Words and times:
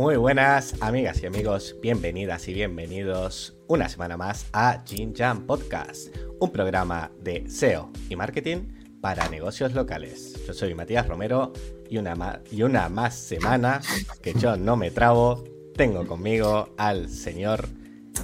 Muy 0.00 0.16
buenas 0.16 0.76
amigas 0.80 1.22
y 1.22 1.26
amigos, 1.26 1.76
bienvenidas 1.82 2.48
y 2.48 2.54
bienvenidos 2.54 3.54
una 3.66 3.86
semana 3.86 4.16
más 4.16 4.46
a 4.54 4.82
Jinjan 4.86 5.44
Podcast, 5.44 6.08
un 6.40 6.50
programa 6.50 7.10
de 7.22 7.44
SEO 7.50 7.90
y 8.08 8.16
marketing 8.16 8.60
para 9.02 9.28
negocios 9.28 9.74
locales. 9.74 10.42
Yo 10.46 10.54
soy 10.54 10.74
Matías 10.74 11.06
Romero 11.06 11.52
y 11.90 11.98
una, 11.98 12.40
y 12.50 12.62
una 12.62 12.88
más 12.88 13.14
semana 13.14 13.82
que 14.22 14.32
yo 14.32 14.56
no 14.56 14.74
me 14.74 14.90
trabo, 14.90 15.44
tengo 15.76 16.06
conmigo 16.06 16.70
al 16.78 17.10
señor 17.10 17.68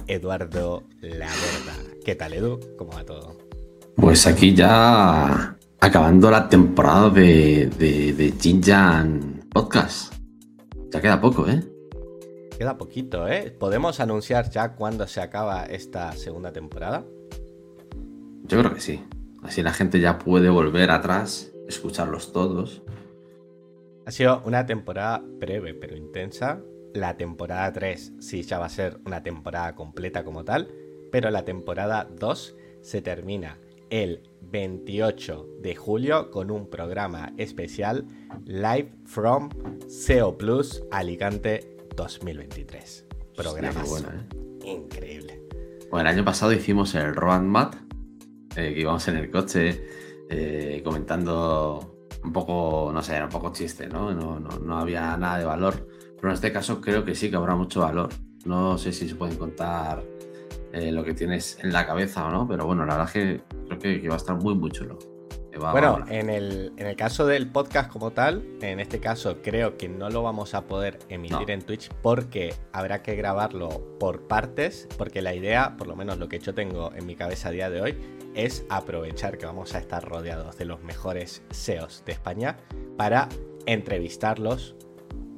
Eduardo 0.07 0.83
Laverda. 0.99 1.75
¿Qué 2.03 2.15
tal 2.15 2.33
Edu? 2.33 2.59
¿Cómo 2.75 2.93
va 2.93 3.05
todo? 3.05 3.37
Pues 3.95 4.25
aquí 4.25 4.55
ya 4.55 5.55
acabando 5.79 6.31
la 6.31 6.49
temporada 6.49 7.11
de, 7.11 7.67
de, 7.77 8.33
Podcast. 9.53 10.16
Ya 10.91 11.01
queda 11.01 11.19
poco, 11.19 11.47
¿eh? 11.47 11.63
Queda 12.57 12.77
poquito, 12.77 13.27
¿eh? 13.27 13.51
¿Podemos 13.51 13.99
anunciar 13.99 14.49
ya 14.49 14.75
cuándo 14.75 15.05
se 15.07 15.21
acaba 15.21 15.65
esta 15.65 16.13
segunda 16.13 16.51
temporada? 16.51 17.05
Yo 18.43 18.59
creo 18.59 18.73
que 18.73 18.79
sí. 18.79 19.03
Así 19.43 19.61
la 19.61 19.73
gente 19.73 19.99
ya 19.99 20.17
puede 20.17 20.49
volver 20.49 20.89
atrás, 20.91 21.51
escucharlos 21.67 22.31
todos. 22.31 22.81
Ha 24.05 24.11
sido 24.11 24.41
una 24.45 24.65
temporada 24.65 25.21
breve 25.23 25.73
pero 25.73 25.95
intensa. 25.95 26.61
La 26.93 27.17
temporada 27.17 27.71
3 27.73 28.13
sí 28.19 28.43
ya 28.43 28.57
va 28.57 28.65
a 28.65 28.69
ser 28.69 28.97
una 29.05 29.21
temporada 29.21 29.75
completa 29.75 30.23
como 30.23 30.45
tal, 30.45 30.69
pero 31.11 31.29
la 31.29 31.43
temporada 31.43 32.07
2 32.17 32.55
se 32.81 33.01
termina 33.01 33.59
el 33.89 34.23
28 34.49 35.47
de 35.61 35.75
julio 35.75 36.31
con 36.31 36.51
un 36.51 36.69
programa 36.69 37.33
especial 37.37 38.05
Live 38.45 38.91
from 39.05 39.49
SEO 39.87 40.37
Plus 40.37 40.83
Alicante 40.91 41.77
2023. 41.95 43.05
Programa 43.35 43.81
¿eh? 43.81 44.65
increíble. 44.65 45.41
Bueno, 45.89 46.09
el 46.09 46.15
año 46.15 46.25
pasado 46.25 46.53
hicimos 46.53 46.95
el 46.95 47.15
Road 47.15 47.41
Mat, 47.41 47.75
eh, 48.55 48.73
que 48.73 48.81
íbamos 48.81 49.07
en 49.07 49.17
el 49.17 49.31
coche 49.31 49.83
eh, 50.29 50.81
comentando 50.83 52.05
un 52.23 52.33
poco, 52.33 52.91
no 52.93 53.01
sé, 53.01 53.15
era 53.15 53.25
un 53.25 53.31
poco 53.31 53.51
chiste, 53.53 53.87
¿no? 53.87 54.13
No, 54.13 54.39
¿no? 54.39 54.59
no 54.59 54.77
había 54.77 55.15
nada 55.17 55.39
de 55.39 55.45
valor. 55.45 55.87
Pero 56.15 56.29
en 56.29 56.33
este 56.33 56.51
caso 56.51 56.81
creo 56.81 57.05
que 57.05 57.15
sí 57.15 57.29
que 57.29 57.35
habrá 57.35 57.55
mucho 57.55 57.81
valor. 57.81 58.09
No 58.45 58.77
sé 58.77 58.91
si 58.91 59.07
se 59.07 59.15
pueden 59.15 59.37
contar 59.37 60.03
eh, 60.77 60.91
lo 60.91 61.03
que 61.03 61.13
tienes 61.13 61.57
en 61.61 61.73
la 61.73 61.85
cabeza 61.85 62.25
o 62.25 62.31
no, 62.31 62.47
pero 62.47 62.65
bueno, 62.65 62.85
la 62.85 62.97
verdad 62.97 63.07
es 63.07 63.13
que 63.13 63.41
creo 63.67 63.79
que, 63.79 64.07
va 64.07 64.15
a 64.15 64.17
estar 64.17 64.35
muy, 64.35 64.55
muy 64.55 64.71
chulo. 64.71 64.97
bueno, 65.71 66.05
en 66.09 66.29
el, 66.29 66.71
en 66.77 66.87
el, 66.87 66.95
caso 66.95 67.25
del 67.25 67.49
podcast 67.49 67.91
como 67.91 68.11
tal, 68.11 68.43
en 68.61 68.79
este 68.79 68.99
caso 68.99 69.41
creo 69.41 69.77
que 69.77 69.89
no 69.89 70.09
lo 70.09 70.21
vamos 70.21 70.53
a 70.53 70.65
poder 70.65 70.99
emitir 71.09 71.49
en 71.51 71.61
Twitch 71.61 71.89
porque 72.01 72.53
habrá 72.71 73.01
que 73.01 73.15
grabarlo 73.15 73.69
por 73.99 74.27
partes, 74.27 74.87
porque 74.97 75.21
la 75.21 75.33
idea, 75.33 75.75
por 75.77 75.87
lo 75.87 75.95
menos 75.95 76.17
lo 76.19 76.29
que 76.29 76.39
yo 76.39 76.53
tengo 76.53 76.91
en 76.93 77.05
mi 77.05 77.15
cabeza 77.15 77.49
a 77.49 77.51
día 77.51 77.69
de 77.69 77.81
hoy, 77.81 77.97
es 78.35 78.65
aprovechar 78.69 79.37
que 79.37 79.47
vamos 79.47 79.73
a 79.73 79.79
estar 79.79 80.07
rodeados 80.07 80.57
de 80.57 80.65
los 80.65 80.81
mejores 80.83 81.41
SEOs 81.49 82.03
de 82.05 82.11
España 82.11 82.57
para 82.97 83.29
entrevistarlos 83.65 84.75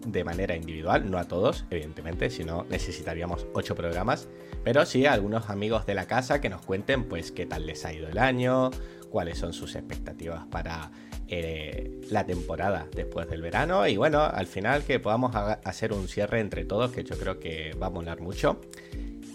de 0.05 0.23
manera 0.23 0.55
individual, 0.55 1.09
no 1.09 1.17
a 1.17 1.27
todos, 1.27 1.65
evidentemente, 1.69 2.29
si 2.29 2.43
no 2.43 2.65
necesitaríamos 2.69 3.47
ocho 3.53 3.75
programas, 3.75 4.27
pero 4.63 4.85
sí 4.85 5.05
a 5.05 5.13
algunos 5.13 5.49
amigos 5.49 5.85
de 5.85 5.95
la 5.95 6.05
casa 6.05 6.41
que 6.41 6.49
nos 6.49 6.61
cuenten 6.61 7.05
pues 7.05 7.31
qué 7.31 7.45
tal 7.45 7.65
les 7.65 7.85
ha 7.85 7.93
ido 7.93 8.07
el 8.07 8.17
año, 8.17 8.71
cuáles 9.09 9.37
son 9.37 9.53
sus 9.53 9.75
expectativas 9.75 10.45
para 10.47 10.91
eh, 11.27 11.99
la 12.09 12.25
temporada 12.25 12.87
después 12.95 13.29
del 13.29 13.41
verano 13.41 13.87
y 13.87 13.97
bueno, 13.97 14.23
al 14.23 14.47
final 14.47 14.83
que 14.83 14.99
podamos 14.99 15.35
hacer 15.35 15.93
un 15.93 16.07
cierre 16.07 16.39
entre 16.39 16.65
todos 16.65 16.91
que 16.91 17.03
yo 17.03 17.17
creo 17.17 17.39
que 17.39 17.73
va 17.81 17.87
a 17.87 17.91
molar 17.91 18.21
mucho 18.21 18.61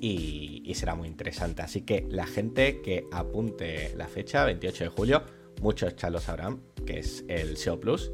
y, 0.01 0.63
y 0.65 0.75
será 0.75 0.95
muy 0.95 1.09
interesante. 1.09 1.63
Así 1.63 1.83
que 1.83 2.07
la 2.11 2.27
gente 2.27 2.83
que 2.83 3.07
apunte 3.13 3.93
la 3.97 4.07
fecha, 4.07 4.45
28 4.45 4.85
de 4.85 4.91
julio, 4.91 5.23
muchos 5.63 5.97
ya 5.97 6.11
lo 6.11 6.21
sabrán, 6.21 6.61
que 6.87 6.99
es 6.99 7.25
el 7.29 7.57
SEO 7.57 7.81
Plus 7.81 8.11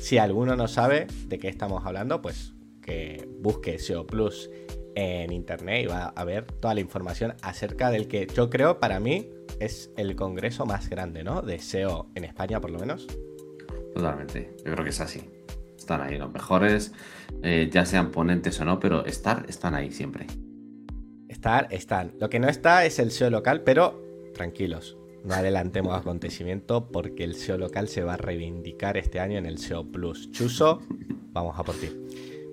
si 0.00 0.18
alguno 0.18 0.56
no 0.56 0.68
sabe 0.68 1.06
de 1.26 1.38
qué 1.38 1.48
estamos 1.48 1.84
hablando, 1.84 2.22
pues 2.22 2.54
que 2.82 3.28
busque 3.40 3.78
SEO 3.78 4.06
Plus 4.06 4.50
en 4.94 5.32
internet 5.32 5.84
y 5.84 5.86
va 5.86 6.06
a 6.06 6.24
ver 6.24 6.44
toda 6.44 6.74
la 6.74 6.80
información 6.80 7.34
acerca 7.42 7.90
del 7.90 8.08
que 8.08 8.26
yo 8.34 8.48
creo 8.48 8.80
para 8.80 8.98
mí 8.98 9.28
es 9.60 9.90
el 9.96 10.16
congreso 10.16 10.64
más 10.66 10.88
grande, 10.88 11.22
¿no? 11.22 11.42
De 11.42 11.58
SEO 11.58 12.08
en 12.14 12.24
España, 12.24 12.60
por 12.60 12.70
lo 12.70 12.78
menos. 12.78 13.06
Totalmente, 13.94 14.54
yo 14.64 14.72
creo 14.72 14.84
que 14.84 14.90
es 14.90 15.00
así. 15.00 15.22
Están 15.76 16.00
ahí 16.00 16.16
los 16.16 16.32
mejores, 16.32 16.92
eh, 17.42 17.68
ya 17.70 17.84
sean 17.84 18.10
ponentes 18.10 18.60
o 18.60 18.64
no, 18.64 18.80
pero 18.80 19.04
estar, 19.04 19.44
están 19.48 19.74
ahí 19.74 19.92
siempre. 19.92 20.26
Estar, 21.28 21.68
están. 21.70 22.14
Lo 22.18 22.28
que 22.30 22.40
no 22.40 22.48
está 22.48 22.84
es 22.84 22.98
el 22.98 23.10
SEO 23.10 23.30
local, 23.30 23.62
pero 23.62 24.02
tranquilos, 24.34 24.96
no 25.26 25.34
adelantemos 25.34 25.98
acontecimiento 25.98 26.88
porque 26.88 27.24
el 27.24 27.34
SEO 27.34 27.58
local 27.58 27.88
se 27.88 28.04
va 28.04 28.14
a 28.14 28.16
reivindicar 28.16 28.96
este 28.96 29.18
año 29.18 29.38
en 29.38 29.46
el 29.46 29.58
SEO 29.58 29.84
Plus. 29.90 30.30
Chuso, 30.30 30.80
vamos 31.32 31.58
a 31.58 31.64
por 31.64 31.74
ti. 31.74 31.90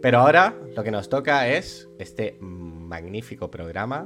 Pero 0.02 0.20
ahora 0.20 0.58
lo 0.76 0.84
que 0.84 0.90
nos 0.90 1.08
toca 1.08 1.48
es 1.48 1.88
este 2.00 2.36
magnífico 2.42 3.52
programa 3.52 4.06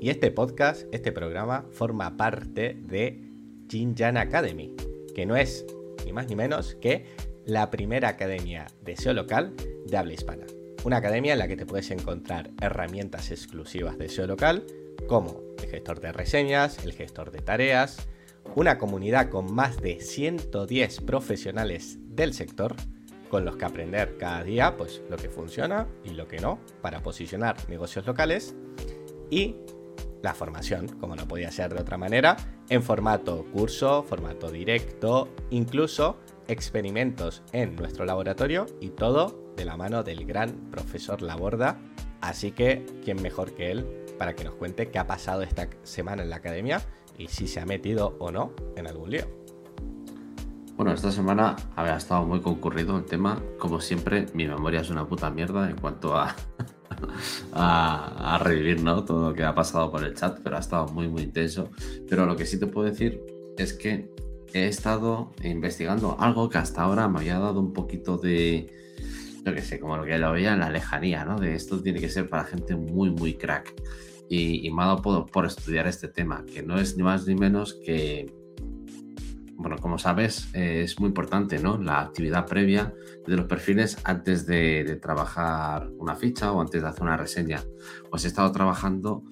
y 0.00 0.08
este 0.08 0.30
podcast, 0.30 0.86
este 0.92 1.12
programa 1.12 1.66
forma 1.70 2.16
parte 2.16 2.78
de 2.80 3.22
Jinjan 3.68 4.16
Academy, 4.16 4.74
que 5.14 5.26
no 5.26 5.36
es 5.36 5.66
ni 6.06 6.12
más 6.12 6.26
ni 6.28 6.36
menos 6.36 6.74
que 6.76 7.04
la 7.44 7.70
primera 7.70 8.08
academia 8.08 8.66
de 8.82 8.96
SEO 8.96 9.12
local 9.12 9.52
de 9.86 9.96
habla 9.96 10.14
hispana. 10.14 10.46
Una 10.84 10.96
academia 10.96 11.34
en 11.34 11.38
la 11.38 11.48
que 11.48 11.56
te 11.56 11.66
puedes 11.66 11.90
encontrar 11.90 12.50
herramientas 12.62 13.30
exclusivas 13.30 13.98
de 13.98 14.08
SEO 14.08 14.26
local 14.26 14.64
como 15.08 15.40
el 15.58 15.68
gestor 15.68 16.00
de 16.00 16.12
reseñas, 16.12 16.84
el 16.84 16.92
gestor 16.92 17.30
de 17.30 17.40
tareas, 17.40 18.08
una 18.54 18.78
comunidad 18.78 19.28
con 19.28 19.52
más 19.54 19.80
de 19.80 20.00
110 20.00 21.00
profesionales 21.00 21.98
del 22.00 22.32
sector 22.34 22.74
con 23.28 23.44
los 23.44 23.56
que 23.56 23.64
aprender 23.64 24.16
cada 24.18 24.42
día 24.44 24.76
pues 24.76 25.02
lo 25.10 25.16
que 25.16 25.28
funciona 25.28 25.86
y 26.04 26.10
lo 26.10 26.28
que 26.28 26.38
no 26.38 26.60
para 26.80 27.02
posicionar 27.02 27.56
negocios 27.68 28.06
locales 28.06 28.54
y 29.30 29.56
la 30.22 30.34
formación, 30.34 30.88
como 30.88 31.14
no 31.14 31.28
podía 31.28 31.50
ser 31.50 31.74
de 31.74 31.80
otra 31.80 31.98
manera, 31.98 32.36
en 32.68 32.82
formato 32.82 33.44
curso, 33.52 34.02
formato 34.02 34.50
directo, 34.50 35.28
incluso 35.50 36.18
experimentos 36.48 37.42
en 37.52 37.76
nuestro 37.76 38.04
laboratorio 38.04 38.66
y 38.80 38.90
todo 38.90 39.52
de 39.56 39.64
la 39.64 39.76
mano 39.76 40.02
del 40.02 40.24
gran 40.26 40.70
profesor 40.70 41.22
Laborda. 41.22 41.78
Así 42.20 42.50
que, 42.50 42.84
¿quién 43.04 43.22
mejor 43.22 43.54
que 43.54 43.70
él 43.70 44.05
para 44.18 44.34
que 44.34 44.44
nos 44.44 44.54
cuente 44.54 44.90
qué 44.90 44.98
ha 44.98 45.06
pasado 45.06 45.42
esta 45.42 45.68
semana 45.82 46.22
en 46.22 46.30
la 46.30 46.36
academia 46.36 46.82
y 47.18 47.28
si 47.28 47.46
se 47.46 47.60
ha 47.60 47.66
metido 47.66 48.16
o 48.18 48.30
no 48.30 48.52
en 48.76 48.86
algún 48.86 49.10
lío. 49.10 49.26
Bueno, 50.76 50.92
esta 50.92 51.10
semana 51.10 51.56
había 51.74 51.96
estado 51.96 52.24
muy 52.26 52.40
concurrido 52.40 52.98
el 52.98 53.06
tema. 53.06 53.42
Como 53.58 53.80
siempre, 53.80 54.26
mi 54.34 54.46
memoria 54.46 54.80
es 54.80 54.90
una 54.90 55.08
puta 55.08 55.30
mierda 55.30 55.70
en 55.70 55.76
cuanto 55.76 56.14
a, 56.14 56.36
a, 57.52 58.38
revivir 58.42 58.82
¿no? 58.82 59.02
todo 59.04 59.30
lo 59.30 59.34
que 59.34 59.42
ha 59.42 59.54
pasado 59.54 59.90
por 59.90 60.04
el 60.04 60.14
chat, 60.14 60.38
pero 60.42 60.56
ha 60.56 60.60
estado 60.60 60.88
muy, 60.88 61.08
muy 61.08 61.22
intenso. 61.22 61.70
Pero 62.08 62.26
lo 62.26 62.36
que 62.36 62.44
sí 62.44 62.60
te 62.60 62.66
puedo 62.66 62.86
decir 62.86 63.24
es 63.56 63.72
que 63.72 64.14
he 64.52 64.68
estado 64.68 65.32
investigando 65.42 66.16
algo 66.20 66.50
que 66.50 66.58
hasta 66.58 66.82
ahora 66.82 67.08
me 67.08 67.20
había 67.20 67.38
dado 67.38 67.58
un 67.58 67.72
poquito 67.72 68.18
de, 68.18 68.70
yo 69.46 69.54
qué 69.54 69.62
sé, 69.62 69.78
como 69.78 69.96
lo 69.96 70.04
que 70.04 70.18
lo 70.18 70.32
veía 70.32 70.54
en 70.54 70.58
la 70.58 70.70
lejanía, 70.70 71.24
¿no? 71.24 71.38
De 71.38 71.54
esto 71.54 71.80
tiene 71.80 72.00
que 72.00 72.08
ser 72.08 72.28
para 72.28 72.42
gente 72.42 72.74
muy, 72.74 73.10
muy 73.10 73.34
crack 73.34 73.74
y, 74.28 74.68
me 74.72 74.82
ha 74.82 74.86
dado 74.86 75.26
por, 75.26 75.46
estudiar 75.46 75.86
este 75.86 76.08
tema, 76.08 76.44
que 76.52 76.64
no 76.64 76.80
es 76.80 76.96
ni 76.96 77.04
más 77.04 77.28
ni 77.28 77.36
menos 77.36 77.74
que, 77.84 78.34
bueno, 79.54 79.76
como 79.78 79.98
sabes, 79.98 80.48
eh, 80.52 80.82
es 80.82 80.98
muy 80.98 81.06
importante, 81.08 81.60
¿no? 81.60 81.78
La 81.78 82.00
actividad 82.00 82.44
previa 82.44 82.92
de 83.24 83.36
los 83.36 83.46
perfiles 83.46 83.98
antes 84.02 84.46
de, 84.46 84.98
trabajar 85.00 85.90
una 85.96 86.16
ficha 86.16 86.50
o 86.50 86.60
antes 86.60 86.82
de 86.82 86.88
hacer 86.88 87.04
una 87.04 87.16
reseña. 87.16 87.62
Pues 88.10 88.24
he 88.24 88.28
estado 88.28 88.50
trabajando 88.50 89.22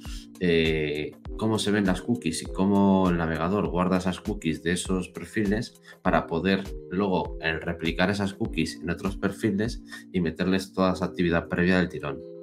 eh, 0.40 1.12
cómo 1.36 1.58
se 1.58 1.70
ven 1.70 1.86
las 1.86 2.02
cookies 2.02 2.42
y 2.42 2.46
cómo 2.46 3.08
el 3.08 3.16
navegador 3.16 3.68
guarda 3.68 3.98
esas 3.98 4.20
cookies 4.20 4.62
de 4.62 4.72
esos 4.72 5.08
perfiles 5.08 5.80
para 6.02 6.26
poder 6.26 6.64
luego 6.90 7.38
replicar 7.60 8.10
esas 8.10 8.34
cookies 8.34 8.80
en 8.82 8.90
otros 8.90 9.16
perfiles 9.16 9.82
y 10.12 10.20
meterles 10.20 10.72
toda 10.72 10.92
esa 10.92 11.06
actividad 11.06 11.48
previa 11.48 11.78
del 11.78 11.88
tirón. 11.88 12.34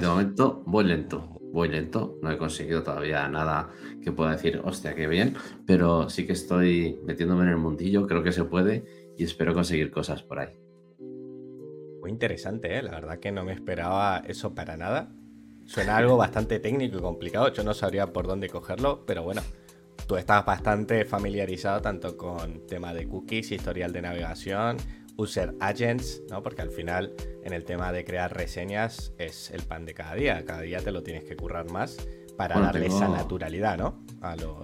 De 0.00 0.06
momento 0.06 0.62
voy 0.66 0.84
lento, 0.84 1.38
voy 1.52 1.68
lento. 1.68 2.18
No 2.22 2.30
he 2.30 2.36
conseguido 2.36 2.82
todavía 2.82 3.26
nada 3.28 3.70
que 4.02 4.12
pueda 4.12 4.32
decir, 4.32 4.60
hostia, 4.64 4.94
qué 4.94 5.06
bien. 5.06 5.34
Pero 5.66 6.10
sí 6.10 6.26
que 6.26 6.32
estoy 6.32 7.00
metiéndome 7.04 7.44
en 7.44 7.50
el 7.50 7.56
mundillo, 7.56 8.06
creo 8.06 8.22
que 8.22 8.32
se 8.32 8.44
puede 8.44 8.84
y 9.16 9.24
espero 9.24 9.54
conseguir 9.54 9.90
cosas 9.90 10.22
por 10.22 10.40
ahí. 10.40 10.54
Muy 12.00 12.10
interesante, 12.10 12.76
¿eh? 12.76 12.82
la 12.82 12.92
verdad 12.92 13.18
que 13.18 13.32
no 13.32 13.44
me 13.44 13.52
esperaba 13.52 14.22
eso 14.26 14.54
para 14.54 14.76
nada. 14.76 15.10
Suena 15.68 15.98
algo 15.98 16.16
bastante 16.16 16.60
técnico 16.60 16.96
y 16.96 17.00
complicado. 17.02 17.52
Yo 17.52 17.62
no 17.62 17.74
sabría 17.74 18.10
por 18.10 18.26
dónde 18.26 18.48
cogerlo, 18.48 19.04
pero 19.04 19.22
bueno, 19.22 19.42
tú 20.06 20.16
estás 20.16 20.44
bastante 20.46 21.04
familiarizado 21.04 21.82
tanto 21.82 22.16
con 22.16 22.66
tema 22.66 22.94
de 22.94 23.06
cookies, 23.06 23.52
historial 23.52 23.92
de 23.92 24.00
navegación, 24.00 24.78
user 25.18 25.54
agents, 25.60 26.22
¿no? 26.30 26.42
Porque 26.42 26.62
al 26.62 26.70
final 26.70 27.12
en 27.44 27.52
el 27.52 27.66
tema 27.66 27.92
de 27.92 28.06
crear 28.06 28.34
reseñas 28.34 29.12
es 29.18 29.50
el 29.50 29.62
pan 29.62 29.84
de 29.84 29.92
cada 29.92 30.14
día. 30.14 30.42
Cada 30.46 30.62
día 30.62 30.80
te 30.80 30.90
lo 30.90 31.02
tienes 31.02 31.24
que 31.24 31.36
currar 31.36 31.70
más 31.70 31.98
para 32.38 32.58
darle 32.58 32.86
esa 32.86 33.06
naturalidad, 33.06 33.76
¿no? 33.76 34.02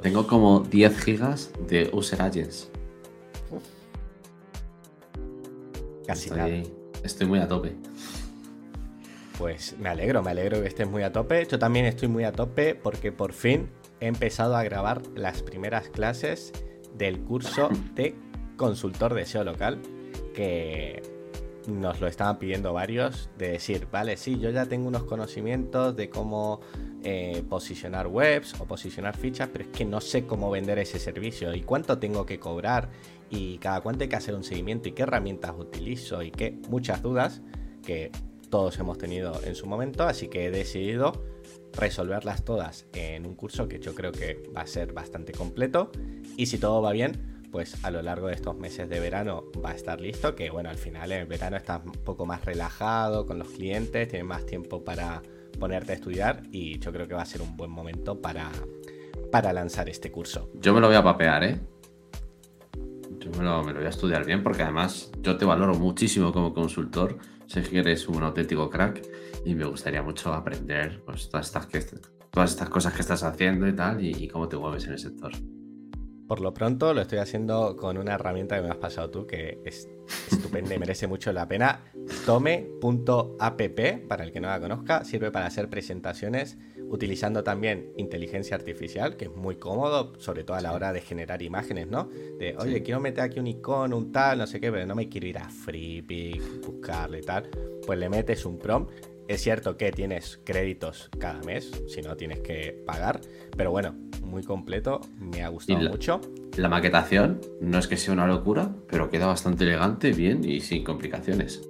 Tengo 0.01 0.27
como 0.27 0.61
10 0.61 1.05
gigas 1.05 1.51
de 1.69 1.91
user 1.93 2.23
agents. 2.23 2.71
Casi 6.07 6.31
estoy, 6.31 6.39
nada. 6.39 6.63
Estoy 7.03 7.27
muy 7.27 7.41
a 7.41 7.47
tope. 7.47 7.77
Pues 9.39 9.77
me 9.79 9.89
alegro, 9.89 10.23
me 10.23 10.31
alegro 10.31 10.61
que 10.61 10.69
estés 10.69 10.89
muy 10.89 11.03
a 11.03 11.13
tope. 11.13 11.45
Yo 11.47 11.59
también 11.59 11.87
estoy 11.87 12.09
muy 12.09 12.25
a 12.25 12.33
tope 12.33 12.75
porque 12.75 13.11
por 13.11 13.33
fin 13.33 13.69
he 14.01 14.07
empezado 14.07 14.57
a 14.57 14.63
grabar 14.63 15.03
las 15.15 15.43
primeras 15.43 15.89
clases 15.89 16.53
del 16.97 17.21
curso 17.21 17.69
de 17.95 18.15
consultor 18.57 19.15
de 19.15 19.27
SEO 19.27 19.45
local 19.45 19.81
que 20.35 21.03
nos 21.67 22.01
lo 22.01 22.07
estaban 22.07 22.39
pidiendo 22.39 22.73
varios 22.73 23.31
de 23.39 23.51
decir, 23.51 23.89
vale, 23.91 24.17
sí, 24.17 24.39
yo 24.39 24.51
ya 24.51 24.67
tengo 24.67 24.87
unos 24.87 25.05
conocimientos 25.05 25.97
de 25.97 26.11
cómo 26.11 26.61
eh, 27.03 27.43
posicionar 27.49 28.07
webs 28.07 28.55
o 28.61 28.67
posicionar 28.67 29.17
fichas, 29.17 29.49
pero 29.51 29.65
es 29.65 29.71
que 29.71 29.85
no 29.85 30.01
sé 30.01 30.27
cómo 30.27 30.51
vender 30.51 30.79
ese 30.79 30.99
servicio 30.99 31.55
y 31.55 31.63
cuánto 31.63 31.99
tengo 31.99 32.27
que 32.27 32.39
cobrar 32.39 32.91
y 33.31 33.59
cada 33.59 33.81
cuánto 33.81 34.05
hay 34.05 34.09
que 34.09 34.17
hacer 34.17 34.35
un 34.35 34.45
seguimiento 34.45 34.89
y 34.89 34.93
qué 34.93 35.03
herramientas 35.03 35.55
utilizo 35.59 36.23
y 36.23 36.31
qué 36.31 36.59
muchas 36.69 37.03
dudas 37.03 37.41
que 37.85 38.11
todos 38.55 38.79
hemos 38.79 38.99
tenido 38.99 39.41
en 39.45 39.57
su 39.57 39.67
momento, 39.67 40.05
así 40.05 40.29
que 40.29 40.47
he 40.47 40.51
decidido 40.53 41.25
resolverlas 41.77 42.45
todas 42.45 42.87
en 42.93 43.27
un 43.27 43.35
curso 43.35 43.67
que 43.67 43.81
yo 43.81 43.97
creo 43.97 44.13
que 44.13 44.49
va 44.57 44.61
a 44.61 44.67
ser 44.69 44.93
bastante 44.93 45.33
completo 45.33 45.91
y 46.37 46.47
si 46.47 46.59
todo 46.59 46.81
va 46.81 46.93
bien, 46.93 47.43
pues 47.51 47.85
a 47.85 47.91
lo 47.91 48.01
largo 48.01 48.29
de 48.29 48.35
estos 48.35 48.57
meses 48.57 48.89
de 48.89 49.01
verano 49.01 49.43
va 49.61 49.71
a 49.71 49.75
estar 49.75 50.01
listo, 50.01 50.37
que 50.37 50.51
bueno, 50.51 50.71
al 50.71 50.77
final 50.77 51.11
en 51.11 51.29
verano 51.29 51.57
estás 51.57 51.81
un 51.85 52.05
poco 52.05 52.27
más 52.27 52.45
relajado 52.45 53.27
con 53.27 53.41
los 53.41 53.49
clientes, 53.49 54.07
tienes 54.07 54.25
más 54.25 54.47
tiempo 54.47 54.85
para 54.85 55.21
ponerte 55.59 55.91
a 55.91 55.95
estudiar 55.97 56.45
y 56.53 56.79
yo 56.79 56.93
creo 56.93 57.09
que 57.09 57.15
va 57.15 57.23
a 57.23 57.27
ser 57.27 57.43
un 57.43 57.57
buen 57.57 57.73
momento 57.73 58.23
para, 58.23 58.53
para 59.33 59.53
lanzar 59.53 59.89
este 59.89 60.13
curso. 60.13 60.49
Yo 60.61 60.73
me 60.73 60.81
lo 60.81 60.87
voy 60.87 60.97
a 60.97 61.03
papear, 61.03 61.43
¿eh? 61.43 61.61
Yo 63.19 63.33
me 63.33 63.43
lo, 63.43 63.65
me 63.65 63.73
lo 63.73 63.79
voy 63.79 63.87
a 63.87 63.91
estudiar 63.91 64.25
bien 64.25 64.45
porque 64.45 64.63
además 64.63 65.11
yo 65.23 65.37
te 65.39 65.45
valoro 65.45 65.75
muchísimo 65.75 66.33
como 66.33 66.55
consultor 66.55 67.19
Que 67.53 67.79
eres 67.79 68.09
un 68.09 68.23
auténtico 68.23 68.69
crack 68.71 69.03
y 69.45 69.55
me 69.55 69.65
gustaría 69.65 70.03
mucho 70.03 70.33
aprender 70.33 71.03
pues, 71.05 71.29
todas, 71.29 71.47
estas, 71.47 71.69
todas 72.31 72.51
estas 72.51 72.69
cosas 72.69 72.95
que 72.95 73.01
estás 73.01 73.23
haciendo 73.23 73.69
y 73.69 73.75
tal 73.75 74.05
y, 74.05 74.29
cómo 74.29 74.49
te 74.49 74.57
mueves 74.57 74.87
en 74.87 74.93
el 74.93 74.99
sector. 74.99 75.33
Por 76.27 76.41
lo 76.41 76.55
pronto 76.55 76.95
lo 76.95 77.03
estoy 77.03 77.19
haciendo 77.19 77.77
con 77.77 77.99
una 77.99 78.15
herramienta 78.15 78.57
que 78.57 78.63
me 78.63 78.71
has 78.71 78.79
pasado 78.79 79.11
tú 79.11 79.27
que 79.27 79.61
es 79.65 79.89
estupenda 80.33 80.75
y 80.75 80.79
merece 80.79 81.07
mucho 81.07 81.33
la 81.33 81.47
pena. 81.47 81.85
Tome.app, 82.25 83.61
para 84.09 84.25
el 84.25 84.33
que 84.33 84.41
no 84.41 84.49
la 84.49 84.59
conozca, 84.59 85.05
sirve 85.05 85.31
para 85.31 85.47
hacer 85.47 85.69
presentaciones 85.69 86.59
utilizando 86.89 87.43
también 87.43 87.93
inteligencia 87.97 88.57
artificial, 88.57 89.17
que 89.17 89.27
es 89.27 89.31
muy 89.35 89.57
cómodo, 89.57 90.13
sobre 90.19 90.45
todo 90.45 90.57
a 90.57 90.61
la 90.61 90.73
hora 90.73 90.93
de 90.93 91.01
generar 91.01 91.43
imágenes, 91.43 91.89
¿no? 91.89 92.09
De, 92.39 92.57
oye, 92.59 92.83
quiero 92.83 93.01
meter 93.01 93.25
aquí 93.25 93.41
un 93.41 93.47
icono, 93.47 93.97
un 93.97 94.13
tal, 94.13 94.39
no 94.39 94.47
sé 94.47 94.61
qué, 94.61 94.71
pero 94.71 94.87
no 94.87 94.95
me 94.95 95.09
quiero 95.09 95.27
ir 95.27 95.39
a 95.39 95.49
FreePic, 95.49 96.67
buscarle 96.67 97.23
tal. 97.23 97.49
Pues 97.87 97.99
le 97.99 98.09
metes 98.09 98.45
un 98.45 98.59
prompt. 98.59 98.93
Es 99.27 99.41
cierto 99.41 99.79
que 99.79 99.91
tienes 99.91 100.39
créditos 100.45 101.09
cada 101.19 101.41
mes, 101.41 101.71
si 101.89 102.03
no 102.03 102.15
tienes 102.15 102.41
que 102.41 102.83
pagar, 102.85 103.23
pero 103.57 103.71
bueno, 103.71 103.95
muy 104.23 104.43
completo, 104.43 105.01
me 105.19 105.43
ha 105.43 105.49
gustado 105.49 105.81
mucho. 105.89 106.21
La 106.57 106.69
maquetación 106.69 107.41
no 107.61 107.79
es 107.79 107.87
que 107.87 107.97
sea 107.97 108.13
una 108.13 108.27
locura, 108.27 108.77
pero 108.87 109.09
queda 109.09 109.27
bastante 109.27 109.65
elegante, 109.65 110.13
bien 110.13 110.45
y 110.45 110.61
sin 110.61 110.85
complicaciones. 110.85 111.67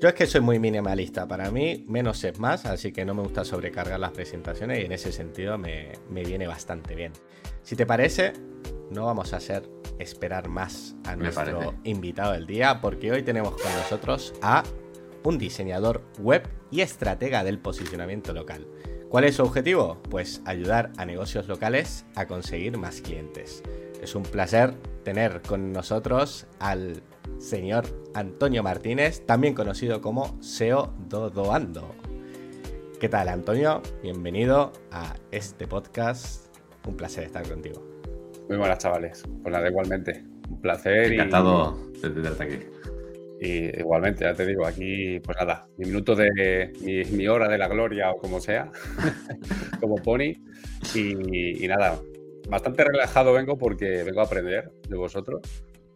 Yo 0.00 0.08
es 0.08 0.14
que 0.14 0.26
soy 0.26 0.42
muy 0.42 0.58
minimalista. 0.58 1.26
Para 1.26 1.50
mí, 1.50 1.84
menos 1.88 2.22
es 2.24 2.38
más, 2.38 2.66
así 2.66 2.92
que 2.92 3.06
no 3.06 3.14
me 3.14 3.22
gusta 3.22 3.44
sobrecargar 3.44 3.98
las 3.98 4.12
presentaciones 4.12 4.80
y 4.80 4.84
en 4.84 4.92
ese 4.92 5.10
sentido 5.10 5.56
me, 5.56 5.92
viene 6.10 6.46
bastante 6.46 6.94
bien. 6.94 7.12
Si 7.62 7.76
te 7.76 7.86
parece, 7.86 8.34
no 8.90 9.06
vamos 9.06 9.32
a 9.32 9.38
hacer 9.38 9.68
esperar 9.98 10.48
más 10.48 10.94
a 11.04 11.16
nuestro 11.16 11.74
invitado 11.84 12.32
del 12.32 12.46
día, 12.46 12.80
porque 12.82 13.10
hoy 13.10 13.22
tenemos 13.22 13.54
con 13.54 13.72
nosotros 13.72 14.34
a 14.42 14.64
un 15.24 15.38
diseñador 15.38 16.02
web 16.18 16.46
y 16.70 16.82
estratega 16.82 17.42
del 17.42 17.58
posicionamiento 17.58 18.34
local. 18.34 18.66
¿Cuál 19.08 19.24
es 19.24 19.36
su 19.36 19.44
objetivo? 19.44 20.02
Pues 20.10 20.42
ayudar 20.44 20.92
a 20.98 21.06
negocios 21.06 21.48
locales 21.48 22.04
a 22.16 22.26
conseguir 22.26 22.76
más 22.76 23.00
clientes. 23.00 23.62
Es 24.02 24.14
un 24.14 24.24
placer 24.24 24.74
tener 25.04 25.40
con 25.40 25.72
nosotros 25.72 26.46
al 26.58 27.02
señor 27.38 27.84
Antonio 28.14 28.62
Martínez, 28.62 29.24
también 29.26 29.54
conocido 29.54 30.00
como 30.00 30.40
SEO 30.42 30.94
Dodoando. 31.08 31.94
¿Qué 33.00 33.08
tal, 33.08 33.28
Antonio? 33.28 33.82
Bienvenido 34.02 34.72
a 34.90 35.14
este 35.30 35.66
podcast. 35.66 36.46
Un 36.86 36.96
placer 36.96 37.24
estar 37.24 37.46
contigo. 37.48 37.82
Muy 38.48 38.56
buenas, 38.58 38.78
chavales. 38.78 39.22
Pues 39.42 39.52
nada, 39.52 39.68
igualmente. 39.68 40.24
Un 40.48 40.60
placer. 40.60 41.12
Encantado 41.12 41.76
de 42.00 42.10
tenerte 42.10 42.44
aquí. 42.44 42.58
Y 43.40 43.80
igualmente, 43.80 44.24
ya 44.24 44.32
te 44.32 44.46
digo, 44.46 44.66
aquí, 44.66 45.20
pues 45.20 45.36
nada, 45.38 45.68
mi 45.76 45.86
minuto 45.86 46.14
de 46.14 46.72
mi, 47.10 47.28
hora 47.28 47.48
de 47.48 47.58
la 47.58 47.68
gloria 47.68 48.10
o 48.10 48.16
como 48.18 48.40
sea, 48.40 48.70
como 49.80 49.96
pony. 49.96 50.32
y, 50.94 51.68
nada, 51.68 52.00
bastante 52.48 52.84
relajado 52.84 53.32
vengo 53.34 53.58
porque 53.58 54.02
vengo 54.04 54.20
a 54.20 54.24
aprender 54.24 54.70
de 54.88 54.96
vosotros. 54.96 55.42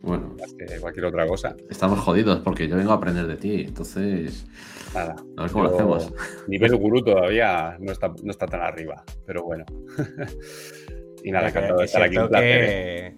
Bueno, 0.03 0.35
más 0.39 0.53
que 0.55 0.81
cualquier 0.81 1.07
otra 1.07 1.27
cosa. 1.27 1.55
Estamos 1.69 1.99
jodidos 2.01 2.41
porque 2.41 2.67
yo 2.67 2.77
vengo 2.77 2.93
a 2.93 2.95
aprender 2.95 3.27
de 3.27 3.37
ti, 3.37 3.65
entonces. 3.69 4.47
Nada. 4.95 5.15
A 5.37 5.43
ver 5.43 5.51
cómo 5.51 5.65
lo 5.65 5.75
hacemos. 5.75 6.13
Nivel 6.49 6.77
gurú 6.77 7.03
todavía 7.03 7.77
no 7.79 7.93
está, 7.93 8.09
no 8.23 8.31
está 8.31 8.47
tan 8.47 8.63
arriba, 8.63 9.05
pero 9.27 9.45
bueno. 9.45 9.65
y 11.25 11.31
nada, 11.31 11.49
encantado 11.49 11.81
de 11.81 11.85
estar 11.85 12.03
aquí. 12.03 12.17
Que, 12.17 13.15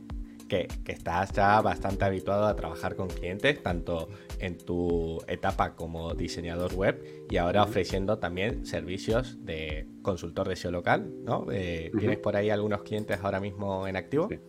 que, 0.49 0.69
que, 0.85 0.93
estás 0.93 1.33
ya 1.33 1.61
bastante 1.63 2.05
habituado 2.05 2.47
a 2.47 2.57
trabajar 2.57 2.97
con 2.97 3.09
clientes, 3.09 3.63
tanto 3.63 4.09
en 4.41 4.59
tu 4.59 5.23
etapa 5.29 5.77
como 5.77 6.15
diseñador 6.15 6.75
web 6.75 7.03
y 7.31 7.37
ahora 7.37 7.63
ofreciendo 7.63 8.19
también 8.19 8.67
servicios 8.67 9.43
de 9.45 9.87
consultor 10.03 10.49
de 10.49 10.57
SEO 10.57 10.73
local, 10.73 11.11
¿no? 11.25 11.47
Eh, 11.51 11.91
¿Tienes 11.97 12.19
por 12.19 12.37
ahí 12.37 12.51
algunos 12.51 12.83
clientes 12.83 13.19
ahora 13.23 13.41
mismo 13.41 13.87
en 13.87 13.97
activo? 13.97 14.29
Sí. 14.29 14.41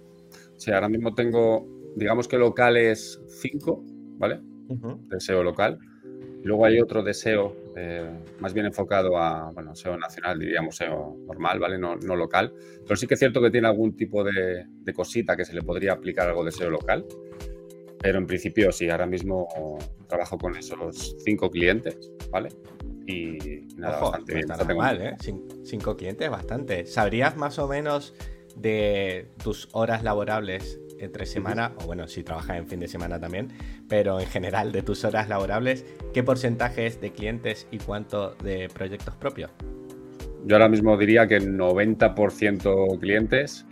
sí, 0.58 0.72
ahora 0.72 0.90
mismo 0.90 1.14
tengo 1.14 1.83
digamos 1.96 2.28
que 2.28 2.38
locales 2.38 3.22
5, 3.28 3.84
¿vale? 4.18 4.40
De 5.10 5.20
SEO 5.20 5.44
local. 5.44 5.80
Luego 6.44 6.66
hay 6.66 6.80
otro 6.82 7.04
de 7.04 7.14
SEO 7.14 7.56
eh, 7.76 8.10
más 8.40 8.54
bien 8.54 8.66
enfocado 8.66 9.18
a, 9.18 9.52
bueno, 9.52 9.76
SEO 9.76 9.98
nacional, 9.98 10.38
diríamos 10.40 10.76
SEO 10.76 11.18
normal, 11.26 11.60
¿vale? 11.60 11.78
No, 11.78 11.96
no 11.96 12.16
local. 12.16 12.54
Pero 12.84 12.96
sí 12.96 13.08
que 13.08 13.14
es 13.16 13.20
cierto 13.20 13.42
que 13.42 13.50
tiene 13.50 13.68
algún 13.68 13.96
tipo 13.96 14.24
de, 14.24 14.66
cosita 14.94 15.36
que 15.36 15.46
se 15.46 15.54
le 15.54 15.62
podría 15.62 15.94
aplicar 15.94 16.28
algo 16.28 16.44
de 16.44 16.52
SEO 16.52 16.70
local. 16.70 17.06
Pero 18.00 18.18
en 18.18 18.28
principio 18.28 18.72
sí, 18.72 18.90
ahora 18.90 19.06
mismo 19.06 19.48
trabajo 20.08 20.38
con 20.38 20.58
esos 20.58 21.16
cinco 21.24 21.50
clientes, 21.50 22.12
¿vale? 22.30 22.50
Y 23.08 23.66
nada, 23.78 24.00
bastante 24.00 24.34
bien. 24.34 24.52
Está 24.52 24.74
mal, 24.74 25.02
¿eh? 25.02 25.16
cinco 25.64 25.96
clientes, 25.96 26.30
bastante. 26.30 26.86
¿Sabrías 26.86 27.38
más 27.38 27.60
o 27.60 27.68
menos 27.68 28.14
de 28.56 29.30
tus 29.42 29.70
horas 29.72 30.04
laborables 30.04 30.80
entre 31.04 31.26
semana, 31.26 31.74
o 31.82 31.86
bueno, 31.86 32.08
si 32.08 32.24
trabajas 32.24 32.58
en 32.58 32.68
fin 32.68 32.80
de 32.80 32.88
semana 32.88 33.20
también, 33.20 33.50
pero 33.88 34.20
en 34.20 34.28
general 34.28 34.72
de 34.72 34.82
tus 34.82 35.04
horas 35.06 35.30
laborables, 35.30 35.86
¿qué 36.14 36.24
porcentaje 36.24 36.86
es 36.86 37.02
de 37.02 37.12
clientes 37.12 37.68
y 37.72 37.78
cuánto 37.78 38.36
de 38.36 38.70
proyectos 38.74 39.16
propios? 39.16 39.52
Yo 40.46 40.56
ahora 40.56 40.70
mismo 40.70 40.98
diría 40.98 41.28
que 41.28 41.40
90% 41.40 43.00
clientes 43.00 43.66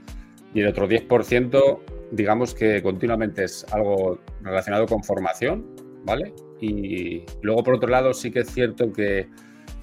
y 0.54 0.62
el 0.62 0.68
otro 0.68 0.88
10% 0.88 1.80
digamos 2.12 2.54
que 2.54 2.82
continuamente 2.84 3.46
es 3.46 3.66
algo 3.72 4.20
relacionado 4.42 4.86
con 4.86 5.04
formación, 5.04 5.66
¿vale? 6.04 6.34
Y 6.60 7.24
luego 7.42 7.64
por 7.64 7.76
otro 7.76 7.90
lado 7.90 8.14
sí 8.14 8.32
que 8.32 8.40
es 8.40 8.52
cierto 8.52 8.92
que 8.92 9.30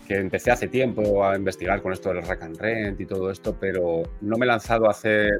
que 0.08 0.14
empecé 0.14 0.50
hace 0.50 0.68
tiempo 0.68 1.22
a 1.22 1.36
investigar 1.36 1.82
con 1.82 1.92
esto 1.92 2.08
del 2.08 2.22
rack 2.22 2.42
and 2.42 2.58
rent 2.58 2.98
y 2.98 3.04
todo 3.04 3.30
esto, 3.30 3.54
pero 3.60 4.04
no 4.22 4.38
me 4.38 4.46
he 4.46 4.48
lanzado 4.48 4.86
a 4.86 4.92
hacer, 4.92 5.30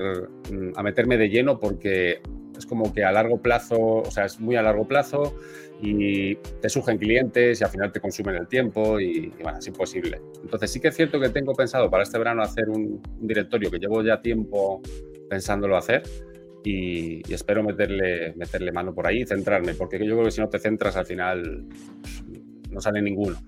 mm, 0.52 0.72
a 0.76 0.82
meterme 0.82 1.16
de 1.16 1.30
lleno 1.30 1.58
porque 1.58 2.20
es 2.56 2.66
como 2.66 2.92
que 2.92 3.02
a 3.02 3.10
largo 3.10 3.40
plazo, 3.40 3.78
o 3.78 4.10
sea, 4.10 4.26
es 4.26 4.38
muy 4.38 4.56
a 4.56 4.62
largo 4.62 4.87
plazo 4.87 5.34
y 5.80 6.34
te 6.34 6.68
surgen 6.68 6.98
clientes 6.98 7.58
y 7.58 7.64
al 7.64 7.70
final 7.70 7.92
te 7.92 8.00
consumen 8.00 8.34
el 8.34 8.46
tiempo 8.46 9.00
y, 9.00 9.32
bueno, 9.42 9.58
es 9.58 9.66
imposible. 9.66 10.20
Entonces 10.42 10.70
sí 10.70 10.80
que 10.80 10.88
es 10.88 10.96
cierto 10.96 11.18
que 11.18 11.30
tengo 11.30 11.54
pensado 11.54 11.88
para 11.88 12.02
este 12.02 12.18
verano 12.18 12.42
hacer 12.42 12.68
un, 12.68 13.00
directorio 13.20 13.70
que 13.70 13.78
llevo 13.78 14.02
ya 14.02 14.20
tiempo 14.20 14.82
pensándolo 15.30 15.78
hacer 15.78 16.02
y, 16.62 17.22
y, 17.26 17.32
espero 17.32 17.62
meterle, 17.62 18.34
meterle 18.37 18.70
mano 18.70 18.94
por 18.94 19.06
ahí 19.06 19.22
y 19.22 19.26
centrarme, 19.26 19.72
porque 19.72 19.96
yo 19.98 20.14
creo 20.14 20.25
que 20.25 20.30
si 20.30 20.42
no 20.42 20.48
te 20.50 20.58
centras 20.58 20.94
al 20.96 21.06
final 21.06 21.64
no 22.70 22.80
sale 22.82 23.00
ninguno 23.00 23.38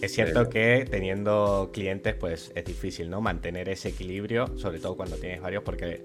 Es 0.00 0.12
cierto 0.12 0.48
que 0.48 0.86
teniendo 0.90 1.70
clientes, 1.72 2.14
pues 2.14 2.52
es 2.54 2.64
difícil, 2.64 3.10
¿no? 3.10 3.20
Mantener 3.20 3.68
ese 3.68 3.90
equilibrio, 3.90 4.58
sobre 4.58 4.78
todo 4.78 4.96
cuando 4.96 5.16
tienes 5.16 5.40
varios, 5.40 5.62
porque 5.62 6.04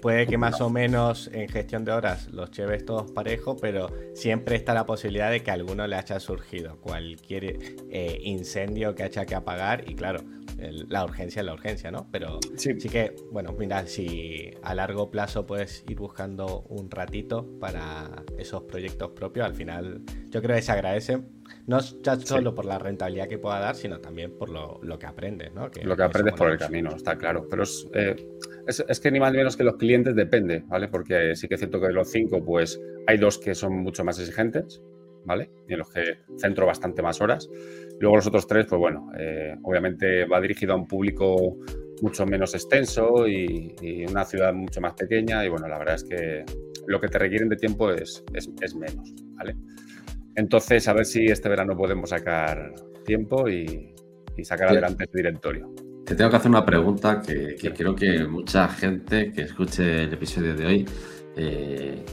puede 0.00 0.26
que 0.26 0.36
más 0.36 0.60
o 0.60 0.68
menos 0.68 1.30
en 1.32 1.48
gestión 1.48 1.84
de 1.84 1.92
horas 1.92 2.28
los 2.32 2.50
lleves 2.50 2.84
todos 2.84 3.12
parejo, 3.12 3.56
pero 3.56 3.90
siempre 4.14 4.56
está 4.56 4.74
la 4.74 4.84
posibilidad 4.84 5.30
de 5.30 5.42
que 5.42 5.50
a 5.50 5.54
alguno 5.54 5.86
le 5.86 5.96
haya 5.96 6.18
surgido 6.18 6.76
cualquier 6.80 7.44
eh, 7.90 8.18
incendio 8.22 8.94
que 8.94 9.04
haya 9.04 9.24
que 9.24 9.34
apagar 9.34 9.88
y 9.88 9.94
claro, 9.94 10.20
la 10.88 11.04
urgencia 11.04 11.40
es 11.40 11.46
la 11.46 11.54
urgencia, 11.54 11.90
¿no? 11.90 12.08
Pero 12.10 12.38
sí. 12.56 12.74
que, 12.76 13.14
bueno, 13.30 13.54
mira, 13.58 13.86
si 13.86 14.50
a 14.62 14.74
largo 14.74 15.10
plazo 15.10 15.46
puedes 15.46 15.84
ir 15.88 15.96
buscando 15.96 16.62
un 16.68 16.90
ratito 16.90 17.46
para 17.60 18.24
esos 18.38 18.62
proyectos 18.64 19.10
propios, 19.10 19.46
al 19.46 19.54
final 19.54 20.02
yo 20.30 20.42
creo 20.42 20.56
que 20.56 20.62
se 20.62 20.72
agradece 20.72 21.20
no 21.66 21.80
ya 22.02 22.16
solo 22.16 22.54
por 22.54 22.64
la 22.64 22.78
rentabilidad 22.78 23.28
que 23.28 23.38
pueda 23.38 23.60
dar, 23.60 23.74
sino 23.74 24.00
también 24.00 24.36
por 24.36 24.48
lo, 24.50 24.98
que 24.98 25.06
aprendes, 25.06 25.52
¿no? 25.54 25.68
lo 25.82 25.96
que 25.96 26.02
aprendes 26.02 26.34
por 26.34 26.50
el 26.50 26.58
camino, 26.58 26.94
está 26.96 27.16
claro. 27.16 27.46
Pero 27.48 27.62
eh, 27.94 28.16
es, 28.66 28.84
es, 28.88 29.00
que 29.00 29.10
ni 29.10 29.20
más 29.20 29.32
ni 29.32 29.38
menos 29.38 29.56
que 29.56 29.64
los 29.64 29.76
clientes 29.76 30.14
depende, 30.14 30.64
¿vale? 30.66 30.88
Porque 30.88 31.34
sí 31.36 31.48
que 31.48 31.54
es 31.54 31.60
cierto 31.60 31.80
que 31.80 31.86
de 31.88 31.92
los 31.92 32.10
cinco, 32.10 32.44
pues 32.44 32.80
hay 33.06 33.18
dos 33.18 33.38
que 33.38 33.54
son 33.54 33.74
mucho 33.82 34.04
más 34.04 34.18
exigentes, 34.18 34.82
¿vale? 35.24 35.50
Y 35.68 35.72
en 35.72 35.78
los 35.78 35.90
que 35.90 36.18
centro 36.36 36.66
bastante 36.66 37.02
más 37.02 37.20
horas. 37.20 37.48
Luego 38.00 38.16
los 38.16 38.26
otros 38.26 38.46
tres, 38.46 38.66
pues 38.68 38.78
bueno, 38.78 39.10
eh, 39.18 39.54
obviamente 39.62 40.24
va 40.26 40.40
dirigido 40.40 40.72
a 40.72 40.76
un 40.76 40.86
público 40.86 41.56
mucho 42.02 42.26
menos 42.26 42.54
extenso 42.54 43.28
y, 43.28 43.74
una 44.10 44.24
ciudad 44.24 44.52
mucho 44.52 44.80
más 44.80 44.94
pequeña 44.94 45.44
y 45.44 45.48
bueno, 45.48 45.68
la 45.68 45.78
verdad 45.78 45.94
es 45.94 46.04
que 46.04 46.44
lo 46.86 47.00
que 47.00 47.08
te 47.08 47.18
requieren 47.18 47.48
de 47.48 47.56
tiempo 47.56 47.90
es, 47.90 48.24
es, 48.34 48.74
menos, 48.74 49.14
¿vale? 49.36 49.54
Entonces, 50.36 50.88
a 50.88 50.92
ver 50.92 51.04
si 51.04 51.26
este 51.26 51.48
verano 51.48 51.76
podemos 51.76 52.10
sacar 52.10 52.74
tiempo 53.04 53.48
y, 53.48 53.94
sacar 54.42 54.70
adelante 54.70 55.04
este 55.04 55.18
directorio. 55.18 55.72
Te 56.04 56.16
tengo 56.16 56.30
que 56.30 56.36
hacer 56.36 56.50
una 56.50 56.64
pregunta 56.64 57.22
que, 57.22 57.56
creo 57.76 57.94
que 57.94 58.24
mucha 58.24 58.68
gente 58.68 59.30
que 59.32 59.42
escuche 59.42 60.04
el 60.04 60.12
episodio 60.12 60.54
de 60.56 60.66
hoy 60.66 60.88
eh, 61.36 62.04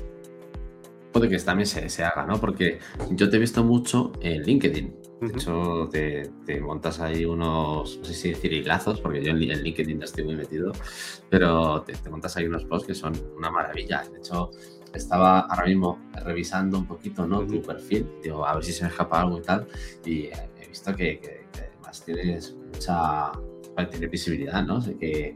puede 1.12 1.28
que 1.28 1.38
también 1.40 1.66
se, 1.66 1.90
se, 1.90 2.04
haga, 2.04 2.26
¿no? 2.26 2.40
Porque 2.40 2.80
yo 3.12 3.30
te 3.30 3.38
he 3.38 3.40
visto 3.40 3.64
mucho 3.64 4.12
en 4.22 4.44
LinkedIn. 4.44 4.99
De 5.22 5.28
hecho, 5.28 5.90
te, 5.92 6.62
montas 6.62 7.00
ahí 7.02 7.26
unos, 7.26 7.98
no 7.98 8.06
sé 8.06 8.14
si 8.14 8.30
decir 8.30 8.54
hilazos, 8.54 9.02
porque 9.02 9.22
yo 9.22 9.32
en, 9.32 9.40
LinkedIn 9.40 10.00
no 10.00 10.06
estoy 10.06 10.24
muy 10.24 10.36
metido, 10.36 10.72
pero 11.30 11.82
te, 11.82 11.94
montas 12.10 12.38
ahí 12.38 12.46
unos 12.46 12.64
posts 12.66 12.88
que 12.88 12.96
son 12.96 13.14
una 13.38 13.52
maravilla. 13.52 14.04
De 14.10 14.20
hecho, 14.20 14.52
estaba 14.94 15.42
ahora 15.42 15.66
mismo 15.66 16.00
revisando 16.26 16.78
un 16.78 16.88
poquito 16.88 17.28
¿no? 17.28 17.46
tu 17.46 17.62
perfil, 17.62 18.08
digo, 18.24 18.46
a 18.46 18.56
ver 18.56 18.64
si 18.64 18.72
se 18.72 18.84
me 18.84 18.90
escapa 18.90 19.22
algo 19.22 19.40
y 19.40 19.42
tal, 19.42 19.68
y 20.06 20.26
he 20.28 20.68
visto 20.68 20.96
que, 20.96 21.46
además 21.54 22.04
tienes 22.06 22.56
mucha, 22.74 23.32
tiene 23.92 24.08
visibilidad, 24.08 24.64
¿no? 24.66 24.80
que 25.00 25.36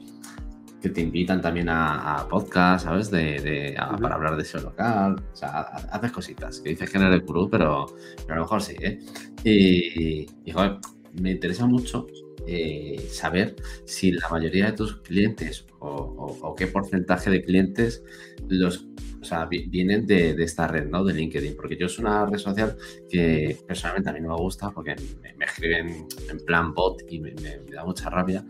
que 0.84 0.90
te 0.90 1.00
invitan 1.00 1.42
también 1.42 1.70
a, 1.70 2.18
a 2.18 2.28
podcast, 2.28 2.84
¿sabes? 2.84 3.10
De, 3.10 3.74
Para 4.02 4.16
hablar 4.16 4.36
de 4.36 4.44
ese 4.44 4.60
local. 4.60 5.16
O 5.32 5.36
sea, 5.36 5.62
haces 5.62 6.12
cositas. 6.12 6.60
Que 6.60 6.72
dices 6.72 6.90
que 6.90 7.00
no 7.00 7.08
eres 7.08 7.26
gurú, 7.26 7.50
pero, 7.50 7.86
pero 8.18 8.34
a 8.34 8.36
lo 8.36 8.42
mejor 8.42 8.62
sí, 8.62 8.76
¿eh? 8.82 9.00
Y, 9.46 10.52
joder, 10.52 10.80
me 11.22 11.32
interesa 11.32 11.66
mucho 11.68 12.06
eh, 12.46 13.08
saber 13.10 13.56
si 13.86 14.12
la 14.12 14.28
mayoría 14.28 14.66
de 14.66 14.72
tus 14.74 14.98
clientes 14.98 15.66
o, 15.80 16.54
qué 16.58 16.68
porcentaje 16.68 17.30
de 17.30 17.42
clientes 17.42 18.04
los 18.50 18.86
o 19.22 19.26
sea, 19.26 19.46
vienen 19.46 20.06
de, 20.06 20.32
esta 20.44 20.68
red, 20.68 20.90
¿no? 20.90 21.06
De 21.06 21.14
LinkedIn, 21.14 21.56
porque 21.56 21.78
yo 21.78 21.86
es 21.86 21.98
una 21.98 22.26
red 22.26 22.40
social 22.40 22.76
que 23.10 23.58
personalmente 23.66 24.10
a 24.10 24.14
mí 24.14 24.20
no 24.20 24.36
me 24.36 24.36
gusta 24.36 24.70
porque 24.72 24.98
me, 25.22 25.46
escriben 25.46 26.08
en 26.30 26.46
plan 26.46 26.74
bot 26.74 27.04
y 27.08 27.22
me 27.22 27.34
da 27.72 27.86
mucha 27.86 28.10
rabia 28.10 28.44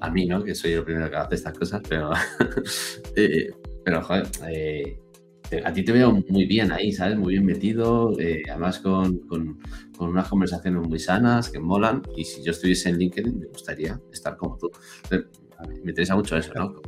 a 0.00 0.10
mí, 0.10 0.26
¿no? 0.26 0.42
Que 0.42 0.54
soy 0.54 0.72
el 0.72 0.84
primero 0.84 1.10
que 1.10 1.16
hace 1.16 1.34
estas 1.34 1.56
cosas, 1.56 1.82
pero, 1.88 2.10
eh, 3.16 3.50
pero 3.84 4.02
joder, 4.02 4.26
eh, 4.48 4.98
a 5.64 5.72
ti 5.72 5.84
te 5.84 5.92
veo 5.92 6.12
muy 6.28 6.46
bien 6.46 6.72
ahí, 6.72 6.92
¿sabes? 6.92 7.18
Muy 7.18 7.34
bien 7.34 7.44
metido, 7.44 8.18
eh, 8.18 8.42
además 8.48 8.78
con, 8.78 9.18
con, 9.20 9.58
unas 9.98 10.28
conversaciones 10.28 10.88
muy 10.88 10.98
sanas, 10.98 11.50
que 11.50 11.58
molan, 11.58 12.02
y 12.16 12.24
si 12.24 12.42
yo 12.42 12.52
estuviese 12.52 12.88
en 12.88 12.96
LinkedIn 12.96 13.38
me 13.38 13.46
gustaría 13.46 14.00
estar 14.10 14.34
como 14.38 14.56
tú. 14.56 14.70
Me 15.84 15.90
interesa 15.90 16.16
mucho 16.16 16.38
eso, 16.38 16.54
¿no? 16.54 16.80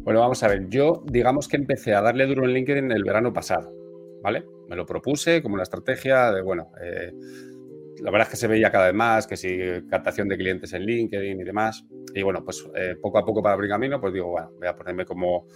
Bueno, 0.00 0.20
vamos 0.20 0.42
a 0.42 0.48
ver, 0.48 0.68
yo 0.70 1.02
digamos 1.06 1.46
que 1.46 1.56
empecé 1.56 1.94
a 1.94 2.00
darle 2.00 2.26
duro 2.26 2.44
en 2.44 2.54
LinkedIn 2.54 2.90
el 2.90 3.04
verano 3.04 3.34
pasado, 3.34 3.70
¿vale? 4.22 4.46
Me 4.66 4.76
lo 4.76 4.86
propuse 4.86 5.42
como 5.42 5.54
una 5.54 5.62
estrategia 5.62 6.32
de, 6.32 6.40
bueno, 6.40 6.70
la 8.00 8.10
verdad 8.10 8.26
es 8.26 8.30
que 8.30 8.36
se 8.36 8.48
veía 8.48 8.70
cada 8.70 8.86
vez 8.86 8.94
más, 8.94 9.26
que 9.26 9.36
si 9.36 9.58
captación 9.88 10.28
de 10.28 10.36
clientes 10.36 10.72
en 10.72 10.82
LinkedIn 10.82 11.40
y 11.40 11.44
demás. 11.44 11.84
Y 12.14 12.22
bueno, 12.22 12.44
pues 12.44 12.66
eh, 12.76 12.96
poco 13.00 13.18
a 13.18 13.24
poco 13.24 13.42
para 13.42 13.54
abrir 13.54 13.70
camino, 13.70 14.00
pues 14.00 14.12
digo, 14.12 14.30
bueno, 14.30 14.50
voy 14.58 14.68
a 14.68 14.74
ponerme 14.74 15.04
como 15.04 15.46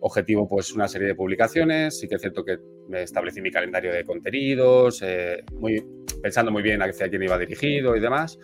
objetivo 0.00 0.48
pues 0.48 0.72
una 0.72 0.88
serie 0.88 1.08
de 1.08 1.14
publicaciones. 1.14 1.98
Sí 1.98 2.08
que 2.08 2.16
es 2.16 2.20
cierto 2.20 2.44
que 2.44 2.58
me 2.88 3.02
establecí 3.02 3.40
mi 3.40 3.50
calendario 3.50 3.92
de 3.92 4.04
contenidos, 4.04 5.02
eh, 5.02 5.44
muy, 5.54 5.84
pensando 6.22 6.50
muy 6.50 6.62
bien 6.62 6.82
hacia 6.82 7.08
quién 7.08 7.22
iba 7.22 7.38
dirigido 7.38 7.96
y 7.96 8.00
demás. 8.00 8.38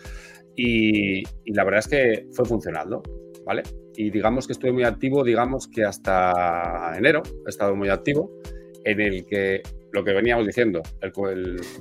Y, 0.55 1.19
y, 1.19 1.53
la 1.53 1.63
verdad 1.63 1.79
es 1.79 1.87
que 1.87 2.27
fue 2.33 2.45
funcionando, 2.45 3.01
¿vale? 3.45 3.63
Y 3.95 4.11
digamos 4.11 4.47
que 4.47 4.53
estuve 4.53 4.71
muy 4.73 4.83
activo, 4.83 5.23
digamos 5.23 5.67
que 5.67 5.85
hasta 5.85 6.93
enero 6.97 7.21
he 7.45 7.49
estado 7.49 7.75
muy 7.75 7.87
activo, 7.87 8.31
en 8.83 8.99
el 8.99 9.25
que 9.25 9.61
lo 9.91 10.03
que 10.03 10.13
veníamos 10.13 10.45
diciendo, 10.45 10.81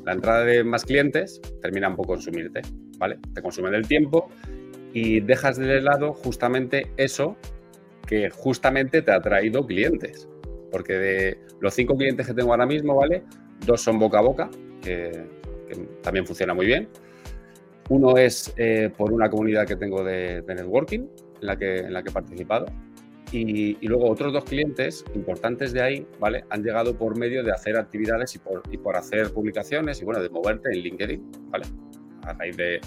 la 0.04 0.12
entrada 0.12 0.44
de 0.44 0.64
más 0.64 0.84
clientes 0.84 1.40
termina 1.62 1.88
un 1.88 1.96
poco 1.96 2.14
consumirte, 2.14 2.62
¿vale? 2.98 3.18
Te 3.34 3.42
consumen 3.42 3.74
el 3.74 3.86
tiempo 3.86 4.30
y 4.92 5.20
dejas 5.20 5.56
de 5.56 5.80
lado 5.80 6.12
justamente 6.12 6.90
eso 6.96 7.36
que 8.06 8.28
justamente 8.30 9.02
te 9.02 9.12
ha 9.12 9.20
traído 9.20 9.66
clientes. 9.66 10.28
Porque 10.72 10.94
de 10.94 11.38
los 11.60 11.74
cinco 11.74 11.96
clientes 11.96 12.26
que 12.26 12.34
tengo 12.34 12.50
ahora 12.52 12.66
mismo, 12.66 12.96
¿vale? 12.96 13.22
Dos 13.64 13.82
son 13.82 13.98
boca 13.98 14.18
a 14.18 14.22
boca, 14.22 14.50
que, 14.82 15.24
también 16.02 16.26
funciona 16.26 16.54
muy 16.54 16.66
bien. 16.66 16.88
Uno 17.88 18.16
es 18.16 18.52
eh, 18.56 18.90
por 18.96 19.12
una 19.12 19.28
comunidad 19.30 19.66
que 19.66 19.76
tengo 19.76 20.02
de, 20.02 20.42
networking, 20.46 21.06
en 21.40 21.46
la 21.46 21.56
que 21.56 21.78
he 21.78 22.12
participado. 22.12 22.66
Y, 23.32 23.86
luego 23.86 24.10
otros 24.10 24.32
dos 24.32 24.44
clientes 24.44 25.04
importantes 25.14 25.72
de 25.72 25.82
ahí, 25.82 26.06
¿vale? 26.18 26.44
Han 26.50 26.64
llegado 26.64 26.96
por 26.96 27.16
medio 27.16 27.44
de 27.44 27.52
hacer 27.52 27.76
actividades 27.76 28.34
y 28.34 28.38
por, 28.38 28.62
y 28.70 28.76
por 28.76 28.96
hacer 28.96 29.30
publicaciones 29.32 30.00
y, 30.02 30.04
bueno, 30.04 30.20
de 30.20 30.28
moverte 30.30 30.70
en 30.72 30.80
LinkedIn, 30.80 31.30
¿vale? 31.50 31.66
A 32.22 32.32
raíz 32.32 32.56
de 32.56 32.80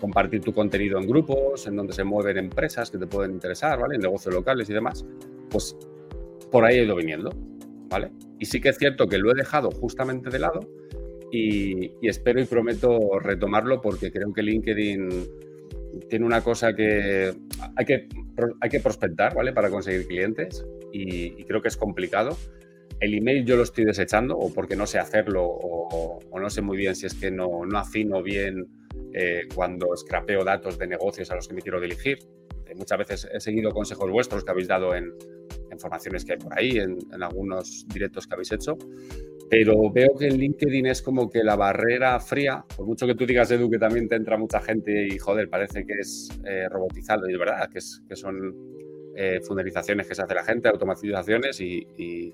compartir 0.00 0.40
tu 0.40 0.54
contenido 0.54 0.98
en 0.98 1.06
grupos, 1.06 1.66
en 1.66 1.76
donde 1.76 1.92
se 1.92 2.04
mueven 2.04 2.38
empresas 2.38 2.90
que 2.90 2.96
te 2.96 3.06
pueden 3.06 3.32
interesar, 3.32 3.78
¿vale? 3.78 3.96
En 3.96 4.00
negocios 4.00 4.34
locales 4.34 4.70
y 4.70 4.72
demás, 4.72 5.04
pues 5.50 5.76
por 6.50 6.64
ahí 6.64 6.78
he 6.78 6.84
ido 6.84 6.96
viniendo, 6.96 7.30
¿vale? 7.90 8.10
Y 8.38 8.46
sí 8.46 8.60
que 8.60 8.70
es 8.70 8.78
cierto 8.78 9.06
que 9.06 9.18
lo 9.18 9.30
he 9.30 9.34
dejado 9.34 9.70
justamente 9.70 10.30
de 10.30 10.38
lado 10.38 10.60
y, 11.30 11.92
y 12.00 12.08
espero 12.08 12.40
y 12.40 12.46
prometo 12.46 13.18
retomarlo 13.20 13.82
porque 13.82 14.10
creo 14.10 14.32
que 14.32 14.42
LinkedIn 14.42 15.49
tiene 16.08 16.24
una 16.24 16.42
cosa 16.42 16.74
que 16.74 17.32
hay 17.76 17.84
que, 17.84 18.08
hay 18.60 18.70
que 18.70 18.80
prospectar, 18.80 19.34
¿vale? 19.34 19.52
Para 19.52 19.70
conseguir 19.70 20.06
clientes 20.06 20.64
y, 20.92 21.44
creo 21.44 21.62
que 21.62 21.68
es 21.68 21.76
complicado. 21.76 22.36
El 23.00 23.14
email 23.14 23.44
yo 23.44 23.56
lo 23.56 23.62
estoy 23.62 23.84
desechando 23.84 24.36
o 24.36 24.52
porque 24.52 24.76
no 24.76 24.86
sé 24.86 24.98
hacerlo 24.98 25.44
o, 25.44 26.20
no 26.38 26.50
sé 26.50 26.60
muy 26.60 26.76
bien 26.76 26.94
si 26.94 27.06
es 27.06 27.14
que 27.14 27.30
no, 27.30 27.64
no 27.64 27.78
afino 27.78 28.22
bien 28.22 28.66
eh, 29.14 29.48
cuando 29.54 29.96
scrapeo 29.96 30.44
datos 30.44 30.78
de 30.78 30.86
negocios 30.86 31.30
a 31.30 31.36
los 31.36 31.48
que 31.48 31.54
me 31.54 31.62
quiero 31.62 31.80
dirigir. 31.80 32.18
Eh, 32.66 32.74
muchas 32.76 32.98
veces 32.98 33.28
he 33.32 33.40
seguido 33.40 33.72
consejos 33.72 34.10
vuestros 34.10 34.44
que 34.44 34.50
habéis 34.50 34.68
dado 34.68 34.94
en, 34.94 35.12
en 35.70 35.78
formaciones 35.78 36.24
que 36.24 36.32
hay 36.32 36.38
por 36.38 36.58
ahí, 36.58 36.78
en, 36.78 36.98
algunos 37.22 37.86
directos 37.88 38.26
que 38.26 38.34
habéis 38.34 38.52
hecho 38.52 38.76
pero 39.50 39.90
veo 39.90 40.14
que 40.16 40.28
en 40.28 40.38
LinkedIn 40.38 40.86
es 40.86 41.02
como 41.02 41.28
que 41.28 41.42
la 41.42 41.56
barrera 41.56 42.20
fría, 42.20 42.64
por 42.76 42.86
mucho 42.86 43.04
que 43.04 43.16
tú 43.16 43.26
digas, 43.26 43.50
Edu, 43.50 43.68
que 43.68 43.80
también 43.80 44.08
te 44.08 44.14
entra 44.14 44.38
mucha 44.38 44.60
gente 44.60 45.08
y, 45.08 45.18
joder, 45.18 45.50
parece 45.50 45.84
que 45.84 45.94
es 45.94 46.30
eh, 46.44 46.68
robotizado, 46.68 47.28
y 47.28 47.32
de 47.32 47.38
verdad, 47.38 47.68
que, 47.68 47.78
es, 47.78 48.00
que 48.08 48.14
son 48.14 48.54
eh, 49.16 49.40
que 49.42 50.14
se 50.14 50.22
hace 50.22 50.34
la 50.34 50.44
gente, 50.44 50.68
automatizaciones, 50.68 51.60
y, 51.60 52.32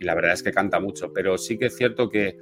la 0.00 0.14
verdad 0.14 0.32
es 0.32 0.42
que 0.42 0.50
canta 0.50 0.80
mucho, 0.80 1.12
pero 1.12 1.38
sí 1.38 1.56
que 1.56 1.66
es 1.66 1.76
cierto 1.76 2.10
que 2.10 2.36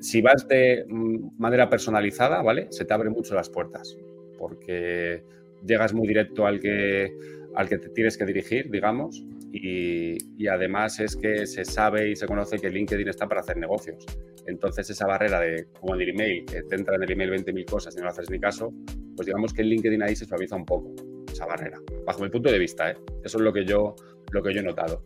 si 0.00 0.22
vas 0.22 0.48
de 0.48 0.86
mm, 0.88 1.38
manera 1.38 1.68
personalizada, 1.68 2.42
¿vale? 2.42 2.66
Se 2.70 2.84
te 2.86 2.94
abren 2.94 3.12
mucho 3.12 3.34
las 3.34 3.50
puertas, 3.50 3.96
porque 4.38 5.22
llegas 5.64 5.92
muy 5.92 6.08
directo 6.08 6.46
al 6.46 6.60
que, 6.60 7.14
al 7.54 7.68
que 7.68 7.78
te 7.78 7.90
tienes 7.90 8.16
que 8.16 8.24
dirigir, 8.24 8.70
digamos, 8.70 9.22
y, 9.52 10.46
además 10.46 11.00
es 11.00 11.16
que 11.16 11.46
se 11.46 11.64
sabe 11.64 12.10
y 12.10 12.16
se 12.16 12.26
conoce 12.26 12.58
que 12.58 12.70
LinkedIn 12.70 13.08
está 13.08 13.28
para 13.28 13.40
hacer 13.40 13.56
negocios. 13.56 14.04
Entonces 14.46 14.88
esa 14.88 15.06
barrera 15.06 15.40
de, 15.40 15.68
como 15.78 15.94
en 15.94 16.02
el 16.02 16.08
email, 16.10 16.44
que 16.46 16.62
te 16.62 16.74
entra 16.74 16.96
en 16.96 17.02
el 17.02 17.10
email 17.10 17.30
20.000 17.30 17.64
cosas 17.70 17.96
y 17.96 18.00
no 18.00 18.08
haces 18.08 18.30
ni 18.30 18.40
caso, 18.40 18.72
pues 19.14 19.26
digamos 19.26 19.52
que 19.52 19.62
en 19.62 19.68
LinkedIn 19.68 20.02
ahí 20.02 20.16
se 20.16 20.24
suaviza 20.24 20.56
un 20.56 20.64
poco 20.64 20.94
esa 21.30 21.46
barrera, 21.46 21.78
bajo 22.06 22.22
mi 22.22 22.30
punto 22.30 22.50
de 22.50 22.58
vista. 22.58 22.90
¿eh? 22.90 22.96
Eso 23.22 23.38
es 23.38 23.44
lo 23.44 23.52
que, 23.52 23.64
yo, 23.64 23.94
lo 24.32 24.42
que 24.42 24.54
yo 24.54 24.60
he 24.60 24.64
notado. 24.64 25.04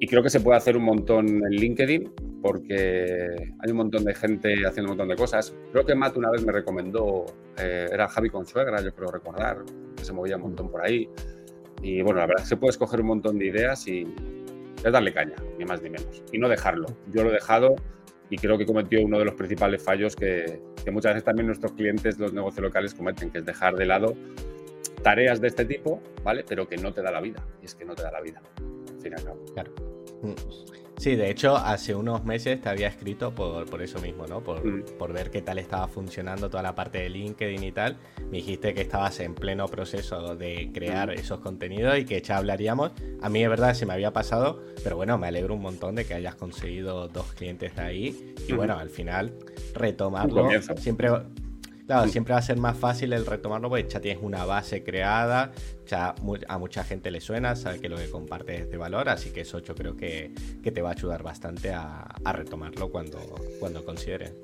Y 0.00 0.06
creo 0.06 0.22
que 0.22 0.30
se 0.30 0.40
puede 0.40 0.56
hacer 0.56 0.76
un 0.76 0.84
montón 0.84 1.26
en 1.28 1.50
LinkedIn 1.50 2.12
porque 2.42 3.52
hay 3.58 3.70
un 3.70 3.76
montón 3.76 4.04
de 4.04 4.14
gente 4.14 4.54
haciendo 4.66 4.92
un 4.92 4.98
montón 4.98 5.08
de 5.08 5.16
cosas. 5.16 5.54
Creo 5.72 5.84
que 5.84 5.94
Matt 5.94 6.16
una 6.16 6.30
vez 6.30 6.44
me 6.44 6.52
recomendó, 6.52 7.26
eh, 7.58 7.88
era 7.90 8.08
Javi 8.08 8.30
Consuegra, 8.30 8.80
yo 8.80 8.94
creo 8.94 9.10
recordar, 9.10 9.64
que 9.96 10.04
se 10.04 10.12
movía 10.12 10.36
un 10.36 10.42
montón 10.42 10.70
por 10.70 10.84
ahí. 10.84 11.08
Y 11.82 12.02
bueno, 12.02 12.20
la 12.20 12.26
verdad 12.26 12.42
es 12.42 12.44
que 12.44 12.48
se 12.50 12.56
puede 12.56 12.70
escoger 12.70 13.00
un 13.00 13.06
montón 13.08 13.38
de 13.38 13.46
ideas 13.46 13.86
y 13.86 14.06
es 14.84 14.92
darle 14.92 15.12
caña, 15.12 15.36
ni 15.58 15.64
más 15.64 15.82
ni 15.82 15.90
menos. 15.90 16.22
Y 16.32 16.38
no 16.38 16.48
dejarlo. 16.48 16.86
Yo 17.12 17.22
lo 17.22 17.30
he 17.30 17.34
dejado 17.34 17.76
y 18.30 18.36
creo 18.36 18.58
que 18.58 18.66
cometió 18.66 19.00
uno 19.02 19.18
de 19.18 19.24
los 19.24 19.34
principales 19.34 19.82
fallos 19.82 20.14
que, 20.14 20.60
que 20.84 20.90
muchas 20.90 21.12
veces 21.14 21.24
también 21.24 21.46
nuestros 21.46 21.72
clientes, 21.72 22.18
los 22.18 22.32
negocios 22.32 22.62
locales, 22.62 22.94
cometen, 22.94 23.30
que 23.30 23.38
es 23.38 23.46
dejar 23.46 23.76
de 23.76 23.86
lado 23.86 24.14
tareas 25.02 25.40
de 25.40 25.48
este 25.48 25.64
tipo, 25.64 26.00
¿vale? 26.22 26.44
Pero 26.46 26.68
que 26.68 26.76
no 26.76 26.92
te 26.92 27.02
da 27.02 27.10
la 27.10 27.20
vida. 27.20 27.44
Y 27.62 27.66
es 27.66 27.74
que 27.74 27.84
no 27.84 27.94
te 27.94 28.02
da 28.02 28.10
la 28.10 28.20
vida. 28.20 28.40
Al 28.58 29.00
fin 29.00 29.12
y 29.12 29.20
al 29.20 29.24
cabo. 29.24 29.44
Claro. 29.54 29.72
Mm. 30.22 30.34
Sí, 30.98 31.14
de 31.14 31.30
hecho, 31.30 31.56
hace 31.56 31.94
unos 31.94 32.24
meses 32.24 32.60
te 32.60 32.68
había 32.68 32.88
escrito 32.88 33.32
por, 33.32 33.66
por 33.70 33.80
eso 33.82 34.00
mismo, 34.00 34.26
¿no? 34.26 34.40
Por, 34.40 34.64
Mm. 34.66 34.82
por 34.98 35.12
ver 35.12 35.30
qué 35.30 35.42
tal 35.42 35.58
estaba 35.58 35.86
funcionando 35.86 36.50
toda 36.50 36.62
la 36.62 36.74
parte 36.74 36.98
de 36.98 37.08
LinkedIn 37.08 37.62
y 37.62 37.70
tal. 37.70 37.96
Me 38.30 38.38
dijiste 38.38 38.74
que 38.74 38.80
estabas 38.80 39.20
en 39.20 39.34
pleno 39.36 39.68
proceso 39.68 40.34
de 40.34 40.70
crear 40.74 41.10
Mm. 41.10 41.12
esos 41.20 41.38
contenidos 41.40 41.96
y 41.98 42.04
que 42.04 42.20
ya 42.20 42.36
hablaríamos. 42.38 42.90
A 43.22 43.28
mí, 43.28 43.40
de 43.40 43.46
verdad, 43.48 43.74
se 43.74 43.86
me 43.86 43.92
había 43.94 44.12
pasado, 44.12 44.60
pero 44.82 44.96
bueno, 44.96 45.16
me 45.18 45.28
alegro 45.28 45.54
un 45.54 45.62
montón 45.62 45.94
de 45.94 46.04
que 46.04 46.14
hayas 46.14 46.34
conseguido 46.34 47.06
dos 47.08 47.32
clientes 47.32 47.76
de 47.76 47.82
ahí. 47.82 48.34
Y 48.48 48.52
bueno, 48.54 48.76
al 48.76 48.90
final, 48.90 49.32
retomarlo. 49.74 50.48
Siempre. 50.78 51.10
Claro, 51.88 52.06
Mm. 52.06 52.10
siempre 52.10 52.34
va 52.34 52.38
a 52.38 52.42
ser 52.42 52.58
más 52.58 52.76
fácil 52.76 53.14
el 53.14 53.24
retomarlo 53.24 53.70
porque 53.70 53.88
ya 53.88 53.98
tienes 53.98 54.22
una 54.22 54.44
base 54.44 54.84
creada, 54.84 55.52
ya 55.86 56.14
a 56.46 56.58
mucha 56.58 56.84
gente 56.84 57.10
le 57.10 57.18
suena, 57.22 57.56
sabe 57.56 57.80
que 57.80 57.88
lo 57.88 57.96
que 57.96 58.10
compartes 58.10 58.60
es 58.60 58.70
de 58.70 58.76
valor, 58.76 59.08
así 59.08 59.30
que 59.30 59.40
eso 59.40 59.58
yo 59.60 59.74
creo 59.74 59.96
que, 59.96 60.30
que 60.62 60.70
te 60.70 60.82
va 60.82 60.90
a 60.90 60.92
ayudar 60.92 61.22
bastante 61.22 61.70
a, 61.70 62.02
a 62.02 62.32
retomarlo 62.34 62.90
cuando, 62.90 63.18
cuando 63.58 63.82
consideres. 63.86 64.34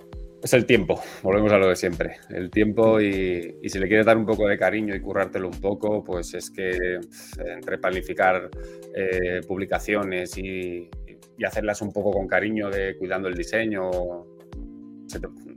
Es 0.43 0.55
el 0.55 0.65
tiempo, 0.65 0.99
volvemos 1.23 1.53
a 1.53 1.59
lo 1.59 1.69
de 1.69 1.77
siempre. 1.77 2.17
El 2.31 2.51
tiempo 2.51 2.99
y, 2.99 3.57
y 3.63 3.69
si 3.69 3.79
le 3.79 3.89
quieres 3.89 4.07
dar 4.07 4.17
un 4.17 4.25
poco 4.25 4.49
de 4.49 4.57
cariño 4.59 4.95
y 4.95 5.01
currártelo 5.01 5.49
un 5.49 5.61
poco, 5.61 6.03
pues 6.03 6.33
es 6.33 6.51
que 6.51 6.99
entre 7.47 7.77
planificar 7.77 8.49
eh, 8.95 9.43
publicaciones 9.47 10.39
y, 10.39 10.89
y 11.37 11.45
hacerlas 11.45 11.83
un 11.83 11.93
poco 11.93 12.11
con 12.11 12.27
cariño, 12.27 12.71
de 12.71 12.97
cuidando 12.97 13.29
el 13.29 13.35
diseño, 13.35 13.91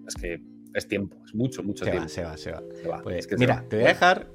es 0.06 0.15
que 0.15 0.41
es 0.77 0.88
tiempo, 0.88 1.17
es 1.25 1.34
mucho, 1.36 1.63
mucho 1.63 1.84
Se 1.86 1.91
va, 1.91 1.96
tiempo. 1.98 2.10
se 2.10 2.24
va, 2.24 2.38
se 2.38 2.51
va. 2.51 2.63
Se 2.81 2.88
va, 2.88 3.01
Pues, 3.01 3.17
es 3.19 3.27
que 3.27 3.36
se 3.36 3.39
mira, 3.39 3.55
va. 3.62 3.69
te 3.69 3.75
voy 3.77 3.86
a 3.86 3.89
dejar 3.89 4.27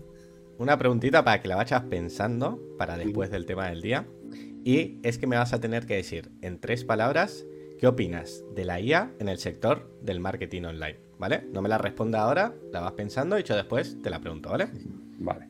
una 0.59 0.79
preguntita 0.79 1.25
para 1.25 1.41
que 1.41 1.49
la 1.49 1.57
vayas 1.57 1.83
pensando 1.85 2.61
para 2.79 2.97
después 2.97 3.31
del 3.31 3.47
tema 3.47 3.69
del 3.69 3.81
día. 3.81 4.07
Y 4.65 4.99
es 5.03 5.19
que 5.19 5.27
me 5.27 5.37
vas 5.37 5.53
a 5.53 5.61
tener 5.61 5.87
que 5.87 5.97
decir 5.97 6.31
en 6.41 6.61
tres 6.61 6.85
palabras 6.85 7.45
qué 7.79 7.87
opinas 7.89 8.45
de 8.55 8.65
la 8.65 8.81
IA 8.81 9.11
en 9.19 9.29
el 9.29 9.39
sector 9.39 9.91
del 10.03 10.21
marketing 10.21 10.63
online, 10.63 10.99
¿vale? 11.19 11.45
No 11.53 11.63
me 11.63 11.69
la 11.69 11.79
responda 11.79 12.21
ahora, 12.23 12.55
la 12.71 12.81
vas 12.81 12.93
pensando 12.93 13.39
y 13.39 13.43
yo 13.43 13.57
después 13.57 14.01
te 14.03 14.11
la 14.11 14.21
pregunto, 14.21 14.51
¿vale? 14.51 14.69
Vale. 15.19 15.49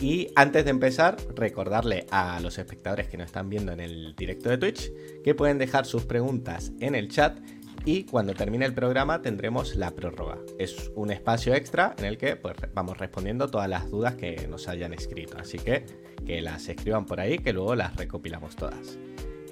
Y 0.00 0.28
antes 0.34 0.64
de 0.64 0.70
empezar, 0.70 1.16
recordarle 1.34 2.06
a 2.10 2.40
los 2.40 2.58
espectadores 2.58 3.08
que 3.08 3.18
nos 3.18 3.26
están 3.26 3.50
viendo 3.50 3.72
en 3.72 3.80
el 3.80 4.14
directo 4.16 4.48
de 4.48 4.56
Twitch 4.56 4.90
que 5.22 5.34
pueden 5.34 5.58
dejar 5.58 5.84
sus 5.84 6.04
preguntas 6.06 6.72
en 6.80 6.94
el 6.94 7.08
chat 7.08 7.38
y 7.84 8.04
cuando 8.04 8.34
termine 8.34 8.66
el 8.66 8.74
programa 8.74 9.22
tendremos 9.22 9.74
la 9.76 9.92
prórroga. 9.92 10.38
Es 10.58 10.90
un 10.94 11.10
espacio 11.10 11.54
extra 11.54 11.94
en 11.98 12.04
el 12.04 12.18
que 12.18 12.36
pues, 12.36 12.56
vamos 12.74 12.98
respondiendo 12.98 13.48
todas 13.48 13.68
las 13.68 13.90
dudas 13.90 14.14
que 14.14 14.46
nos 14.48 14.68
hayan 14.68 14.92
escrito. 14.92 15.38
Así 15.38 15.58
que 15.58 15.84
que 16.24 16.40
las 16.42 16.68
escriban 16.68 17.06
por 17.06 17.20
ahí 17.20 17.38
que 17.38 17.52
luego 17.52 17.74
las 17.74 17.96
recopilamos 17.96 18.56
todas. 18.56 18.98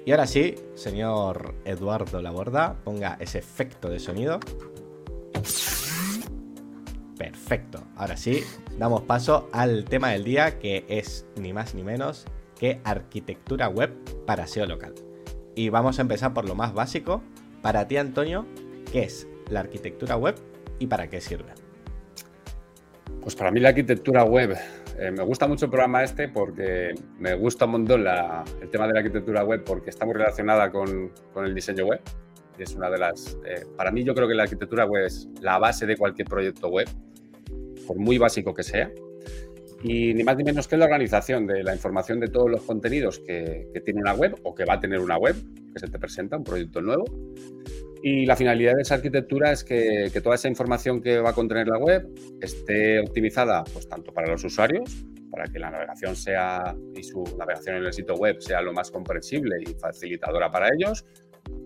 Y 0.05 0.11
ahora 0.11 0.27
sí, 0.27 0.55
señor 0.75 1.55
Eduardo 1.65 2.21
Laborda, 2.21 2.79
ponga 2.83 3.17
ese 3.19 3.39
efecto 3.39 3.89
de 3.89 3.99
sonido. 3.99 4.39
Perfecto. 7.17 7.83
Ahora 7.95 8.15
sí, 8.15 8.43
damos 8.77 9.01
paso 9.03 9.49
al 9.51 9.85
tema 9.85 10.09
del 10.09 10.23
día 10.23 10.57
que 10.57 10.85
es 10.87 11.25
ni 11.35 11.51
más 11.51 11.75
ni 11.75 11.83
menos 11.83 12.25
que 12.57 12.79
arquitectura 12.83 13.67
web 13.67 13.93
para 14.25 14.47
SEO 14.47 14.65
local. 14.65 14.93
Y 15.55 15.69
vamos 15.69 15.99
a 15.99 16.01
empezar 16.01 16.33
por 16.33 16.47
lo 16.47 16.55
más 16.55 16.73
básico. 16.73 17.21
Para 17.61 17.87
ti, 17.87 17.97
Antonio, 17.97 18.45
¿qué 18.91 19.03
es 19.03 19.27
la 19.49 19.61
arquitectura 19.61 20.15
web 20.15 20.35
y 20.79 20.87
para 20.87 21.09
qué 21.09 21.19
sirve? 21.21 21.51
Pues 23.21 23.35
para 23.35 23.51
mí 23.51 23.59
la 23.59 23.69
arquitectura 23.69 24.23
web, 24.23 24.55
eh, 24.97 25.11
me 25.11 25.23
gusta 25.23 25.47
mucho 25.47 25.65
el 25.65 25.71
programa 25.71 26.03
este 26.03 26.29
porque 26.29 26.93
me 27.17 27.35
gusta 27.35 27.65
un 27.65 27.71
montón 27.71 28.03
la- 28.03 28.43
el 28.61 28.69
tema 28.69 28.87
de 28.87 28.93
la 28.93 28.99
arquitectura 28.99 29.43
web 29.43 29.63
porque 29.65 29.89
está 29.89 30.05
muy 30.05 30.13
relacionada 30.15 30.71
con, 30.71 31.11
con 31.33 31.45
el 31.45 31.53
diseño 31.53 31.85
web. 31.85 31.99
Es 32.57 32.75
una 32.75 32.89
de 32.89 32.97
las, 32.97 33.37
eh, 33.45 33.65
para 33.77 33.91
mí 33.91 34.03
yo 34.03 34.13
creo 34.13 34.27
que 34.27 34.33
la 34.35 34.43
arquitectura 34.43 34.85
web 34.85 35.05
es 35.05 35.27
la 35.41 35.57
base 35.59 35.85
de 35.85 35.95
cualquier 35.97 36.27
proyecto 36.27 36.67
web, 36.69 36.87
por 37.87 37.97
muy 37.97 38.17
básico 38.17 38.53
que 38.53 38.63
sea. 38.63 38.89
Y 39.83 40.13
ni 40.13 40.23
más 40.23 40.35
ni 40.37 40.43
menos 40.43 40.67
que 40.67 40.77
la 40.77 40.85
organización 40.85 41.47
de 41.47 41.63
la 41.63 41.73
información 41.73 42.19
de 42.19 42.27
todos 42.27 42.49
los 42.49 42.61
contenidos 42.63 43.19
que, 43.19 43.67
tiene 43.85 44.01
una 44.01 44.13
web 44.13 44.35
o 44.43 44.53
que 44.53 44.65
va 44.65 44.73
a 44.73 44.79
tener 44.79 44.99
una 44.99 45.17
web, 45.17 45.35
que 45.73 45.79
se 45.79 45.87
te 45.87 45.97
presenta, 45.97 46.37
un 46.37 46.43
proyecto 46.43 46.81
nuevo. 46.81 47.05
Y 48.03 48.25
la 48.25 48.35
finalidad 48.35 48.75
de 48.75 48.81
esa 48.81 48.95
arquitectura 48.95 49.51
es 49.51 49.63
que, 49.63 50.09
que 50.11 50.21
toda 50.21 50.35
esa 50.35 50.47
información 50.47 51.01
que 51.01 51.19
va 51.19 51.31
a 51.31 51.33
contener 51.33 51.67
la 51.67 51.77
web 51.77 52.09
esté 52.41 52.99
optimizada 52.99 53.63
pues 53.73 53.87
tanto 53.87 54.13
para 54.13 54.27
los 54.27 54.43
usuarios, 54.43 55.05
para 55.29 55.45
que 55.45 55.59
la 55.59 55.69
navegación 55.69 56.15
sea 56.15 56.75
y 56.95 57.03
su 57.03 57.23
navegación 57.37 57.77
en 57.77 57.85
el 57.85 57.93
sitio 57.93 58.15
web 58.15 58.41
sea 58.41 58.61
lo 58.61 58.73
más 58.73 58.91
comprensible 58.91 59.57
y 59.61 59.73
facilitadora 59.73 60.49
para 60.49 60.69
ellos, 60.73 61.05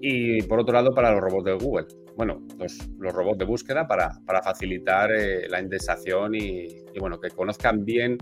y 0.02 0.42
por 0.44 0.60
otro 0.60 0.74
lado 0.74 0.94
para 0.94 1.12
los 1.12 1.22
robots 1.22 1.46
de 1.46 1.54
Google. 1.54 1.88
Bueno, 2.16 2.46
los, 2.60 2.90
los 3.00 3.14
robots 3.14 3.40
de 3.40 3.46
búsqueda 3.46 3.88
para, 3.88 4.12
para 4.26 4.42
facilitar 4.42 5.12
eh, 5.12 5.48
la 5.50 5.60
indexación 5.60 6.36
y, 6.36 6.68
y, 6.94 7.00
bueno, 7.00 7.20
que 7.20 7.30
conozcan 7.30 7.86
bien 7.86 8.18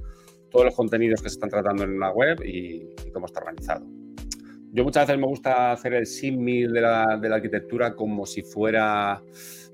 todos 0.50 0.66
los 0.66 0.76
contenidos 0.76 1.22
que 1.22 1.30
se 1.30 1.36
están 1.36 1.50
tratando 1.50 1.84
en 1.84 1.92
una 1.92 2.12
web 2.12 2.42
y, 2.46 2.90
y 3.06 3.12
cómo 3.12 3.26
está 3.26 3.40
organizado. 3.40 3.86
Yo 4.74 4.86
muchas 4.86 5.06
veces 5.06 5.20
me 5.20 5.28
gusta 5.28 5.74
hacer 5.74 5.94
el 5.94 6.06
símil 6.06 6.72
de 6.72 6.82
la, 6.82 7.18
de 7.22 7.28
la 7.28 7.36
arquitectura 7.36 7.94
como 7.94 8.26
si 8.26 8.42
fuera, 8.42 9.22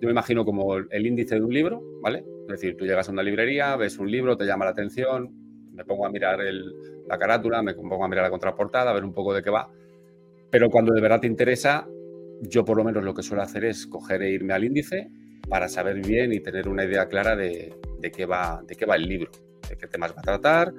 yo 0.02 0.08
me 0.08 0.12
imagino 0.12 0.44
como 0.44 0.76
el 0.76 1.06
índice 1.06 1.36
de 1.36 1.44
un 1.44 1.54
libro, 1.54 1.84
¿vale? 2.02 2.26
Es 2.44 2.48
decir, 2.48 2.76
tú 2.76 2.86
llegas 2.86 3.08
a 3.08 3.12
una 3.12 3.22
librería, 3.22 3.76
ves 3.76 4.00
un 4.00 4.10
libro, 4.10 4.36
te 4.36 4.46
llama 4.46 4.66
la 4.66 4.72
atención, 4.72 5.32
me 5.72 5.86
pongo 5.86 6.08
a 6.08 6.10
mirar 6.10 6.42
el, 6.42 6.74
la 7.08 7.20
carátula, 7.20 7.62
me 7.62 7.76
pongo 7.76 8.04
a 8.04 8.08
mirar 8.08 8.24
la 8.24 8.32
contraportada, 8.32 8.90
a 8.90 8.94
ver 8.96 9.06
un 9.06 9.14
poco 9.14 9.36
de 9.36 9.44
qué 9.44 9.52
va, 9.52 9.70
pero 10.50 10.70
cuando 10.70 10.94
de 10.94 11.02
verdad 11.02 11.22
te 11.22 11.28
interesa, 11.28 11.88
yo 12.42 12.64
por 12.64 12.78
lo 12.78 12.84
menos 12.84 13.04
lo 13.04 13.14
que 13.14 13.24
suelo 13.24 13.44
hacer 13.44 13.66
es 13.66 13.88
coger 13.88 14.22
e 14.22 14.32
irme 14.32 14.54
al 14.54 14.64
índice 14.64 15.10
para 15.50 15.68
saber 15.68 16.06
bien 16.06 16.34
y 16.34 16.40
tener 16.40 16.68
una 16.68 16.86
idea 16.86 17.08
clara 17.08 17.36
de, 17.36 17.74
de 18.00 18.12
qué, 18.12 18.26
va, 18.26 18.62
de 18.68 18.76
qué 18.76 18.86
va 18.86 18.96
el 18.96 19.04
libro, 19.04 19.32
de 19.70 19.78
qué 19.78 19.88
temas 19.88 20.12
va 20.12 20.20
a 20.20 20.24
tratar 20.24 20.74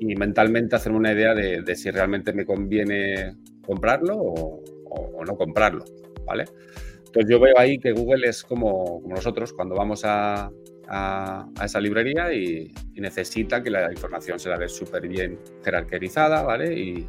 y 0.00 0.14
mentalmente 0.16 0.76
hacerme 0.76 0.98
una 0.98 1.12
idea 1.12 1.34
de, 1.34 1.76
si 1.76 1.90
realmente 1.90 2.32
me 2.32 2.46
conviene 2.46 3.36
comprarlo 3.64 4.16
o, 4.16 4.62
no 5.24 5.36
comprarlo, 5.36 5.84
¿vale? 6.24 6.44
Entonces 6.96 7.30
yo 7.30 7.38
veo 7.38 7.58
ahí 7.58 7.78
que 7.78 7.92
Google 7.92 8.26
es 8.26 8.42
como, 8.42 9.02
como 9.02 9.14
nosotros 9.14 9.52
cuando 9.52 9.74
vamos 9.74 10.04
a, 10.04 10.50
a, 10.88 11.48
esa 11.62 11.78
librería 11.80 12.32
y, 12.32 12.72
y, 12.94 13.00
necesita 13.00 13.62
que 13.62 13.70
la 13.70 13.92
información 13.92 14.40
se 14.40 14.48
la 14.48 14.56
dé 14.56 14.68
súper 14.68 15.06
bien 15.06 15.38
jerarquizada, 15.62 16.42
¿vale? 16.42 16.72
Y, 16.72 17.06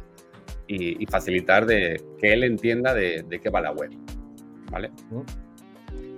y, 0.72 1.02
y, 1.02 1.06
facilitar 1.06 1.66
de 1.66 2.00
que 2.18 2.32
él 2.32 2.44
entienda 2.44 2.94
de, 2.94 3.24
de 3.28 3.40
qué 3.40 3.50
va 3.50 3.60
la 3.60 3.72
web, 3.72 3.90
¿vale? 4.70 4.90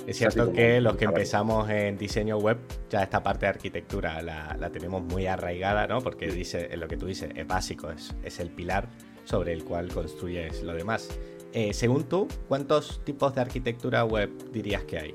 Es 0.06 0.18
cierto 0.18 0.52
que 0.52 0.80
los 0.80 0.96
que 0.96 1.06
empezamos 1.06 1.68
en 1.70 1.96
diseño 1.96 2.36
web, 2.38 2.58
ya 2.90 3.02
esta 3.02 3.22
parte 3.22 3.46
de 3.46 3.50
arquitectura 3.50 4.20
la, 4.22 4.56
la 4.60 4.70
tenemos 4.70 5.02
muy 5.02 5.26
arraigada, 5.26 5.86
¿no? 5.86 6.00
Porque 6.00 6.26
dice, 6.26 6.76
lo 6.76 6.86
que 6.86 6.96
tú 6.96 7.06
dices 7.06 7.30
es 7.34 7.46
básico, 7.46 7.90
es, 7.90 8.14
es 8.22 8.38
el 8.38 8.50
pilar 8.50 8.88
sobre 9.24 9.52
el 9.52 9.64
cual 9.64 9.88
construyes 9.88 10.62
lo 10.62 10.74
demás. 10.74 11.08
Eh, 11.54 11.72
según 11.72 12.04
tú, 12.04 12.28
¿cuántos 12.48 13.02
tipos 13.04 13.34
de 13.34 13.40
arquitectura 13.40 14.04
web 14.04 14.30
dirías 14.52 14.84
que 14.84 14.98
hay? 14.98 15.14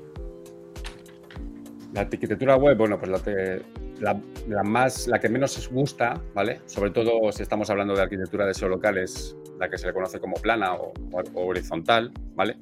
La 1.92 2.02
arquitectura 2.02 2.56
web, 2.56 2.76
bueno, 2.76 2.98
pues 2.98 3.10
la, 3.10 3.18
te, 3.18 3.62
la, 4.00 4.20
la, 4.48 4.62
más, 4.62 5.06
la 5.06 5.20
que 5.20 5.28
menos 5.28 5.56
os 5.58 5.68
gusta, 5.68 6.20
¿vale? 6.34 6.60
Sobre 6.66 6.90
todo 6.90 7.30
si 7.32 7.42
estamos 7.42 7.68
hablando 7.70 7.94
de 7.94 8.02
arquitectura 8.02 8.46
de 8.46 8.54
SEO 8.54 8.68
local, 8.68 8.98
es 8.98 9.36
la 9.58 9.68
que 9.68 9.78
se 9.78 9.86
le 9.86 9.92
conoce 9.92 10.18
como 10.18 10.36
plana 10.36 10.74
o, 10.74 10.92
o, 11.12 11.22
o 11.34 11.46
horizontal, 11.46 12.10
¿vale? 12.34 12.56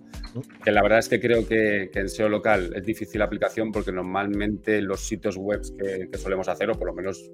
Que 0.63 0.73
la 0.73 0.83
verdad 0.83 0.99
es 0.99 1.09
que 1.09 1.21
creo 1.21 1.47
que, 1.47 1.91
que, 1.93 2.01
en 2.01 2.09
SEO 2.09 2.29
local 2.29 2.73
es 2.75 2.85
difícil 2.85 3.21
la 3.21 3.27
aplicación 3.27 3.71
porque 3.71 3.93
normalmente 3.93 4.83
los 4.83 5.01
sitios 5.01 5.37
web 5.37 5.63
que, 5.79 6.09
que, 6.11 6.19
solemos 6.19 6.49
hacer, 6.49 6.71
o 6.71 6.75
por 6.75 6.89
lo 6.89 6.95
menos 6.95 7.31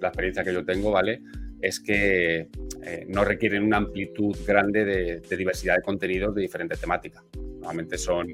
la 0.00 0.08
experiencia 0.08 0.44
que 0.44 0.52
yo 0.52 0.64
tengo, 0.64 0.92
¿vale? 0.92 1.20
Es 1.60 1.80
que 1.80 2.48
eh, 2.84 3.04
no 3.08 3.24
requieren 3.24 3.64
una 3.64 3.78
amplitud 3.78 4.36
grande 4.46 4.84
de, 4.84 5.20
de, 5.20 5.36
diversidad 5.36 5.76
de 5.76 5.82
contenidos 5.82 6.34
de 6.34 6.42
diferente 6.42 6.76
temática. 6.76 7.24
Normalmente 7.36 7.98
son 7.98 8.28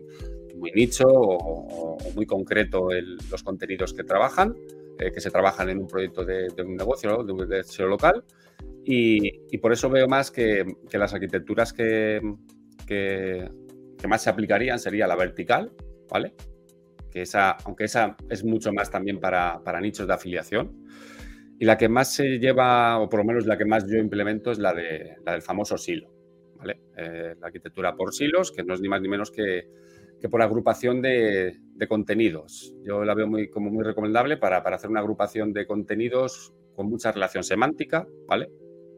muy 0.57 0.71
nicho 0.73 1.09
o, 1.09 1.97
o 1.97 2.11
muy 2.15 2.27
concreto 2.27 2.91
el, 2.91 3.17
los 3.31 3.43
contenidos 3.43 3.95
que 3.95 4.05
trabajan, 4.05 4.55
eh, 4.99 5.11
que 5.13 5.21
se 5.21 5.31
trabajan 5.31 5.69
en 5.71 5.79
un 5.79 5.89
proyecto 5.89 6.25
de, 6.25 6.49
un 6.65 6.77
negocio, 6.77 7.25
de, 7.25 7.47
de 7.47 7.65
SEO 7.65 7.89
local. 7.89 8.25
Y, 8.85 9.59
por 9.59 9.73
eso 9.73 9.89
veo 9.89 10.07
más 10.07 10.31
que, 10.31 10.65
que 10.91 10.99
las 10.99 11.15
arquitecturas 11.15 11.73
que, 11.73 12.21
que, 12.87 13.49
que 13.99 14.09
más 14.09 14.23
se 14.23 14.31
aplicarían 14.31 14.79
sería 14.79 15.07
la 15.07 15.17
vertical, 15.17 15.73
¿vale? 16.11 16.35
Que 17.11 17.23
esa, 17.23 17.53
aunque 17.65 17.85
esa 17.85 18.17
es 18.29 18.45
mucho 18.45 18.73
más 18.73 18.91
también 18.91 19.19
para, 19.19 19.81
nichos 19.81 20.07
de 20.07 20.13
afiliación. 20.13 20.85
Y 21.59 21.65
la 21.65 21.79
que 21.79 21.89
más 21.89 22.13
se 22.13 22.39
lleva, 22.39 22.99
o 22.99 23.09
por 23.09 23.21
lo 23.21 23.25
menos 23.25 23.47
la 23.47 23.57
que 23.57 23.65
más 23.65 23.87
yo 23.89 23.97
implemento, 23.99 24.51
es 24.53 24.59
la, 24.59 24.75
de, 24.75 25.17
la 25.25 25.33
del 25.33 25.43
famoso 25.43 25.79
silo, 25.79 26.13
¿vale? 26.57 26.81
Eh, 26.97 27.35
la 27.41 27.47
arquitectura 27.47 27.97
por 27.97 28.13
silos, 28.13 28.53
que 28.53 28.63
no 28.63 28.75
es 28.75 28.81
ni 28.81 28.89
más 28.89 29.01
ni 29.01 29.09
menos 29.09 29.31
que, 29.31 29.69
por 30.29 30.43
agrupación 30.43 31.03
de, 31.03 31.59
contenidos. 31.89 32.75
Yo 32.85 33.05
la 33.05 33.15
veo 33.15 33.27
muy, 33.27 33.51
como 33.51 33.71
muy 33.71 33.85
recomendable 33.85 34.37
para, 34.37 34.59
hacer 34.59 34.91
una 34.91 35.01
agrupación 35.01 35.53
de 35.53 35.67
contenidos 35.67 36.55
con 36.75 36.89
mucha 36.89 37.13
relación 37.13 37.45
semántica, 37.45 38.07
¿vale? 38.27 38.49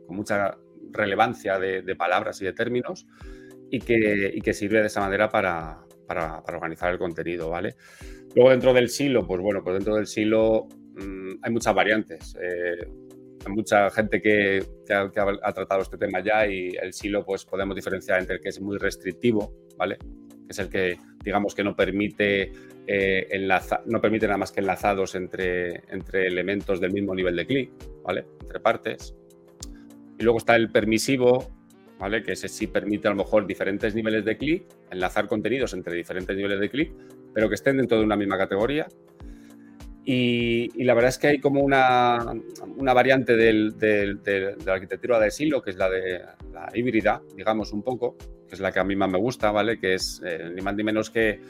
Con 0.07 0.17
mucha 0.17 0.57
relevancia 0.93 1.59
de, 1.59 1.97
palabras 1.97 2.41
y 2.43 2.45
de 2.45 2.53
términos 2.53 3.07
y 3.71 3.81
que, 3.81 4.39
que 4.43 4.55
sirve 4.55 4.81
de 4.81 4.87
esa 4.87 5.01
manera 5.01 5.29
para, 5.29 5.81
organizar 6.47 6.93
el 6.93 6.99
contenido, 6.99 7.51
¿vale? 7.51 7.75
Luego 8.35 8.51
dentro 8.51 8.73
del 8.73 8.89
silo, 8.89 9.27
pues 9.27 9.41
bueno, 9.41 9.65
pues 9.65 9.77
dentro 9.77 9.97
del 9.97 10.07
silo 10.07 10.69
mm, 10.95 11.39
hay 11.43 11.53
muchas 11.53 11.75
variantes. 11.75 12.37
Eh, 12.41 12.87
hay 13.45 13.53
mucha 13.53 13.91
gente 13.91 14.21
que, 14.21 14.63
ha, 14.93 15.53
tratado 15.53 15.83
este 15.83 15.99
tema 15.99 16.21
ya 16.21 16.47
y 16.47 16.77
el 16.81 16.93
silo 16.93 17.25
pues 17.25 17.45
podemos 17.45 17.75
diferenciar 17.75 18.21
entre 18.21 18.37
el 18.37 18.41
que 18.41 18.51
es 18.51 18.61
muy 18.61 18.77
restrictivo, 18.79 19.53
¿vale? 19.77 19.99
Es 20.49 20.59
el 20.59 20.69
que 20.69 20.99
digamos 21.23 21.55
que 21.55 21.65
no 21.65 21.75
permite 21.75 22.53
eh, 22.87 23.49
no 23.87 24.01
permite 24.01 24.27
nada 24.27 24.39
más 24.39 24.53
que 24.53 24.61
enlazados 24.61 25.15
entre, 25.17 25.83
entre 25.89 26.27
elementos 26.29 26.81
del 26.81 26.93
mismo 26.93 27.15
nivel 27.15 27.35
de 27.35 27.47
clic, 27.47 27.71
¿vale? 28.05 28.27
Entre 28.41 28.61
partes. 28.61 29.15
Y 30.19 30.23
luego 30.23 30.39
está 30.39 30.55
el 30.55 30.71
permisivo, 30.71 31.51
¿vale? 31.99 32.23
Que 32.23 32.33
ese 32.33 32.49
sí 32.49 32.69
permite 32.69 33.09
a 33.09 33.11
lo 33.11 33.17
mejor 33.17 33.47
diferentes 33.47 33.95
niveles 33.95 34.25
de 34.25 34.37
clic, 34.37 34.65
enlazar 34.91 35.27
contenidos 35.27 35.75
entre 35.75 35.97
diferentes 35.97 36.37
niveles 36.37 36.61
de 36.61 36.71
clic, 36.71 36.93
pero 37.35 37.49
que 37.49 37.57
estén 37.57 37.77
dentro 37.77 37.99
de 37.99 38.05
una 38.05 38.17
misma 38.17 38.39
categoría. 38.39 38.87
Y, 40.09 40.85
la 40.85 40.95
verdad 40.95 41.09
es 41.09 41.19
que 41.19 41.27
hay 41.27 41.41
como 41.41 41.61
una, 41.63 42.25
una 42.77 42.95
variante 42.95 43.35
de 43.35 44.55
la 44.65 44.73
arquitectura 44.75 45.19
de 45.19 45.33
silo, 45.33 45.61
que 45.61 45.71
es 45.71 45.77
la 45.77 45.91
de 45.91 46.21
la 46.53 46.71
híbrida, 46.73 47.21
digamos 47.35 47.73
un 47.73 47.83
poco, 47.83 48.17
que 48.49 48.55
es 48.55 48.61
la 48.61 48.73
que 48.73 48.81
a 48.81 48.85
mí 48.85 48.97
más 48.97 49.11
me 49.11 49.19
gusta, 49.19 49.51
¿vale? 49.51 49.79
Que 49.79 49.95
es 49.95 50.23
eh, 50.25 50.51
ni 50.55 50.63
más 50.63 50.75
ni 50.75 50.85
menos 50.85 51.11
que, 51.11 51.41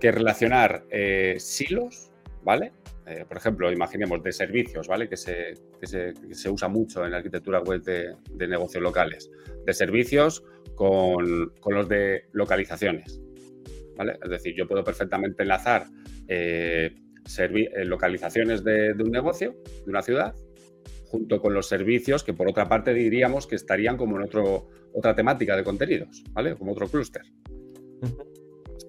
que 0.00 0.12
relacionar 0.12 0.84
eh, 0.90 1.36
silos, 1.38 2.10
¿vale? 2.42 2.72
Eh, 3.06 3.24
por 3.26 3.36
ejemplo, 3.36 3.70
imaginemos 3.70 4.22
de 4.22 4.32
servicios, 4.32 4.88
¿vale? 4.88 5.08
Que 5.08 5.16
se, 5.16 5.54
se, 5.82 6.48
usa 6.50 6.68
mucho 6.68 7.04
en 7.04 7.10
la 7.10 7.18
arquitectura 7.18 7.60
web 7.60 7.82
de, 7.82 8.16
negocios 8.46 8.82
locales. 8.82 9.30
De 9.66 9.72
servicios 9.72 10.44
con, 10.74 11.52
los 11.66 11.88
de 11.88 12.26
localizaciones, 12.32 13.20
¿vale? 13.96 14.18
Es 14.22 14.30
decir, 14.30 14.54
yo 14.56 14.66
puedo 14.66 14.84
perfectamente 14.84 15.42
enlazar 15.42 15.86
localizaciones 17.84 18.64
de, 18.64 18.92
un 18.92 19.10
negocio, 19.10 19.56
de 19.84 19.90
una 19.90 20.02
ciudad, 20.02 20.34
junto 21.12 21.40
con 21.40 21.52
los 21.52 21.68
servicios 21.68 22.24
que 22.24 22.32
por 22.32 22.48
otra 22.48 22.68
parte 22.68 22.94
diríamos 22.94 23.46
que 23.46 23.54
estarían 23.54 23.98
como 23.98 24.16
en 24.16 24.22
otro, 24.22 24.68
otra 24.94 25.14
temática 25.14 25.54
de 25.54 25.62
contenidos, 25.62 26.24
¿vale? 26.32 26.56
Como 26.56 26.72
otro 26.72 26.88
clúster 26.88 27.22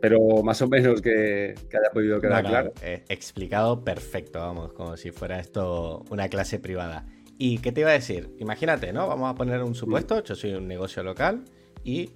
pero 0.04 0.20
más 0.44 0.62
o 0.62 0.68
menos 0.68 1.02
que, 1.02 1.56
haya 1.70 1.90
podido 1.94 2.20
quedar 2.20 2.44
claro. 2.44 2.74
Eh, 2.82 3.06
explicado 3.08 3.86
perfecto, 3.86 4.38
vamos, 4.40 4.74
como 4.74 4.98
si 4.98 5.12
fuera 5.12 5.40
esto 5.40 6.04
una 6.10 6.28
clase 6.28 6.60
privada. 6.60 7.06
¿Y 7.38 7.60
qué 7.60 7.72
te 7.72 7.82
iba 7.82 7.92
a 7.92 7.94
decir? 7.94 8.36
Imagínate, 8.38 8.92
¿no? 8.92 9.08
Vamos 9.08 9.32
a 9.32 9.36
poner 9.36 9.64
un 9.64 9.76
supuesto, 9.76 10.22
yo 10.22 10.36
soy 10.36 10.56
un 10.56 10.68
negocio 10.68 11.04
local 11.04 11.46
y 11.86 12.12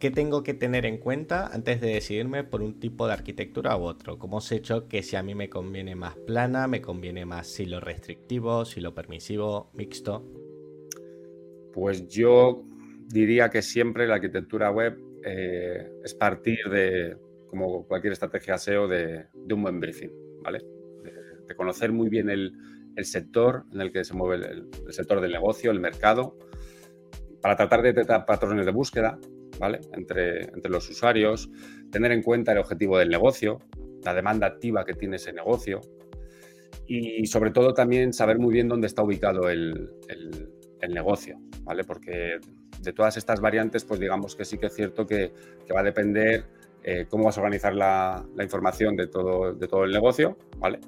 ¿qué 0.00 0.10
tengo 0.10 0.42
que 0.42 0.54
tener 0.54 0.86
en 0.86 0.96
cuenta 0.96 1.46
antes 1.48 1.80
de 1.80 1.88
decidirme 1.88 2.42
por 2.42 2.62
un 2.62 2.80
tipo 2.80 3.06
de 3.06 3.12
arquitectura 3.12 3.76
u 3.76 3.82
otro? 3.82 4.18
¿Cómo 4.18 4.40
he 4.50 4.54
hecho 4.54 4.88
que 4.88 5.02
si 5.02 5.14
a 5.14 5.22
mí 5.22 5.34
me 5.34 5.50
conviene 5.50 5.94
más 5.94 6.16
plana, 6.16 6.66
me 6.66 6.80
conviene 6.80 7.26
más 7.26 7.46
silo 7.46 7.80
restrictivo, 7.80 8.64
silo 8.64 8.94
permisivo, 8.94 9.70
mixto? 9.74 10.24
Pues 11.74 12.08
yo 12.08 12.64
diría 13.08 13.50
que 13.50 13.60
siempre 13.60 14.08
la 14.08 14.14
arquitectura 14.14 14.70
web 14.70 14.98
eh, 15.22 15.92
es 16.02 16.14
partir 16.14 16.58
de, 16.70 17.18
como 17.48 17.86
cualquier 17.86 18.14
estrategia 18.14 18.56
SEO, 18.56 18.88
de, 18.88 19.26
un 19.52 19.62
buen 19.62 19.80
briefing, 19.80 20.10
¿vale? 20.42 20.60
De, 21.46 21.54
conocer 21.54 21.92
muy 21.92 22.08
bien 22.08 22.30
el, 22.30 22.54
sector 23.02 23.64
en 23.72 23.80
el 23.80 23.92
que 23.92 24.04
se 24.04 24.14
mueve 24.14 24.46
el, 24.46 24.92
sector 24.92 25.20
del 25.20 25.32
negocio, 25.32 25.70
el 25.70 25.80
mercado, 25.80 26.38
para 27.42 27.56
tratar 27.56 27.82
de 27.82 27.88
detectar 27.88 28.24
patrones 28.24 28.64
de 28.64 28.72
búsqueda, 28.72 29.18
Entre, 29.92 30.44
entre 30.44 30.70
los 30.70 30.88
usuarios, 30.88 31.50
tener 31.90 32.12
en 32.12 32.22
cuenta 32.22 32.52
el 32.52 32.58
objetivo 32.58 32.98
del 32.98 33.08
negocio, 33.08 33.58
la 34.04 34.14
demanda 34.14 34.46
activa 34.46 34.84
que 34.84 34.94
tiene 34.94 35.16
ese 35.16 35.32
negocio 35.32 35.80
y 36.92 37.24
sobre 37.26 37.52
todo 37.52 37.72
también 37.72 38.12
saber 38.12 38.40
muy 38.40 38.52
bien 38.52 38.66
dónde 38.66 38.88
está 38.88 39.04
ubicado 39.04 39.48
el, 39.48 39.90
el 40.80 40.94
negocio, 40.94 41.38
¿vale? 41.62 41.84
Porque 41.84 42.38
de 42.80 42.92
todas 42.92 43.16
estas 43.16 43.40
variantes, 43.40 43.84
pues 43.84 44.00
digamos 44.00 44.36
que 44.36 44.44
sí 44.44 44.58
que 44.58 44.66
es 44.66 44.74
cierto 44.74 45.06
que, 45.06 45.32
va 45.74 45.80
a 45.80 45.84
depender 45.84 46.46
eh, 46.82 47.06
cómo 47.08 47.24
vas 47.24 47.38
a 47.38 47.40
organizar 47.40 47.74
la, 47.74 48.24
información 48.40 48.96
de 48.96 49.06
todo, 49.06 49.54
de 49.54 49.68
todo 49.68 49.84
el 49.84 49.92
negocio, 49.92 50.36
¿vale? 50.58 50.80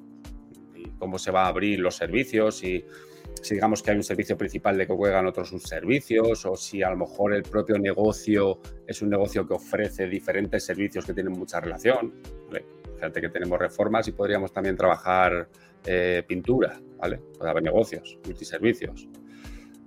Y 0.74 0.88
cómo 0.98 1.18
se 1.18 1.30
va 1.30 1.44
a 1.44 1.48
abrir 1.48 1.78
los 1.78 1.96
servicios 1.96 2.64
y 2.64 2.84
si 3.42 3.54
digamos 3.54 3.82
que 3.82 3.90
hay 3.90 3.96
un 3.96 4.02
servicio 4.02 4.38
principal 4.38 4.78
de 4.78 4.86
que 4.86 4.94
juegan 4.94 5.26
otros 5.26 5.48
subservicios 5.48 6.46
o 6.46 6.56
si 6.56 6.82
a 6.82 6.90
lo 6.90 6.96
mejor 6.96 7.34
el 7.34 7.42
propio 7.42 7.78
negocio 7.78 8.60
es 8.86 9.02
un 9.02 9.10
negocio 9.10 9.46
que 9.46 9.54
ofrece 9.54 10.06
diferentes 10.06 10.64
servicios 10.64 11.04
que 11.04 11.12
tienen 11.12 11.32
mucha 11.32 11.60
relación. 11.60 12.14
¿vale? 12.46 12.64
Fíjate 12.94 13.20
que 13.20 13.28
tenemos 13.28 13.58
reformas 13.58 14.06
y 14.08 14.12
podríamos 14.12 14.52
también 14.52 14.76
trabajar 14.76 15.48
eh, 15.84 16.22
pintura, 16.26 16.80
¿vale? 16.98 17.18
Puede 17.36 17.50
haber 17.50 17.64
negocios, 17.64 18.16
multiservicios. 18.24 19.08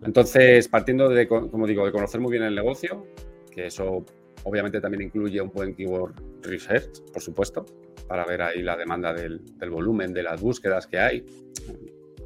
Entonces, 0.04 0.68
partiendo 0.68 1.08
de, 1.08 1.28
como 1.28 1.65
digo, 1.65 1.86
de 1.86 1.91
conocer 1.94 2.20
muy 2.20 2.32
bien 2.32 2.44
el 2.44 2.54
negocio, 2.54 3.08
que 3.50 3.68
eso 3.68 4.06
obviamente 4.44 4.80
también 4.82 5.04
incluye 5.04 5.41
un 5.41 5.50
buen 5.50 5.74
keyword 5.74 6.13
research, 6.44 7.02
por 7.12 7.22
supuesto, 7.22 7.65
para 8.08 8.26
ver 8.26 8.41
ahí 8.41 8.62
la 8.62 8.76
demanda 8.76 9.13
del, 9.13 9.41
volumen, 9.70 10.13
de 10.13 10.24
las 10.24 10.41
búsquedas 10.41 10.86
que 10.86 11.00
hay. 11.00 11.26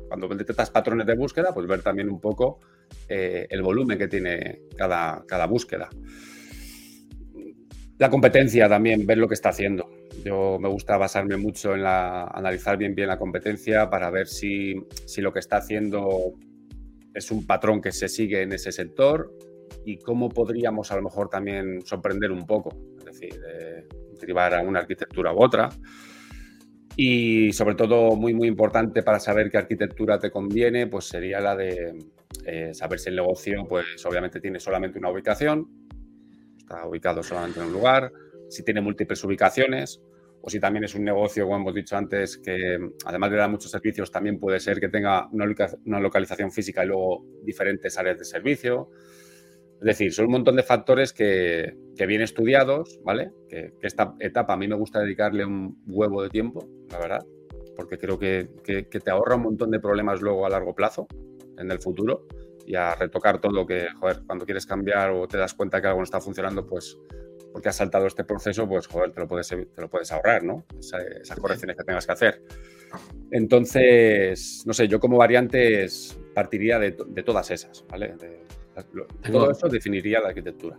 Cuando 0.10 0.28
detectas 0.28 0.69
patrones 0.69 1.08
de 1.08 1.15
búsqueda, 1.15 1.54
pues 1.54 1.65
ver 1.67 1.82
también 1.82 2.10
un 2.10 2.19
poco 2.19 2.60
eh, 3.08 3.48
el 3.50 3.62
volumen 3.62 3.98
que 3.98 4.10
tiene 4.10 4.63
cada, 4.76 5.24
cada 5.26 5.45
búsqueda. 5.45 5.88
La 7.98 8.10
competencia 8.10 8.67
también, 8.67 9.06
ver 9.06 9.17
lo 9.17 9.28
que 9.28 9.36
está 9.36 9.50
haciendo. 9.50 9.89
Yo 10.26 10.58
me 10.60 10.67
gusta 10.67 10.98
basarme 10.98 11.38
mucho 11.38 11.76
en 11.76 11.84
la, 11.84 12.24
analizar 12.26 12.78
bien 12.78 12.95
bien 12.95 13.08
la 13.08 13.17
competencia 13.17 13.89
para 13.89 14.10
ver 14.10 14.28
si, 14.28 14.76
si 15.06 15.22
lo 15.22 15.32
que 15.32 15.39
está 15.39 15.58
haciendo 15.58 16.34
es 17.13 17.32
un 17.32 17.45
patrón 17.45 17.82
que 17.82 17.91
se 17.91 18.10
sigue 18.10 18.41
en 18.41 18.54
ese 18.54 18.72
sector 18.72 19.34
y 19.86 19.98
cómo 19.98 20.30
podríamos 20.30 20.91
a 20.91 20.95
lo 20.95 21.04
mejor 21.04 21.30
también 21.30 21.82
sorprender 21.86 22.32
un 22.32 22.45
poco, 22.45 22.76
es 22.98 23.06
decir, 23.06 23.39
derivar 24.19 24.54
a 24.54 24.62
una 24.62 24.80
arquitectura 24.80 25.34
u 25.34 25.41
otra. 25.41 25.69
Y 27.02 27.54
sobre 27.54 27.76
todo, 27.76 28.18
muy, 28.18 28.34
muy 28.34 28.50
importante 28.50 29.04
para 29.04 29.22
saber 29.22 29.50
qué 29.50 29.58
arquitectura 29.58 30.20
te 30.20 30.30
conviene, 30.30 30.86
pues 30.88 31.06
sería 31.06 31.40
la 31.40 31.56
de 31.56 31.98
eh, 32.46 32.74
saber 32.74 33.00
si 33.00 33.08
el 33.08 33.16
negocio, 33.16 33.66
pues 33.70 34.06
obviamente 34.06 34.42
tiene 34.42 34.60
solamente 34.60 35.00
una 35.00 35.10
ubicación, 35.10 35.66
está 36.58 36.86
ubicado 36.86 37.24
solamente 37.24 37.62
en 37.62 37.68
un 37.68 37.72
lugar, 37.72 38.12
si 38.50 38.66
tiene 38.66 38.82
múltiples 38.82 39.24
ubicaciones, 39.24 40.02
o 40.42 40.50
si 40.50 40.60
también 40.60 40.84
es 40.84 40.94
un 40.94 41.06
negocio, 41.06 41.46
como 41.46 41.56
hemos 41.56 41.74
dicho 41.74 41.96
antes, 41.96 42.38
que 42.38 42.78
además 43.06 43.32
de 43.32 43.38
dar 43.38 43.50
muchos 43.50 43.72
servicios, 43.72 44.12
también 44.12 44.38
puede 44.38 44.60
ser 44.60 44.82
que 44.82 44.90
tenga 44.90 45.30
una 45.32 46.02
localización 46.02 46.52
física 46.52 46.84
y 46.84 46.88
luego 46.88 47.26
diferentes 47.46 47.98
áreas 47.98 48.20
de 48.20 48.26
servicio. 48.26 48.90
Es 49.80 49.86
decir, 49.86 50.13
son 50.13 50.26
un 50.26 50.32
montón 50.34 50.58
de 50.58 50.63
factores 50.63 51.13
que, 51.13 51.74
bien 51.96 52.22
estudiados, 52.22 53.00
¿vale? 53.04 53.32
Que, 53.48 53.74
esta 53.82 54.15
etapa 54.20 54.54
a 54.54 54.58
mí 54.58 54.68
me 54.68 54.76
gusta 54.76 55.00
dedicarle 55.00 55.46
un 55.46 55.82
huevo 55.88 56.22
de 56.22 56.30
tiempo, 56.30 56.68
la 56.92 57.00
verdad, 57.00 57.26
porque 57.76 57.98
creo 57.98 58.20
que, 58.20 58.50
que, 58.63 58.84
te 58.84 59.12
ahorra 59.12 59.36
un 59.36 59.44
montón 59.44 59.72
de 59.72 59.80
problemas 59.80 60.22
luego 60.22 60.46
a 60.46 60.50
largo 60.50 60.76
plazo, 60.76 61.08
en 61.58 61.72
el 61.72 61.80
futuro, 61.80 62.28
y 62.65 62.76
a 62.76 62.94
retocar 62.96 63.39
todo 63.39 63.54
lo 63.54 63.65
que, 63.65 63.88
joder, 64.00 64.22
cuando 64.28 64.46
quieres 64.46 64.65
cambiar 64.65 65.12
o 65.12 65.28
te 65.28 65.38
das 65.38 65.54
cuenta 65.54 65.82
que 65.82 65.88
algo 65.88 66.00
no 66.00 66.04
está 66.04 66.20
funcionando, 66.20 66.65
pues 66.65 66.98
porque 67.52 67.70
has 67.70 67.76
saltado 67.76 68.06
este 68.06 68.24
proceso, 68.24 68.68
pues 68.68 68.88
joder, 68.88 69.12
te 69.12 69.22
lo 69.22 69.28
puedes, 69.28 69.48
te 69.48 69.82
lo 69.82 69.89
puedes 69.89 70.12
ahorrar, 70.12 70.44
¿no? 70.44 70.65
esas 70.80 71.39
correcciones 71.39 71.76
que 71.76 71.84
tengas 71.84 72.06
que 72.06 72.12
hacer. 72.12 72.44
Entonces, 73.32 74.63
no 74.65 74.74
sé, 74.74 74.88
yo 74.88 75.00
como 75.00 75.18
variantes 75.18 76.20
partiría 76.34 76.80
de, 76.80 76.92
todas 76.92 77.52
esas, 77.52 77.86
¿vale? 77.89 78.15
De, 78.20 78.44
todo 79.32 79.52
eso 79.52 79.68
definiría 79.68 80.20
la 80.20 80.30
arquitectura. 80.30 80.78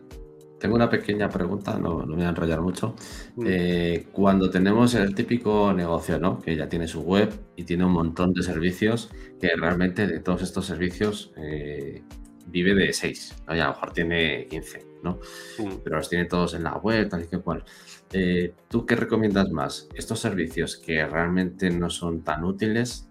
Tengo 0.61 0.75
una 0.75 0.91
pequeña 0.91 1.31
pregunta, 1.31 1.79
no, 1.79 2.01
no 2.01 2.07
me 2.09 2.17
voy 2.17 2.25
a 2.25 2.29
enrollar 2.29 2.61
mucho. 2.61 2.95
Mm. 3.37 3.45
Eh, 3.47 4.07
cuando 4.13 4.51
tenemos 4.51 4.95
el 4.95 5.15
típico 5.15 5.73
negocio, 5.73 6.19
¿no? 6.19 6.39
Que 6.39 6.55
ya 6.55 6.69
tiene 6.69 6.87
su 6.87 7.01
web 7.01 7.33
y 7.57 7.65
tiene 7.65 7.87
un 7.87 7.93
montón 7.93 8.35
de 8.35 8.43
servicios, 8.43 9.11
que 9.41 9.49
realmente 9.57 10.07
de 10.07 10.21
todos 10.21 10.43
estos 10.43 10.67
servicios 10.67 11.33
eh, 11.39 12.03
vive 12.47 12.75
de 12.75 12.93
6, 12.93 13.37
¿no? 13.49 13.57
y 13.57 13.61
a 13.61 13.69
lo 13.69 13.71
mejor 13.73 13.93
tiene 13.93 14.47
15 14.49 14.87
¿no? 15.03 15.19
Mm. 15.59 15.77
Pero 15.83 15.97
los 15.97 16.11
tiene 16.11 16.27
todos 16.27 16.53
en 16.53 16.65
la 16.65 16.77
web, 16.77 17.09
tal 17.09 17.23
y 17.23 17.27
que 17.27 17.39
cual. 17.39 17.65
Eh, 18.13 18.53
¿Tú 18.69 18.85
qué 18.85 18.97
recomiendas 18.97 19.49
más? 19.51 19.89
¿Estos 19.95 20.21
servicios 20.21 20.77
que 20.77 21.07
realmente 21.07 21.71
no 21.71 21.89
son 21.89 22.23
tan 22.23 22.45
útiles, 22.45 23.09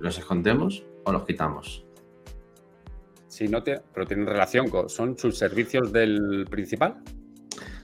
los 0.00 0.18
escondemos 0.18 0.84
o 1.04 1.12
los 1.12 1.24
quitamos? 1.24 1.85
Sí, 3.36 3.48
no 3.48 3.62
te, 3.62 3.82
pero 3.92 4.06
tienen 4.06 4.24
relación 4.24 4.70
con. 4.70 4.88
¿Son 4.88 5.18
sus 5.18 5.36
servicios 5.36 5.92
del 5.92 6.46
principal? 6.48 7.02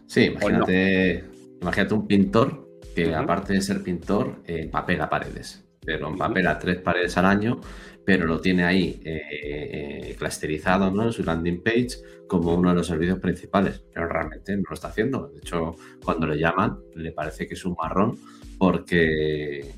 Sí, 0.07 0.23
imagínate, 0.23 1.25
imagínate 1.61 1.93
un 1.93 2.07
pintor 2.07 2.81
que 2.95 3.15
aparte 3.15 3.53
de 3.53 3.61
ser 3.61 3.83
pintor, 3.83 4.41
eh, 4.47 4.71
papela 4.73 5.11
paredes. 5.11 5.63
Pero 5.85 6.09
en 6.09 6.17
papela 6.17 6.59
tres 6.59 6.79
paredes 6.79 7.19
al 7.19 7.27
año, 7.27 7.61
pero 8.03 8.25
lo 8.25 8.41
tiene 8.41 8.65
ahí 8.65 8.99
eh, 9.05 9.21
eh, 9.31 10.17
clusterizado 10.19 10.91
¿no? 10.91 11.05
en 11.05 11.13
su 11.13 11.23
landing 11.23 11.63
page 11.63 11.99
como 12.27 12.55
uno 12.55 12.71
de 12.71 12.77
los 12.77 12.87
servicios 12.87 13.19
principales. 13.19 13.85
Pero 13.93 14.09
realmente 14.09 14.57
no 14.57 14.63
lo 14.71 14.75
está 14.75 14.89
haciendo. 14.89 15.29
De 15.29 15.41
hecho, 15.41 15.77
cuando 16.03 16.27
le 16.29 16.39
llaman, 16.39 16.79
le 16.95 17.13
parece 17.13 17.47
que 17.47 17.53
es 17.53 17.65
un 17.67 17.75
marrón 17.75 18.17
porque 18.57 19.71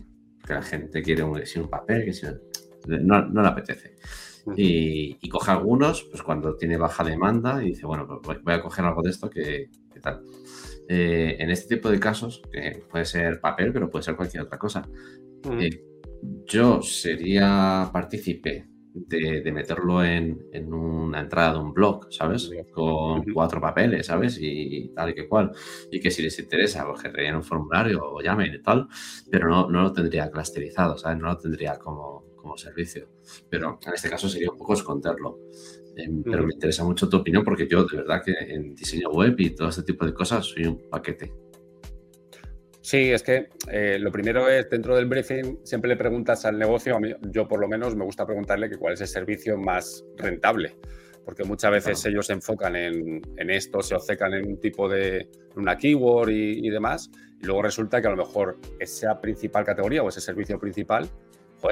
la 0.48 0.62
gente 0.62 1.02
quiere 1.02 1.24
un, 1.24 1.42
un 1.56 1.68
papel, 1.68 2.04
que 2.04 2.12
no, 2.86 3.26
no 3.26 3.42
le 3.42 3.48
apetece. 3.48 3.96
Y, 4.56 5.28
coge 5.28 5.50
algunos, 5.50 6.02
pues 6.04 6.22
cuando 6.22 6.56
tiene 6.56 6.76
baja 6.76 7.02
demanda 7.02 7.62
y 7.62 7.68
dice, 7.68 7.86
bueno, 7.86 8.06
pues 8.22 8.42
voy 8.42 8.54
a 8.54 8.62
coger 8.62 8.84
algo 8.84 9.02
de 9.02 9.10
esto 9.10 9.30
que, 9.30 9.70
tal. 10.02 10.22
Eh, 10.88 11.36
en 11.38 11.50
este 11.50 11.76
tipo 11.76 11.90
de 11.90 11.98
casos, 11.98 12.42
que 12.52 12.82
puede 12.90 13.04
ser 13.04 13.40
papel, 13.40 13.72
pero 13.72 13.90
puede 13.90 14.02
ser 14.02 14.16
cualquier 14.16 14.42
otra 14.42 14.58
cosa, 14.58 14.86
eh, 15.60 15.82
yo 16.46 16.82
sería 16.82 17.88
partícipe 17.92 18.68
de, 18.94 19.50
meterlo 19.52 20.04
en, 20.04 20.38
una 20.72 21.20
entrada 21.20 21.54
de 21.54 21.58
un 21.58 21.72
blog, 21.72 22.06
¿sabes? 22.12 22.50
Con 22.72 23.24
cuatro 23.32 23.60
papeles, 23.60 24.06
¿sabes? 24.06 24.38
Y, 24.40 24.92
tal 24.94 25.10
y 25.10 25.14
que 25.14 25.28
cual. 25.28 25.50
Y 25.90 26.00
que 26.00 26.10
si 26.10 26.22
les 26.22 26.38
interesa, 26.38 26.86
pues 26.86 27.02
que 27.02 27.08
rellenen 27.08 27.36
un 27.36 27.42
formulario 27.42 28.00
o 28.02 28.20
llamen 28.22 28.54
y 28.54 28.62
tal, 28.62 28.86
pero 29.30 29.48
no, 29.48 29.68
no 29.68 29.82
lo 29.82 29.92
tendría 29.92 30.30
clusterizado, 30.30 30.96
¿sabes? 30.96 31.18
No 31.18 31.26
lo 31.26 31.38
tendría 31.38 31.78
como, 31.78 32.23
como 32.44 32.56
servicio. 32.58 33.08
Pero 33.48 33.80
en 33.84 33.94
este 33.94 34.10
caso 34.10 34.28
sería 34.28 34.50
un 34.50 34.58
poco 34.58 34.74
esconderlo. 34.74 35.40
Em, 35.96 36.22
pero 36.22 36.44
me 36.44 36.52
interesa 36.52 36.84
mucho 36.84 37.08
tu 37.08 37.16
opinión 37.16 37.42
porque 37.42 37.66
yo 37.66 37.84
de 37.84 37.96
verdad 37.98 38.22
que 38.22 38.32
en 38.32 38.74
diseño 38.74 39.10
web 39.10 39.34
y 39.38 39.54
todo 39.54 39.68
este 39.68 39.82
tipo 39.82 40.04
de 40.04 40.12
cosas 40.12 40.44
soy 40.44 40.66
un 40.66 40.88
paquete. 40.90 41.32
Sí, 42.82 43.10
es 43.10 43.22
que 43.22 43.48
eh, 43.70 43.98
lo 43.98 44.12
primero 44.12 44.46
es, 44.46 44.68
dentro 44.68 44.94
del 44.94 45.06
briefing, 45.06 45.60
siempre 45.64 45.88
le 45.88 45.96
preguntas 45.96 46.44
al 46.44 46.58
negocio, 46.58 46.96
a 46.96 47.00
mí, 47.00 47.14
yo 47.30 47.48
por 47.48 47.58
lo 47.58 47.66
menos 47.66 47.96
me 47.96 48.04
gusta 48.04 48.26
preguntarle 48.26 48.68
que 48.68 48.76
cuál 48.76 48.92
es 48.92 49.00
el 49.00 49.06
servicio 49.06 49.56
más 49.56 50.04
rentable, 50.18 50.76
porque 51.24 51.44
muchas 51.44 51.70
veces 51.70 52.04
ellos 52.04 52.26
se 52.26 52.34
enfocan 52.34 52.76
en, 52.76 53.22
esto, 53.48 53.80
se 53.80 53.94
obcecan 53.94 54.34
en 54.34 54.46
un 54.46 54.60
tipo 54.60 54.86
de, 54.86 55.30
una 55.56 55.78
keyword 55.78 56.28
y, 56.28 56.66
y, 56.66 56.68
demás, 56.68 57.10
y 57.40 57.46
luego 57.46 57.62
resulta 57.62 58.02
que 58.02 58.08
a 58.08 58.10
lo 58.10 58.18
mejor 58.18 58.58
esa 58.78 59.18
principal 59.18 59.64
categoría 59.64 60.02
o 60.02 60.10
ese 60.10 60.20
servicio 60.20 60.58
principal 60.58 61.08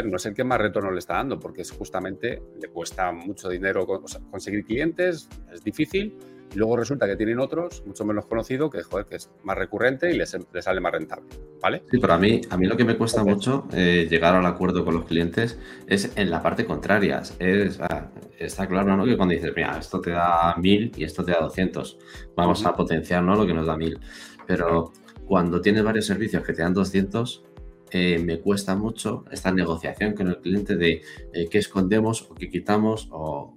no 0.04 0.16
es 0.16 0.26
el 0.26 0.34
que 0.34 0.44
más 0.44 0.58
retorno 0.58 0.90
le 0.90 0.98
está 0.98 1.14
dando, 1.14 1.38
porque 1.38 1.62
es 1.62 1.70
justamente 1.70 2.42
le 2.60 2.68
cuesta 2.68 3.12
mucho 3.12 3.48
dinero 3.48 3.86
conseguir 4.30 4.64
clientes, 4.64 5.28
es 5.52 5.62
difícil, 5.62 6.16
y 6.54 6.58
luego 6.58 6.76
resulta 6.76 7.06
que 7.06 7.16
tienen 7.16 7.38
otros, 7.38 7.82
mucho 7.86 8.04
menos 8.04 8.26
conocido, 8.26 8.68
que, 8.68 8.82
joder, 8.82 9.06
que 9.06 9.16
es 9.16 9.30
más 9.42 9.56
recurrente 9.56 10.10
y 10.12 10.18
les, 10.18 10.36
sale 10.60 10.80
más 10.80 10.92
rentable, 10.92 11.26
¿vale? 11.60 11.82
Sí, 11.90 11.98
pero 11.98 12.12
a 12.12 12.18
mí, 12.18 12.42
a 12.50 12.56
mí 12.58 12.66
lo 12.66 12.76
que 12.76 12.84
me 12.84 12.96
cuesta 12.96 13.24
mucho 13.24 13.66
eh, 13.72 14.06
llegar 14.10 14.34
al 14.34 14.44
acuerdo 14.44 14.84
con 14.84 14.94
los 14.94 15.06
clientes 15.06 15.58
es 15.86 16.12
en 16.16 16.30
la 16.30 16.42
parte 16.42 16.66
contraria. 16.66 17.22
Es, 17.38 17.80
ah, 17.80 18.10
está 18.38 18.66
claro, 18.66 18.96
¿no? 18.96 19.04
Que 19.06 19.16
cuando 19.16 19.34
dices, 19.34 19.52
mira, 19.56 19.78
esto 19.78 20.00
te 20.00 20.10
da 20.10 20.54
mil 20.58 20.92
y 20.96 21.04
esto 21.04 21.24
te 21.24 21.32
da 21.32 21.40
200, 21.40 21.98
vamos 22.36 22.66
a 22.66 22.74
potenciar, 22.74 23.22
¿no? 23.22 23.34
Lo 23.34 23.46
que 23.46 23.54
nos 23.54 23.66
da 23.66 23.76
mil. 23.76 23.98
Pero 24.46 24.92
cuando 25.26 25.60
tienes 25.62 25.82
varios 25.82 26.04
servicios 26.04 26.44
que 26.44 26.52
te 26.52 26.60
dan 26.60 26.74
200, 26.74 27.44
eh, 27.92 28.18
me 28.18 28.40
cuesta 28.40 28.74
mucho 28.74 29.24
esta 29.30 29.52
negociación 29.52 30.14
con 30.14 30.28
el 30.28 30.38
cliente 30.38 30.76
de 30.76 31.02
eh, 31.34 31.48
qué 31.50 31.58
escondemos 31.58 32.22
o 32.22 32.34
qué 32.34 32.48
quitamos 32.48 33.08
o, 33.10 33.52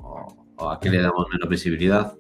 a 0.58 0.80
qué 0.82 0.90
le 0.90 1.02
damos 1.02 1.28
menos 1.32 1.50
visibilidad. 1.50 2.14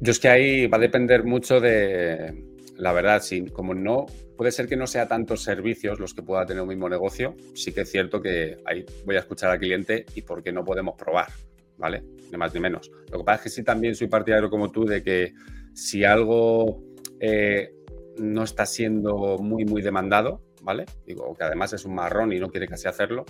Yo 0.00 0.10
es 0.10 0.18
que 0.18 0.28
ahí 0.28 0.66
va 0.66 0.78
a 0.78 0.80
depender 0.80 1.24
mucho 1.24 1.60
de, 1.60 2.44
la 2.76 2.92
verdad, 2.92 3.22
sí, 3.22 3.44
como 3.46 3.74
no, 3.74 4.06
puede 4.36 4.52
ser 4.52 4.66
que 4.66 4.76
no 4.76 4.86
sea 4.86 5.06
tantos 5.06 5.42
servicios 5.42 6.00
los 6.00 6.14
que 6.14 6.22
pueda 6.22 6.46
tener 6.46 6.62
un 6.62 6.68
mismo 6.68 6.88
negocio, 6.88 7.36
sí 7.54 7.72
que 7.72 7.82
es 7.82 7.90
cierto 7.90 8.20
que 8.20 8.58
ahí 8.64 8.84
voy 9.04 9.16
a 9.16 9.20
escuchar 9.20 9.50
al 9.50 9.58
cliente 9.58 10.06
y 10.14 10.22
por 10.22 10.42
qué 10.42 10.52
no 10.52 10.64
podemos 10.64 10.96
probar, 10.96 11.28
¿vale? 11.76 12.02
Ni 12.30 12.38
más 12.38 12.54
ni 12.54 12.60
menos. 12.60 12.90
Lo 13.10 13.18
que 13.18 13.24
pasa 13.24 13.36
es 13.36 13.42
que 13.42 13.50
sí 13.50 13.62
también 13.62 13.94
soy 13.94 14.08
partidario 14.08 14.50
como 14.50 14.70
tú 14.70 14.84
de 14.84 15.02
que 15.02 15.34
si 15.74 16.04
algo 16.04 16.82
eh, 17.20 17.74
no 18.18 18.42
está 18.44 18.66
siendo 18.66 19.38
muy, 19.38 19.64
muy 19.64 19.82
demandado, 19.82 20.43
¿vale? 20.64 20.86
Digo, 21.06 21.34
que 21.34 21.44
además 21.44 21.72
es 21.72 21.84
un 21.84 21.94
marrón 21.94 22.32
y 22.32 22.40
no 22.40 22.48
quiere 22.48 22.66
casi 22.66 22.88
hacerlo, 22.88 23.24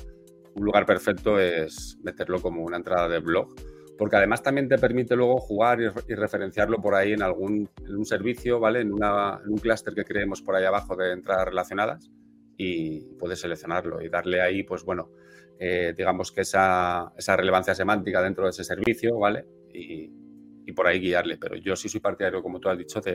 un 0.55 0.65
lugar 0.65 0.87
perfecto 0.87 1.39
es 1.39 1.99
meterlo 2.03 2.41
como 2.41 2.63
una 2.63 2.77
entrada 2.77 3.09
de 3.09 3.19
blog, 3.19 3.55
porque 3.99 4.17
además 4.17 4.43
también 4.43 4.69
te 4.69 4.79
permite 4.79 5.17
luego 5.17 5.39
jugar 5.39 5.81
y, 5.81 6.15
referenciarlo 6.15 6.79
por 6.81 6.95
ahí 6.95 7.13
en 7.13 7.23
algún 7.23 7.69
en 7.85 7.97
un 7.97 8.05
servicio, 8.05 8.61
¿vale? 8.61 8.81
En, 8.81 8.93
un 8.93 9.59
clúster 9.61 9.95
que 9.95 10.05
creemos 10.05 10.43
por 10.43 10.55
ahí 10.55 10.65
abajo 10.65 10.97
de 10.97 11.13
entradas 11.13 11.47
relacionadas 11.47 12.11
y 12.57 13.01
puedes 13.19 13.41
seleccionarlo 13.41 14.01
y 14.01 14.09
darle 14.09 14.41
ahí, 14.41 14.63
pues 14.63 14.85
bueno, 14.85 15.11
eh, 15.59 15.93
digamos 15.97 16.33
que 16.33 16.43
esa, 16.43 17.13
esa, 17.17 17.37
relevancia 17.37 17.75
semántica 17.75 18.23
dentro 18.23 18.45
de 18.45 18.51
ese 18.51 18.65
servicio, 18.65 19.19
¿vale? 19.19 19.45
Y, 19.73 20.24
y 20.67 20.73
por 20.73 20.87
ahí 20.87 21.01
guiarle, 21.01 21.37
pero 21.37 21.57
yo 21.57 21.77
sí 21.77 21.89
soy 21.89 22.01
partidario, 22.01 22.43
como 22.43 22.61
tú 22.61 22.69
has 22.69 22.79
dicho, 22.79 23.01
de, 23.01 23.13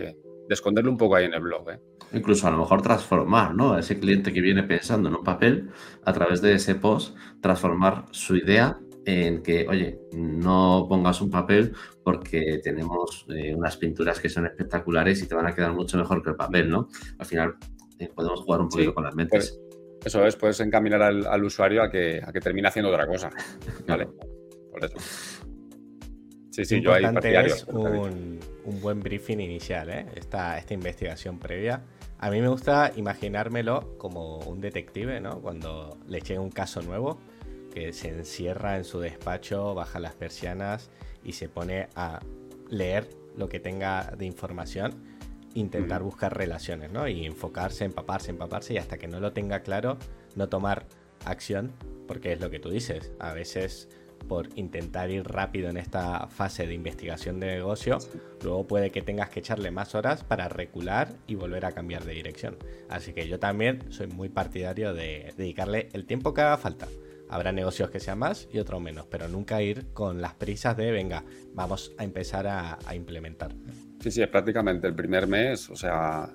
de 0.49 0.53
esconderlo 0.53 0.91
un 0.91 0.97
poco 0.97 1.15
ahí 1.15 1.25
en 1.25 1.33
el 1.33 1.41
blog. 1.41 1.69
¿eh? 1.69 1.79
Incluso 2.13 2.47
a 2.47 2.51
lo 2.51 2.57
mejor 2.57 2.81
transformar, 2.81 3.55
¿no? 3.55 3.73
A 3.73 3.79
ese 3.79 3.99
cliente 3.99 4.33
que 4.33 4.41
viene 4.41 4.63
pensando 4.63 5.09
en 5.09 5.15
un 5.15 5.23
papel, 5.23 5.69
a 6.03 6.12
través 6.12 6.41
de 6.41 6.53
ese 6.53 6.75
post, 6.75 7.15
transformar 7.41 8.05
su 8.12 8.35
idea 8.35 8.79
en 9.05 9.41
que, 9.41 9.67
oye, 9.67 9.99
no 10.13 10.85
pongas 10.89 11.21
un 11.21 11.29
papel 11.29 11.73
porque 12.03 12.59
tenemos 12.63 13.25
eh, 13.29 13.53
unas 13.55 13.77
pinturas 13.77 14.19
que 14.19 14.29
son 14.29 14.45
espectaculares 14.45 15.21
y 15.21 15.27
te 15.27 15.35
van 15.35 15.47
a 15.47 15.53
quedar 15.53 15.73
mucho 15.73 15.97
mejor 15.97 16.23
que 16.23 16.31
el 16.31 16.35
papel, 16.35 16.69
¿no? 16.69 16.89
Al 17.17 17.25
final 17.25 17.55
eh, 17.99 18.09
podemos 18.13 18.41
jugar 18.41 18.62
un 18.62 18.69
poquito 18.69 18.93
con 18.93 19.03
las 19.03 19.15
mentes. 19.15 19.59
Pues, 19.99 20.05
eso 20.05 20.25
es, 20.25 20.35
puedes 20.35 20.59
encaminar 20.62 21.01
al, 21.01 21.43
usuario 21.43 21.83
a 21.83 21.89
que, 21.89 22.21
a 22.25 22.31
que 22.31 22.39
termine 22.39 22.67
haciendo 22.67 22.89
otra 22.89 23.05
cosa. 23.05 23.29
¿Vale? 23.88 24.07
Por 24.71 24.83
eso. 24.83 24.95
Sí, 26.60 26.76
sí, 26.76 26.82
yo 26.82 26.93
ahí 26.93 27.06
es 27.45 27.63
un, 27.65 28.39
un, 28.65 28.82
buen 28.82 29.00
briefing 29.00 29.39
inicial, 29.39 29.89
¿eh? 29.89 30.06
esta, 30.15 30.58
esta 30.58 30.74
investigación 30.74 31.39
previa. 31.39 31.84
A 32.17 32.30
mí 32.30 32.41
me 32.41 32.50
gusta 32.50 32.91
imaginármelo 32.98 33.98
como 33.98 34.39
un 34.39 34.60
detective, 34.60 35.22
¿no? 35.22 35.39
Cuando 35.39 35.98
le 36.08 36.19
llega 36.19 36.41
un 36.41 36.52
caso 36.52 36.82
nuevo, 36.82 37.17
que 37.74 37.93
se 37.93 38.10
encierra 38.10 38.76
en 38.76 38.84
su 38.84 39.00
despacho, 39.00 39.74
baja 39.74 40.00
las 40.00 40.15
persianas 40.15 40.89
y 41.24 41.32
se 41.32 41.48
pone 41.48 41.88
a 41.95 42.19
leer 42.69 43.08
lo 43.38 43.48
que 43.48 43.62
tenga 43.62 44.12
de 44.17 44.26
información, 44.26 45.02
intentar 45.54 46.04
buscar 46.04 46.36
relaciones, 46.36 46.91
¿no? 46.91 47.08
Y 47.08 47.26
enfocarse, 47.26 47.86
empaparse, 47.86 48.32
empaparse 48.32 48.74
y 48.74 48.78
hasta 48.78 48.98
que 48.98 49.08
no 49.08 49.22
lo 49.22 49.32
tenga 49.32 49.62
claro, 49.62 49.98
no 50.36 50.50
tomar 50.50 50.88
acción, 51.24 51.72
porque 52.06 52.34
es 52.34 52.41
lo 52.41 52.50
que 52.50 52.60
tú 52.60 52.69
dices. 52.69 53.13
A 53.19 53.32
veces 53.32 53.88
por 54.27 54.49
intentar 54.55 55.10
ir 55.10 55.23
rápido 55.23 55.69
en 55.69 55.77
esta 55.77 56.27
fase 56.27 56.67
de 56.67 56.73
investigación 56.73 57.39
de 57.39 57.47
negocio, 57.47 57.97
luego 58.43 58.67
puede 58.67 58.91
que 58.91 59.01
tengas 59.01 59.29
que 59.29 59.39
echarle 59.39 59.71
más 59.71 59.95
horas 59.95 60.23
para 60.23 60.49
recular 60.49 61.13
y 61.27 61.36
volver 61.36 61.65
a 61.65 61.71
cambiar 61.71 62.03
de 62.05 62.13
dirección. 62.13 62.58
Así 62.89 63.13
que 63.13 63.27
yo 63.27 63.39
también 63.39 63.91
soy 63.91 64.08
muy 64.08 64.29
partidario 64.29 64.93
de 64.93 65.34
dedicarle 65.38 65.89
el 65.93 66.05
tiempo 66.05 66.34
que 66.34 66.41
haga 66.41 66.58
falta. 66.58 66.88
Habrá 67.29 67.51
negocios 67.51 67.91
que 67.91 67.99
sean 67.99 68.19
más 68.19 68.47
y 68.51 68.60
otros 68.60 68.82
menos, 68.82 69.05
pero 69.05 69.27
nunca 69.27 69.62
ir 69.62 69.88
con 69.93 70.21
las 70.21 70.34
prisas 70.34 70.75
de, 70.75 70.91
venga, 70.91 71.23
vamos 71.53 71.93
a 71.97 72.03
empezar 72.03 72.47
a, 72.47 72.79
a 72.86 72.95
implementar. 72.95 73.53
Sí, 74.01 74.12
sí, 74.12 74.21
es 74.21 74.29
prácticamente 74.29 74.88
el 74.88 74.95
primer 74.95 75.27
mes, 75.27 75.69
o 75.69 75.75
sea, 75.75 76.34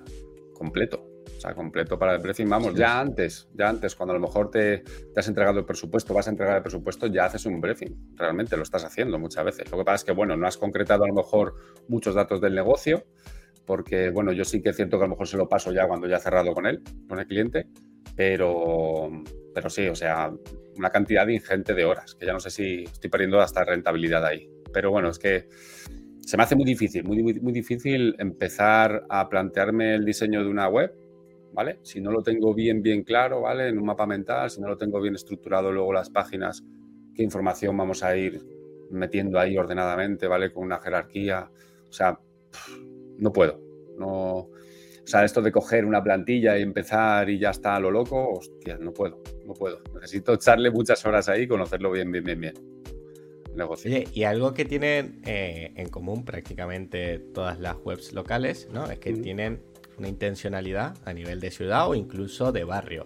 completo 0.53 1.14
completo 1.53 1.99
para 1.99 2.15
el 2.15 2.21
briefing. 2.21 2.47
Vamos, 2.47 2.73
ya 2.73 2.99
antes, 2.99 3.49
ya 3.53 3.69
antes, 3.69 3.95
cuando 3.95 4.13
a 4.13 4.17
lo 4.17 4.21
mejor 4.21 4.49
te, 4.49 4.83
has 5.15 5.27
entregado 5.27 5.59
el 5.59 5.65
presupuesto, 5.65 6.13
vas 6.13 6.27
a 6.27 6.31
entregar 6.31 6.57
el 6.57 6.61
presupuesto, 6.63 7.07
ya 7.07 7.25
haces 7.25 7.45
un 7.45 7.61
briefing. 7.61 8.15
Realmente 8.15 8.57
lo 8.57 8.63
estás 8.63 8.83
haciendo 8.83 9.19
muchas 9.19 9.45
veces. 9.45 9.69
Lo 9.71 9.77
que 9.77 9.83
pasa 9.83 9.95
es 9.95 10.03
que, 10.05 10.11
bueno, 10.11 10.35
no 10.37 10.47
has 10.47 10.57
concretado 10.57 11.03
a 11.03 11.07
lo 11.07 11.13
mejor 11.13 11.55
muchos 11.87 12.15
datos 12.15 12.41
del 12.41 12.55
negocio, 12.55 13.05
porque, 13.65 14.09
bueno, 14.09 14.31
yo 14.31 14.45
sí 14.45 14.61
que 14.61 14.69
es 14.69 14.75
cierto 14.75 14.97
que 14.97 15.03
a 15.03 15.07
lo 15.07 15.11
mejor 15.11 15.27
se 15.27 15.37
lo 15.37 15.49
paso 15.49 15.71
ya 15.71 15.87
cuando 15.87 16.07
ya 16.07 16.17
he 16.17 16.19
cerrado 16.19 16.53
con 16.53 16.65
él, 16.65 16.81
con 17.07 17.19
el 17.19 17.27
cliente, 17.27 17.67
pero, 18.15 19.09
pero 19.53 19.69
sí, 19.69 19.87
o 19.87 19.95
sea, 19.95 20.31
una 20.77 20.89
cantidad 20.89 21.27
ingente 21.27 21.73
de 21.73 21.85
horas, 21.85 22.15
que 22.15 22.25
ya 22.25 22.33
no 22.33 22.39
sé 22.39 22.49
si 22.49 22.83
estoy 22.83 23.09
perdiendo 23.09 23.41
hasta 23.41 23.63
rentabilidad 23.63 24.25
ahí. 24.25 24.49
Pero 24.73 24.91
bueno, 24.91 25.09
es 25.09 25.19
que 25.19 25.47
se 26.21 26.37
me 26.37 26.43
hace 26.43 26.55
muy 26.55 26.65
difícil, 26.65 27.03
muy, 27.03 27.21
muy, 27.21 27.39
muy 27.39 27.53
difícil 27.53 28.15
empezar 28.17 29.05
a 29.09 29.29
plantearme 29.29 29.95
el 29.95 30.05
diseño 30.05 30.43
de 30.43 30.49
una 30.49 30.67
web 30.67 30.93
¿vale? 31.55 31.79
Si 31.81 32.01
no 32.01 32.11
lo 32.11 32.21
tengo 32.21 32.53
bien, 32.53 32.81
bien 32.81 33.03
claro, 33.03 33.41
¿vale? 33.41 33.69
En 33.69 33.79
un 33.79 33.85
mapa 33.85 34.05
mental, 34.05 34.49
si 34.51 34.61
no 34.61 34.67
lo 34.67 34.77
tengo 34.77 35.01
bien 35.01 35.15
estructurado 35.15 35.71
luego 35.71 35.93
las 35.93 36.09
páginas, 36.09 36.63
qué 37.15 37.23
información 37.23 37.75
vamos 37.75 38.03
a 38.03 38.15
ir 38.15 38.41
metiendo 38.91 39.39
ahí 39.39 39.57
ordenadamente, 39.57 40.27
¿vale? 40.27 40.51
Con 40.51 40.65
una 40.65 40.79
jerarquía. 40.79 41.49
O 41.89 41.93
sea, 41.93 42.19
no 43.17 43.31
puedo. 43.31 43.59
No, 43.97 44.49
o 45.05 45.07
sea, 45.07 45.23
esto 45.23 45.41
de 45.41 45.51
coger 45.51 45.85
una 45.85 46.03
plantilla 46.03 46.57
y 46.57 46.63
empezar 46.63 47.29
y 47.29 47.39
ya 47.39 47.51
está 47.51 47.75
a 47.75 47.79
lo 47.79 47.91
loco, 47.91 48.31
hostia, 48.31 48.77
no 48.77 48.91
puedo, 48.91 49.21
no 49.45 49.53
puedo. 49.53 49.79
Necesito 49.93 50.33
echarle 50.33 50.71
muchas 50.71 51.05
horas 51.05 51.29
ahí 51.29 51.43
y 51.43 51.47
conocerlo 51.47 51.91
bien, 51.91 52.11
bien, 52.11 52.23
bien, 52.23 52.41
bien. 52.41 52.53
Negocio. 53.55 53.89
Oye, 53.89 54.07
y 54.11 54.23
algo 54.23 54.53
que 54.53 54.65
tienen 54.65 55.21
eh, 55.25 55.71
en 55.75 55.87
común 55.87 56.25
prácticamente 56.25 57.19
todas 57.19 57.59
las 57.59 57.77
webs 57.85 58.11
locales, 58.11 58.67
¿no? 58.73 58.89
Es 58.89 58.99
que 58.99 59.13
tienen 59.13 59.61
una 59.97 60.07
intencionalidad 60.07 60.95
a 61.05 61.13
nivel 61.13 61.39
de 61.39 61.51
ciudad 61.51 61.89
o 61.89 61.95
incluso 61.95 62.51
de 62.51 62.63
barrio. 62.63 63.03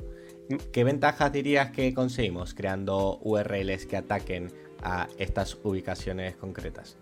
Mm. 0.50 0.56
¿Qué 0.72 0.84
ventajas 0.84 1.32
dirías 1.32 1.72
que 1.72 1.94
conseguimos 1.94 2.54
creando 2.54 3.20
URLs 3.22 3.86
que 3.86 3.98
ataquen 3.98 4.52
a 4.82 5.08
estas 5.18 5.58
ubicaciones 5.64 6.36
concretas? 6.36 6.98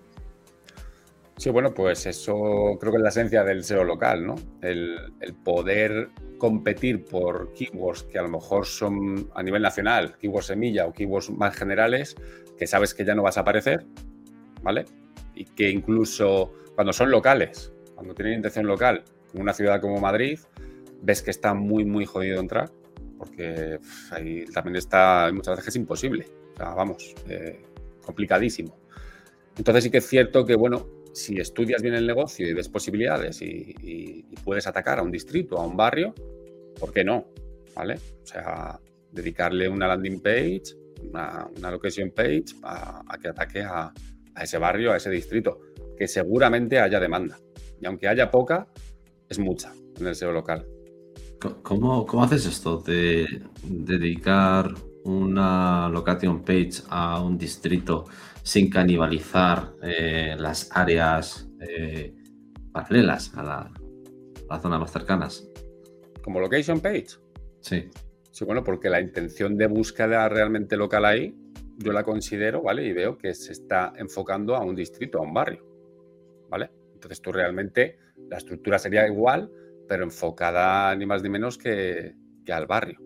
Sí, 1.37 1.51
bueno, 1.51 1.71
pues 1.71 2.07
eso 2.07 2.77
creo 2.79 2.91
que 2.91 2.97
es 2.97 3.03
la 3.03 3.09
esencia 3.09 3.43
del 3.43 3.63
SEO 3.63 3.83
local, 3.83 4.25
¿no? 4.25 4.35
El, 4.61 5.13
poder 5.43 6.09
competir 6.39 7.05
por 7.05 7.53
keywords 7.53 8.03
que 8.03 8.17
a 8.17 8.23
lo 8.23 8.29
mejor 8.29 8.65
son 8.65 9.29
a 9.35 9.43
nivel 9.43 9.61
nacional, 9.61 10.17
keywords 10.17 10.47
semilla 10.47 10.87
o 10.87 10.93
keywords 10.93 11.29
más 11.29 11.55
generales, 11.55 12.15
que 12.57 12.65
sabes 12.65 12.95
que 12.95 13.05
ya 13.05 13.13
no 13.13 13.21
vas 13.21 13.37
a 13.37 13.41
aparecer, 13.41 13.85
¿vale? 14.63 14.85
Y 15.35 15.45
que 15.45 15.69
incluso 15.69 16.53
cuando 16.73 16.91
son 16.91 17.11
locales, 17.11 17.71
cuando 17.93 18.15
tienen 18.15 18.35
intención 18.35 18.65
local, 18.65 19.03
una 19.39 19.53
ciudad 19.53 19.81
como 19.81 19.99
Madrid, 19.99 20.39
ves 21.01 21.21
que 21.21 21.31
está 21.31 21.53
muy, 21.53 21.85
muy 21.85 22.05
jodido 22.05 22.39
entrar, 22.39 22.71
porque 23.17 23.79
ahí 24.11 24.45
también 24.53 24.75
está, 24.75 25.29
muchas 25.33 25.57
veces 25.57 25.69
es 25.69 25.75
imposible, 25.77 26.27
vamos, 26.57 27.15
eh, 27.27 27.61
complicadísimo. 28.05 28.77
Entonces 29.57 29.85
sí 29.85 29.89
que 29.89 29.97
es 29.97 30.07
cierto 30.07 30.45
que, 30.45 30.55
bueno, 30.55 30.87
si 31.13 31.39
estudias 31.39 31.81
bien 31.81 31.95
el 31.95 32.05
negocio 32.05 32.47
y 32.47 32.53
ves 32.53 32.69
posibilidades 32.69 33.41
y, 33.41 34.25
puedes 34.43 34.67
atacar 34.67 34.99
a 34.99 35.01
un 35.01 35.11
distrito, 35.11 35.57
a 35.57 35.65
un 35.65 35.75
barrio, 35.75 36.13
¿por 36.79 36.93
qué 36.93 37.03
no? 37.03 37.27
¿Vale? 37.75 37.95
O 37.95 38.25
sea, 38.25 38.79
dedicarle 39.11 39.67
una 39.67 39.87
landing 39.87 40.21
page, 40.21 40.63
una, 41.09 41.49
location 41.69 42.11
page 42.11 42.45
a, 42.63 43.03
que 43.21 43.27
ataque 43.27 43.61
a, 43.61 43.91
ese 44.41 44.57
barrio, 44.57 44.93
a 44.93 44.97
ese 44.97 45.09
distrito, 45.09 45.59
que 45.97 46.07
seguramente 46.07 46.79
haya 46.79 46.99
demanda. 46.99 47.37
Y 47.81 47.85
aunque 47.87 48.07
haya 48.07 48.31
poca, 48.31 48.67
es 49.29 49.39
mucha 49.39 49.73
en 49.99 50.07
el 50.07 50.15
SEO 50.15 50.31
local. 50.31 50.65
¿Cómo, 51.61 52.05
cómo 52.05 52.23
haces 52.23 52.45
esto 52.45 52.77
de 52.77 53.27
dedicar 53.63 54.73
una 55.03 55.87
location 55.89 56.43
page 56.43 56.81
a 56.89 57.21
un 57.21 57.37
distrito 57.37 58.05
sin 58.43 58.69
canibalizar 58.69 59.73
eh, 59.83 60.35
las 60.37 60.69
áreas 60.75 61.47
eh, 61.59 62.13
paralelas 62.71 63.33
a 63.35 63.43
la, 63.43 63.71
a 64.49 64.59
zona 64.59 64.79
más 64.79 64.91
cercanas. 64.91 65.47
¿Como 66.23 66.39
location 66.39 66.79
page? 66.79 67.07
Sí. 67.61 67.89
Sí, 68.31 68.45
bueno, 68.45 68.63
porque 68.63 68.89
la 68.89 69.01
intención 69.01 69.57
de 69.57 69.67
búsqueda 69.67 70.29
realmente 70.29 70.77
local 70.77 71.05
ahí, 71.05 71.35
yo 71.77 71.91
la 71.91 72.03
considero, 72.03 72.61
¿vale? 72.61 72.85
Y 72.85 72.93
veo 72.93 73.17
que 73.17 73.33
se 73.33 73.51
está 73.51 73.93
enfocando 73.97 74.55
a 74.55 74.63
un 74.63 74.75
distrito, 74.75 75.17
a 75.17 75.21
un 75.21 75.33
barrio, 75.33 75.65
¿vale? 76.49 76.69
Entonces 76.93 77.21
tú 77.21 77.31
realmente, 77.31 77.97
la 78.29 78.37
estructura 78.37 78.79
sería 78.79 79.07
igual, 79.07 79.51
pero 79.87 80.03
enfocada 80.03 80.95
ni 80.95 81.05
más 81.05 81.23
ni 81.23 81.29
menos 81.29 81.57
que, 81.57 82.15
que 82.45 82.53
al 82.53 82.67
barrio, 82.67 82.99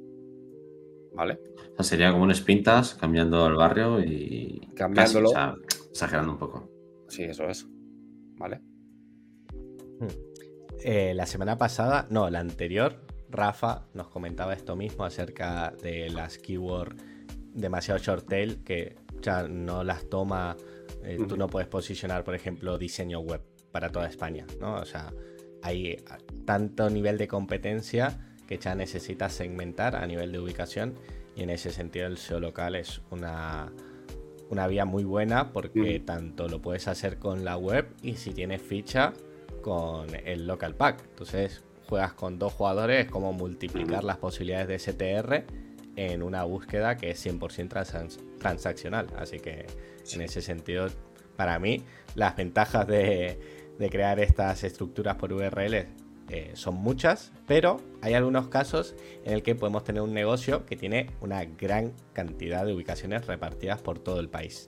¿vale? 1.13 1.39
sería 1.83 2.11
como 2.11 2.23
un 2.23 2.35
Spintas 2.35 2.95
cambiando 2.95 3.47
el 3.47 3.55
barrio 3.55 3.99
y. 4.01 4.69
Cambiándolo. 4.75 5.31
exagerando 5.89 6.33
un 6.33 6.37
poco. 6.37 6.69
Sí, 7.07 7.23
eso 7.23 7.45
es. 7.45 7.67
¿Vale? 8.37 8.61
Hmm. 9.99 10.07
Eh, 10.83 11.13
la 11.13 11.25
semana 11.25 11.57
pasada, 11.57 12.07
no, 12.09 12.29
la 12.29 12.39
anterior, 12.39 13.05
Rafa 13.29 13.87
nos 13.93 14.07
comentaba 14.07 14.53
esto 14.53 14.75
mismo 14.75 15.03
acerca 15.05 15.73
de 15.81 16.09
las 16.09 16.37
keywords 16.37 16.95
demasiado 17.53 17.99
short 17.99 18.27
tail 18.27 18.63
que 18.63 18.95
ya 19.21 19.47
no 19.47 19.83
las 19.83 20.09
toma. 20.09 20.55
Eh, 21.03 21.17
tú 21.27 21.37
no 21.37 21.47
puedes 21.47 21.67
posicionar, 21.67 22.23
por 22.23 22.35
ejemplo, 22.35 22.77
diseño 22.77 23.19
web 23.19 23.41
para 23.71 23.89
toda 23.89 24.07
España, 24.07 24.45
¿no? 24.59 24.75
O 24.75 24.85
sea, 24.85 25.13
hay 25.61 26.03
tanto 26.45 26.89
nivel 26.89 27.17
de 27.17 27.27
competencia 27.27 28.19
que 28.47 28.57
ya 28.57 28.75
necesitas 28.75 29.33
segmentar 29.33 29.95
a 29.95 30.05
nivel 30.05 30.31
de 30.31 30.39
ubicación 30.39 30.95
y 31.35 31.43
en 31.43 31.49
ese 31.49 31.71
sentido 31.71 32.07
el 32.07 32.17
SEO 32.17 32.39
local 32.39 32.75
es 32.75 33.01
una, 33.09 33.71
una 34.49 34.67
vía 34.67 34.85
muy 34.85 35.03
buena 35.03 35.53
porque 35.53 35.99
tanto 35.99 36.47
lo 36.47 36.61
puedes 36.61 36.87
hacer 36.87 37.17
con 37.17 37.45
la 37.45 37.57
web 37.57 37.87
y 38.01 38.15
si 38.15 38.31
tienes 38.31 38.61
ficha 38.61 39.13
con 39.61 40.13
el 40.25 40.47
local 40.47 40.75
pack. 40.75 41.03
Entonces 41.09 41.63
juegas 41.87 42.13
con 42.13 42.39
dos 42.39 42.53
jugadores, 42.53 43.05
es 43.05 43.11
como 43.11 43.33
multiplicar 43.33 44.03
las 44.03 44.17
posibilidades 44.17 44.67
de 44.67 44.79
STR 44.79 45.45
en 45.95 46.23
una 46.23 46.43
búsqueda 46.43 46.97
que 46.97 47.11
es 47.11 47.25
100% 47.25 48.37
transaccional. 48.39 49.07
Así 49.17 49.39
que 49.39 49.65
en 50.13 50.21
ese 50.21 50.41
sentido, 50.41 50.87
para 51.35 51.59
mí, 51.59 51.83
las 52.15 52.35
ventajas 52.35 52.87
de, 52.87 53.39
de 53.81 53.89
crear 53.89 54.19
estas 54.19 54.63
estructuras 54.63 55.15
por 55.15 55.33
URL 55.33 55.87
eh, 56.29 56.51
son 56.53 56.75
muchas, 56.75 57.31
pero 57.47 57.81
hay 58.01 58.13
algunos 58.13 58.47
casos 58.47 58.95
en 59.25 59.33
el 59.33 59.43
que 59.43 59.55
podemos 59.55 59.83
tener 59.83 60.03
un 60.03 60.13
negocio 60.13 60.65
que 60.65 60.77
tiene 60.77 61.09
una 61.19 61.43
gran 61.43 61.93
cantidad 62.13 62.65
de 62.65 62.73
ubicaciones 62.73 63.25
repartidas 63.25 63.81
por 63.81 63.99
todo 63.99 64.19
el 64.19 64.29
país. 64.29 64.67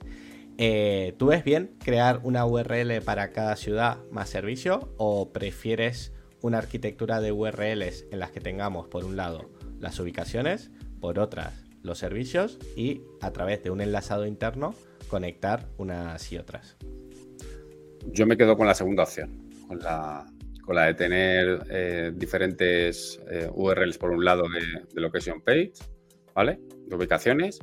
Eh, 0.58 1.14
¿Tú 1.16 1.28
ves 1.28 1.44
bien 1.44 1.76
crear 1.78 2.20
una 2.24 2.44
URL 2.44 3.00
para 3.02 3.32
cada 3.32 3.56
ciudad 3.56 3.98
más 4.10 4.28
servicio 4.28 4.92
o 4.98 5.32
prefieres 5.32 6.12
una 6.42 6.58
arquitectura 6.58 7.20
de 7.20 7.32
URLs 7.32 8.06
en 8.10 8.18
las 8.18 8.32
que 8.32 8.40
tengamos 8.40 8.88
por 8.88 9.04
un 9.04 9.16
lado 9.16 9.48
las 9.78 9.98
ubicaciones, 10.00 10.70
por 11.00 11.18
otras 11.18 11.64
los 11.82 11.98
servicios 11.98 12.58
y 12.76 13.02
a 13.20 13.30
través 13.30 13.62
de 13.62 13.70
un 13.70 13.80
enlazado 13.80 14.26
interno 14.26 14.74
conectar 15.08 15.68
unas 15.78 16.32
y 16.32 16.36
otras? 16.36 16.76
Yo 18.12 18.26
me 18.26 18.36
quedo 18.36 18.56
con 18.56 18.66
la 18.66 18.74
segunda 18.74 19.02
opción, 19.02 19.50
con 19.66 19.78
la, 19.78 20.26
con 20.62 20.76
la 20.76 20.86
de 20.86 20.94
tener 20.94 21.62
eh, 21.70 22.12
diferentes 22.14 23.20
eh, 23.30 23.48
URLs 23.52 23.98
por 23.98 24.10
un 24.10 24.24
lado 24.24 24.44
de, 24.48 25.00
location 25.00 25.40
page, 25.42 25.72
¿vale? 26.34 26.58
De 26.86 26.96
ubicaciones 26.96 27.58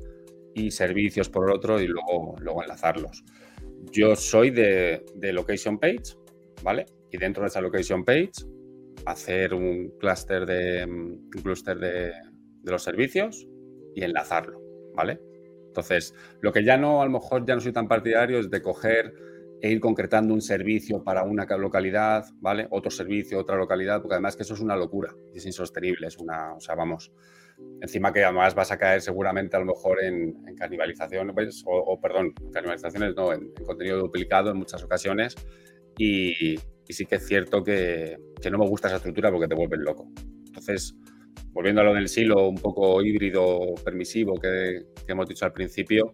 y 0.53 0.71
servicios 0.71 1.29
por 1.29 1.49
otro 1.51 1.79
y 1.81 1.87
luego, 1.87 2.35
luego 2.39 2.63
enlazarlos. 2.63 3.23
Yo 3.91 4.15
soy 4.15 4.51
de, 4.51 5.03
location 5.33 5.79
page, 5.79 6.15
¿vale? 6.63 6.85
Y 7.11 7.17
dentro 7.17 7.43
de 7.43 7.47
esa 7.47 7.61
location 7.61 8.03
page 8.03 8.31
hacer 9.05 9.53
un 9.53 9.91
clúster 9.99 10.45
de, 10.45 10.85
un 10.85 11.29
de, 11.79 12.11
de 12.61 12.71
los 12.71 12.83
servicios 12.83 13.47
y 13.95 14.03
enlazarlo, 14.03 14.61
¿vale? 14.93 15.19
Entonces, 15.67 16.13
lo 16.41 16.51
que 16.51 16.63
ya 16.63 16.77
no, 16.77 17.01
a 17.01 17.05
lo 17.05 17.11
mejor 17.11 17.45
ya 17.45 17.55
no 17.55 17.61
soy 17.61 17.71
tan 17.71 17.87
partidario 17.87 18.39
es 18.39 18.49
de 18.49 18.61
coger 18.61 19.13
e 19.61 19.69
ir 19.69 19.79
concretando 19.79 20.33
un 20.33 20.41
servicio 20.41 21.03
para 21.03 21.23
una 21.23 21.45
localidad, 21.57 22.25
¿vale? 22.39 22.67
Otro 22.71 22.89
servicio, 22.89 23.39
otra 23.39 23.57
localidad, 23.57 24.01
porque 24.01 24.15
además 24.15 24.35
que 24.35 24.41
eso 24.41 24.55
es 24.55 24.59
una 24.59 24.75
locura, 24.75 25.13
es 25.35 25.45
insostenible, 25.45 26.07
es 26.07 26.17
una, 26.17 26.55
o 26.55 26.59
sea, 26.59 26.73
vamos, 26.73 27.11
encima 27.79 28.11
que 28.11 28.23
además 28.23 28.55
vas 28.55 28.71
a 28.71 28.77
caer 28.77 29.01
seguramente 29.01 29.55
a 29.55 29.59
lo 29.59 29.65
mejor 29.65 30.03
en, 30.03 30.35
en 30.47 30.55
canibalización, 30.55 31.31
pues, 31.35 31.63
o, 31.67 31.99
perdón, 32.01 32.33
canibalizaciones 32.51 33.15
no, 33.15 33.33
en, 33.33 33.51
contenido 33.65 33.99
duplicado 33.99 34.49
en 34.49 34.57
muchas 34.57 34.83
ocasiones 34.83 35.35
y, 35.97 36.57
sí 36.89 37.05
que 37.05 37.15
es 37.15 37.25
cierto 37.25 37.63
que, 37.63 38.17
no 38.51 38.57
me 38.57 38.67
gusta 38.67 38.87
esa 38.87 38.97
estructura 38.97 39.31
porque 39.31 39.47
te 39.47 39.55
vuelves 39.55 39.79
loco. 39.79 40.11
Entonces, 40.47 40.93
volviendo 41.51 41.81
a 41.81 41.83
lo 41.85 41.93
del 41.93 42.09
silo 42.09 42.49
un 42.49 42.57
poco 42.57 43.01
híbrido, 43.01 43.75
permisivo 43.85 44.33
que, 44.39 44.81
hemos 45.07 45.29
dicho 45.29 45.45
al 45.45 45.53
principio, 45.53 46.13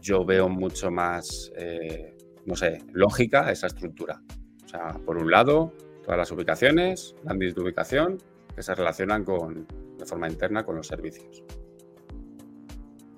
yo 0.00 0.24
veo 0.24 0.48
mucho 0.48 0.90
más... 0.90 1.52
Eh, 1.58 2.14
no 2.46 2.56
sé, 2.56 2.82
lógica 2.92 3.50
esa 3.50 3.66
estructura. 3.66 4.22
O 4.64 4.68
sea, 4.68 4.92
por 5.04 5.18
un 5.18 5.30
lado, 5.30 5.72
todas 6.02 6.18
las 6.18 6.30
ubicaciones, 6.30 7.14
landings 7.24 7.54
de 7.54 7.62
ubicación, 7.62 8.18
que 8.54 8.62
se 8.62 8.74
relacionan 8.74 9.24
con, 9.24 9.66
de 9.98 10.06
forma 10.06 10.28
interna 10.28 10.64
con 10.64 10.76
los 10.76 10.86
servicios. 10.86 11.42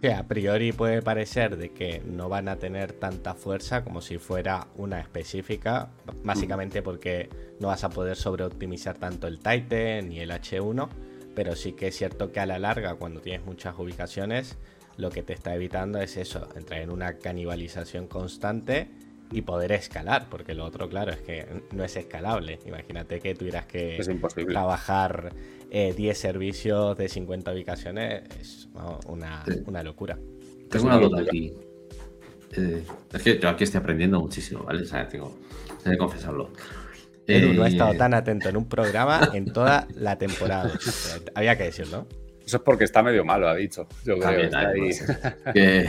Que 0.00 0.12
a 0.12 0.26
priori 0.26 0.72
puede 0.72 1.02
parecer 1.02 1.56
de 1.56 1.70
que 1.70 2.02
no 2.04 2.28
van 2.28 2.48
a 2.48 2.56
tener 2.56 2.92
tanta 2.92 3.34
fuerza 3.34 3.82
como 3.82 4.00
si 4.00 4.18
fuera 4.18 4.68
una 4.76 5.00
específica, 5.00 5.90
básicamente 6.22 6.82
porque 6.82 7.28
no 7.60 7.68
vas 7.68 7.82
a 7.82 7.88
poder 7.88 8.16
sobreoptimizar 8.16 8.98
tanto 8.98 9.26
el 9.26 9.38
Titan 9.38 10.08
ni 10.08 10.20
el 10.20 10.30
H1, 10.30 10.88
pero 11.34 11.56
sí 11.56 11.72
que 11.72 11.88
es 11.88 11.96
cierto 11.96 12.30
que 12.30 12.40
a 12.40 12.46
la 12.46 12.58
larga, 12.58 12.94
cuando 12.96 13.20
tienes 13.20 13.44
muchas 13.44 13.78
ubicaciones, 13.78 14.58
lo 14.96 15.10
que 15.10 15.22
te 15.22 15.32
está 15.32 15.54
evitando 15.54 15.98
es 15.98 16.16
eso, 16.16 16.48
entrar 16.56 16.80
en 16.80 16.90
una 16.90 17.18
canibalización 17.18 18.06
constante 18.06 18.90
y 19.32 19.42
poder 19.42 19.72
escalar, 19.72 20.26
porque 20.30 20.54
lo 20.54 20.64
otro, 20.64 20.88
claro, 20.88 21.12
es 21.12 21.20
que 21.20 21.46
no 21.72 21.84
es 21.84 21.96
escalable. 21.96 22.58
Imagínate 22.66 23.20
que 23.20 23.34
tuvieras 23.34 23.66
que 23.66 23.98
trabajar 24.48 25.32
10 25.70 25.98
eh, 25.98 26.14
servicios 26.14 26.96
de 26.96 27.08
50 27.08 27.52
ubicaciones, 27.52 28.22
es 28.40 28.68
una, 29.06 29.82
locura. 29.82 30.18
Tengo 30.70 30.86
una 30.86 30.98
duda 30.98 31.22
aquí. 31.22 31.52
eh, 32.56 32.82
es 33.12 33.22
que 33.22 33.38
yo 33.38 33.48
aquí 33.48 33.64
estoy 33.64 33.80
aprendiendo 33.80 34.20
muchísimo, 34.20 34.64
¿vale? 34.64 34.82
O 34.82 34.86
sea, 34.86 35.08
tengo, 35.08 35.36
que 35.84 35.96
confesarlo. 35.96 36.50
Edu 37.26 37.54
no 37.54 37.64
ha 37.64 37.68
estado 37.68 37.94
tan 37.94 38.14
atento 38.14 38.48
en 38.48 38.56
un 38.56 38.68
programa 38.68 39.30
en 39.32 39.52
toda 39.52 39.88
la 39.96 40.16
temporada. 40.16 40.72
Había 41.34 41.56
que 41.58 41.64
decirlo. 41.64 42.06
Eso 42.46 42.58
es 42.58 42.62
porque 42.62 42.84
está 42.84 43.02
medio 43.02 43.24
malo, 43.24 43.48
ha 43.48 43.56
dicho. 43.56 43.88
Yo 44.04 44.16
creo, 44.20 44.48
que, 45.52 45.88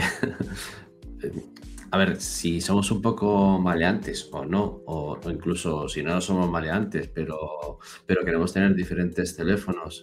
a 1.90 1.98
ver, 1.98 2.20
si 2.20 2.60
somos 2.60 2.90
un 2.90 3.00
poco 3.00 3.58
maleantes 3.58 4.28
o 4.32 4.44
no, 4.44 4.82
o, 4.86 5.18
incluso 5.30 5.88
si 5.88 6.02
no 6.02 6.20
somos 6.20 6.50
maleantes, 6.50 7.08
pero, 7.08 7.78
pero 8.04 8.24
queremos 8.24 8.52
tener 8.52 8.74
diferentes 8.74 9.34
teléfonos 9.36 10.02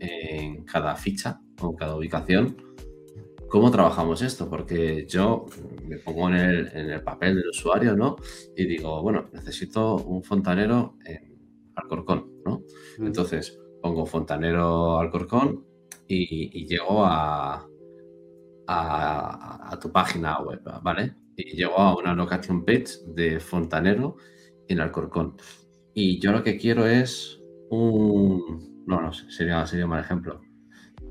en 0.00 0.64
cada 0.64 0.94
ficha 0.96 1.40
o 1.60 1.70
en 1.70 1.76
cada 1.76 1.96
ubicación, 1.96 2.56
¿cómo 3.48 3.70
trabajamos 3.70 4.22
esto? 4.22 4.48
Porque 4.48 5.06
yo 5.06 5.46
me 5.86 5.98
pongo 5.98 6.28
en 6.30 6.36
el, 6.36 7.02
papel 7.02 7.36
del 7.36 7.48
usuario, 7.48 7.94
¿no? 7.94 8.16
Y 8.56 8.64
digo, 8.64 9.02
bueno, 9.02 9.28
necesito 9.32 9.96
un 9.96 10.22
fontanero 10.22 10.96
en 11.04 11.36
Alcorcón, 11.74 12.40
¿no? 12.44 12.62
Mm. 12.98 13.06
Entonces 13.06 13.58
pongo 13.82 14.06
fontanero 14.06 14.98
Alcorcón 14.98 15.66
y, 16.08 16.62
y 16.62 16.66
llego 16.66 17.04
a, 17.04 17.68
a, 18.66 19.78
tu 19.80 19.90
página 19.90 20.40
web, 20.40 20.62
¿vale? 20.82 21.14
Y 21.36 21.56
llego 21.56 21.78
a 21.78 21.96
una 21.96 22.14
location 22.14 22.64
page 22.64 22.86
de 23.08 23.40
Fontanero 23.40 24.16
en 24.68 24.80
Alcorcón. 24.80 25.36
Y 25.92 26.20
yo 26.20 26.32
lo 26.32 26.42
que 26.42 26.56
quiero 26.56 26.86
es 26.86 27.40
un... 27.70 28.84
No, 28.86 29.00
no, 29.00 29.12
sería, 29.12 29.66
sería 29.66 29.84
un 29.84 29.90
mal 29.90 30.04
ejemplo. 30.04 30.40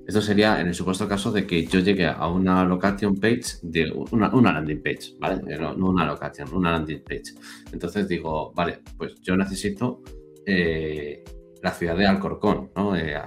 Esto 0.06 0.22
sería 0.22 0.60
en 0.60 0.68
el 0.68 0.74
supuesto 0.74 1.08
caso 1.08 1.32
de 1.32 1.48
que 1.48 1.66
yo 1.66 1.80
llegue 1.80 2.06
a 2.06 2.28
una 2.28 2.66
location 2.66 3.16
page 3.16 3.60
de 3.62 3.90
una, 4.12 4.30
landing 4.52 4.84
page, 4.84 5.16
¿vale? 5.20 5.42
No, 5.58 5.74
una 5.76 6.06
location, 6.06 6.54
una 6.54 6.72
landing 6.72 7.04
page. 7.04 7.34
Entonces 7.72 8.08
digo, 8.10 8.52
vale, 8.54 8.80
pues 8.98 9.16
yo 9.22 9.38
necesito 9.38 10.02
eh, 10.46 11.24
la 11.62 11.72
ciudad 11.72 11.96
de 11.96 12.06
Alcorcón, 12.06 12.72
¿no? 12.76 12.96
Eh, 12.98 13.18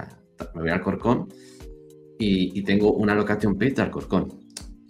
me 0.53 0.61
voy 0.61 0.69
a 0.69 0.75
Alcorcón 0.75 1.29
y, 2.19 2.61
tengo 2.63 2.93
una 2.93 3.15
location 3.15 3.57
page 3.57 3.73
de 3.73 3.81
Alcorcón. 3.83 4.33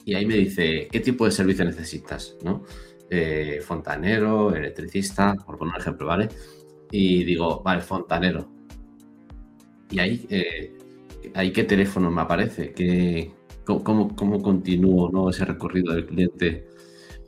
Y 0.05 0.13
ahí 0.13 0.25
me 0.25 0.35
dice, 0.35 0.87
¿qué 0.91 0.99
tipo 0.99 1.25
de 1.25 1.31
servicio 1.31 1.65
necesitas? 1.65 2.37
¿no? 2.43 2.63
Eh, 3.09 3.59
fontanero, 3.61 4.55
electricista, 4.55 5.35
por 5.45 5.57
poner 5.57 5.75
un 5.75 5.81
ejemplo, 5.81 6.07
¿vale? 6.07 6.29
Y 6.91 7.23
digo, 7.23 7.61
vale, 7.63 7.81
fontanero. 7.81 8.49
Y 9.89 9.99
ahí, 9.99 10.25
eh, 10.29 10.77
ahí 11.33 11.51
¿qué 11.51 11.63
teléfono 11.63 12.11
me 12.11 12.21
aparece? 12.21 12.71
¿Qué, 12.73 13.31
cómo, 13.65 14.15
cómo, 14.15 14.41
continúo 14.41 15.09
¿no? 15.09 15.29
ese 15.29 15.45
recorrido 15.45 15.93
del 15.93 16.05
cliente 16.05 16.67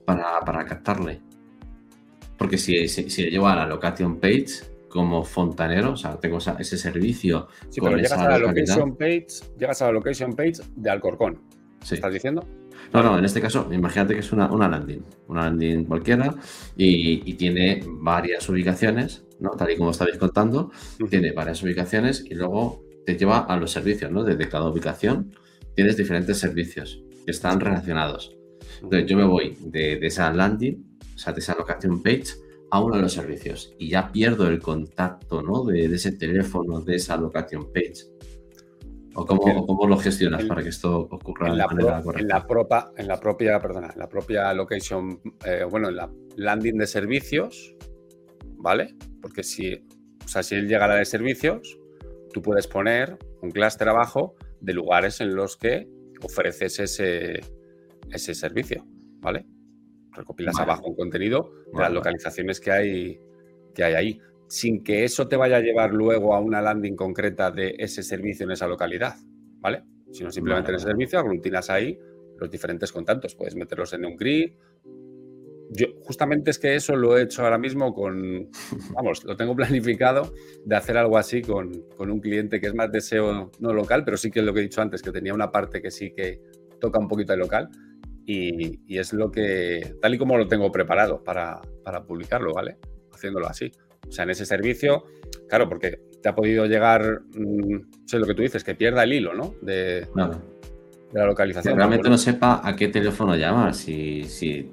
para, 0.06 0.40
para 0.42 0.66
captarle? 0.66 1.22
Porque 2.38 2.58
si, 2.58 2.88
si, 2.88 3.10
si 3.10 3.30
llevo 3.30 3.48
a 3.48 3.56
la 3.56 3.68
location 3.68 4.20
page, 4.20 4.64
como 4.90 5.24
fontanero, 5.24 5.94
o 5.94 5.98
sea, 5.98 6.20
tengo 6.20 6.38
ese 6.38 6.78
servicio. 6.78 7.48
Sí, 7.70 7.80
pero 7.82 7.96
llegas 7.96 8.14
a 8.14 8.30
la 8.30 8.38
location 8.40 8.96
page, 8.98 9.28
llegas 9.58 9.82
a 9.82 9.86
la 9.86 9.92
location 9.94 10.34
page 10.34 10.62
de 10.76 10.90
Alcorcón. 10.90 11.40
¿Estás 11.90 12.14
diciendo? 12.14 12.46
No, 12.94 13.04
no, 13.04 13.20
en 13.20 13.26
este 13.26 13.40
caso, 13.40 13.70
imagínate 13.72 14.14
que 14.14 14.22
es 14.22 14.32
una, 14.32 14.52
una 14.52 14.68
landing, 14.68 15.04
una 15.28 15.44
landing 15.44 15.86
cualquiera 15.86 16.36
y, 16.76 17.34
tiene 17.36 17.82
varias 17.86 18.50
ubicaciones, 18.50 19.24
¿no? 19.40 19.52
Tal 19.52 19.72
y 19.72 19.78
como 19.78 19.92
estabais 19.92 20.18
contando, 20.18 20.72
tiene 21.10 21.32
varias 21.32 21.62
ubicaciones 21.62 22.26
y 22.28 22.34
luego 22.34 22.84
te 23.06 23.16
lleva 23.16 23.40
a 23.40 23.58
los 23.58 23.72
servicios, 23.72 24.12
¿no? 24.12 24.24
Desde 24.24 24.50
cada 24.50 24.68
ubicación 24.70 25.32
tienes 25.76 25.98
diferentes 25.98 26.40
servicios 26.40 27.02
que 27.26 27.32
están 27.32 27.60
relacionados. 27.60 28.36
Entonces, 28.82 29.10
yo 29.10 29.18
me 29.18 29.26
voy 29.26 29.56
de, 29.62 29.98
de 29.98 30.08
esa 30.08 30.32
landing, 30.34 30.98
o 31.16 31.18
sea, 31.18 31.32
de 31.34 31.40
esa 31.40 31.56
location 31.56 32.02
page, 32.02 32.26
a 32.72 32.82
uno 32.82 32.98
de 32.98 33.02
los 33.02 33.14
servicios 33.14 33.74
y 33.78 33.90
ya 33.90 34.12
pierdo 34.12 34.48
el 34.48 34.60
contacto 34.60 35.42
¿no? 35.42 35.64
de, 35.66 35.86
ese 35.86 36.12
teléfono, 36.14 36.82
de 36.82 36.96
esa 36.96 37.18
location 37.18 37.72
page. 37.74 38.06
¿O 39.16 39.26
cómo, 39.26 39.88
lo 39.88 39.98
gestionas 39.98 40.46
para 40.46 40.62
que 40.62 40.70
esto 40.70 41.00
ocurra 41.00 41.50
en 41.50 41.58
la, 41.58 41.68
manera 41.68 42.02
correcta? 42.02 42.22
En 42.22 42.28
la, 42.28 42.48
propia, 42.48 42.92
en 42.96 43.08
la 43.08 43.20
propia, 43.20 43.60
perdona, 43.60 43.90
en 43.94 44.00
la 44.00 44.08
propia 44.08 44.54
location, 44.54 45.20
eh, 45.46 45.66
bueno, 45.70 45.90
en 45.90 45.96
la 45.98 46.10
landing 46.38 46.78
de 46.78 46.88
servicios, 46.88 47.76
¿vale? 48.58 48.96
Porque 49.22 49.44
si, 49.44 49.74
o 49.74 50.28
sea, 50.28 50.44
si 50.44 50.56
él 50.56 50.68
llegara 50.68 50.96
de 50.96 51.06
servicios, 51.06 51.78
tú 52.32 52.42
puedes 52.42 52.68
poner 52.68 53.18
un 53.42 53.52
clúster 53.52 53.90
abajo 53.90 54.36
de 54.62 54.74
lugares 54.74 55.20
en 55.20 55.36
los 55.36 55.58
que 55.58 55.90
ofreces 56.24 56.80
ese, 56.80 57.42
ese 58.12 58.36
servicio, 58.36 58.86
¿vale? 59.20 59.46
Recopilas 60.20 60.60
abajo 60.60 60.88
un 60.88 60.96
contenido 60.96 61.52
de 61.74 61.80
las 61.80 61.92
localizaciones 61.92 62.60
que 62.60 62.72
hay, 62.72 63.20
que 63.74 63.84
hay 63.84 63.94
ahí, 63.94 64.22
sin 64.48 64.84
que 64.84 65.04
eso 65.06 65.28
te 65.28 65.38
vaya 65.38 65.58
a 65.58 65.62
llevar 65.62 65.94
luego 65.94 66.36
a 66.36 66.40
una 66.40 66.62
landing 66.62 66.96
concreta 66.96 67.52
de 67.52 67.76
ese 67.80 68.04
servicio 68.04 68.46
en 68.46 68.52
esa 68.52 68.68
localidad, 68.68 69.16
¿vale? 69.60 69.84
Sino 70.12 70.32
simplemente 70.32 70.72
en 70.72 70.76
ese 70.76 70.88
servicio 70.88 71.20
aglutinas 71.20 71.70
ahí 71.70 71.98
los 72.38 72.50
diferentes 72.50 72.92
contactos, 72.92 73.36
puedes 73.36 73.56
meterlos 73.56 73.94
en 73.94 74.06
un 74.06 74.16
grid. 74.16 74.54
Yo 75.72 75.88
justamente 76.02 76.52
es 76.52 76.58
que 76.58 76.74
eso 76.76 76.96
lo 76.96 77.18
he 77.18 77.24
hecho 77.24 77.44
ahora 77.44 77.58
mismo 77.58 77.94
con, 77.94 78.50
vamos, 78.96 79.24
lo 79.24 79.38
tengo 79.38 79.56
planificado 79.56 80.34
de 80.66 80.76
hacer 80.76 80.98
algo 80.98 81.18
así 81.18 81.42
con, 81.42 81.84
con 81.96 82.10
un 82.10 82.20
cliente 82.20 82.60
que 82.60 82.68
es 82.68 82.74
más 82.74 82.92
deseo 82.92 83.52
no 83.60 83.74
local, 83.74 84.04
pero 84.04 84.18
sí 84.18 84.32
que 84.32 84.40
es 84.40 84.46
lo 84.46 84.54
que 84.54 84.62
he 84.62 84.64
dicho 84.64 84.82
antes, 84.82 85.02
que 85.02 85.12
tenía 85.12 85.34
una 85.34 85.52
parte 85.52 85.82
que 85.82 85.92
sí 85.92 86.12
que 86.12 86.42
toca 86.80 86.98
un 86.98 87.08
poquito 87.08 87.34
de 87.34 87.38
local 87.38 87.70
y, 88.26 88.98
es 88.98 89.14
lo 89.14 89.32
que, 89.32 89.96
tal 90.02 90.14
y 90.14 90.18
como 90.18 90.38
lo 90.38 90.48
tengo 90.48 90.72
preparado 90.72 91.24
para, 91.24 91.62
publicarlo, 92.08 92.54
¿vale? 92.54 92.78
Haciéndolo 93.14 93.48
así. 93.48 93.72
O 94.08 94.12
sea, 94.12 94.24
en 94.24 94.32
ese 94.32 94.46
servicio, 94.46 95.06
claro, 95.48 95.68
porque 95.68 96.00
te 96.22 96.30
ha 96.30 96.36
podido 96.36 96.66
llegar, 96.66 97.22
mm, 97.34 98.06
sé 98.06 98.20
lo 98.20 98.26
que 98.26 98.34
tú 98.34 98.42
dices, 98.42 98.64
que 98.64 98.76
pierda 98.76 99.04
el 99.04 99.14
hilo, 99.14 99.34
¿no? 99.34 99.56
De, 99.62 100.08
la 101.12 101.26
localización. 101.26 101.76
realmente 101.76 102.08
no 102.08 102.18
sepa 102.20 102.62
a 102.64 102.76
qué 102.76 102.88
teléfono 102.88 103.36
llamar, 103.36 103.74
si, 103.74 104.26
si, 104.26 104.72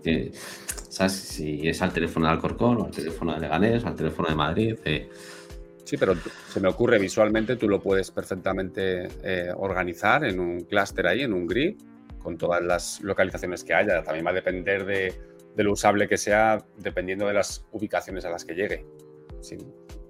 ¿sabes? 0.90 1.12
si 1.12 1.66
es 1.66 1.80
al 1.80 1.92
teléfono 1.92 2.26
de 2.26 2.32
Alcorcón, 2.32 2.76
o 2.78 2.84
al 2.84 2.90
teléfono 2.90 3.32
de 3.32 3.40
Leganés, 3.40 3.84
o 3.84 3.88
al 3.88 3.94
teléfono 3.94 4.28
de 4.28 4.34
Madrid. 4.34 4.76
Sí, 5.86 5.96
pero 5.96 6.14
se 6.48 6.60
me 6.60 6.68
ocurre 6.68 6.98
visualmente, 6.98 7.54
tú 7.54 7.68
lo 7.68 7.80
puedes 7.80 8.10
perfectamente 8.10 9.08
eh, 9.22 9.52
organizar 9.56 10.24
en 10.24 10.40
un 10.40 10.60
clúster 10.62 11.06
ahí, 11.06 11.22
en 11.22 11.32
un 11.32 11.46
grid, 11.46 11.76
con 12.26 12.36
todas 12.36 12.60
las 12.60 13.00
localizaciones 13.02 13.62
que 13.62 13.72
haya. 13.72 14.02
También 14.02 14.26
va 14.26 14.30
a 14.30 14.34
depender 14.34 14.84
de, 14.84 15.14
lo 15.62 15.70
usable 15.70 16.08
que 16.08 16.16
sea, 16.16 16.58
dependiendo 16.76 17.24
de 17.28 17.34
las 17.34 17.64
ubicaciones 17.70 18.24
a 18.24 18.30
las 18.30 18.44
que 18.44 18.56
llegue. 18.56 18.84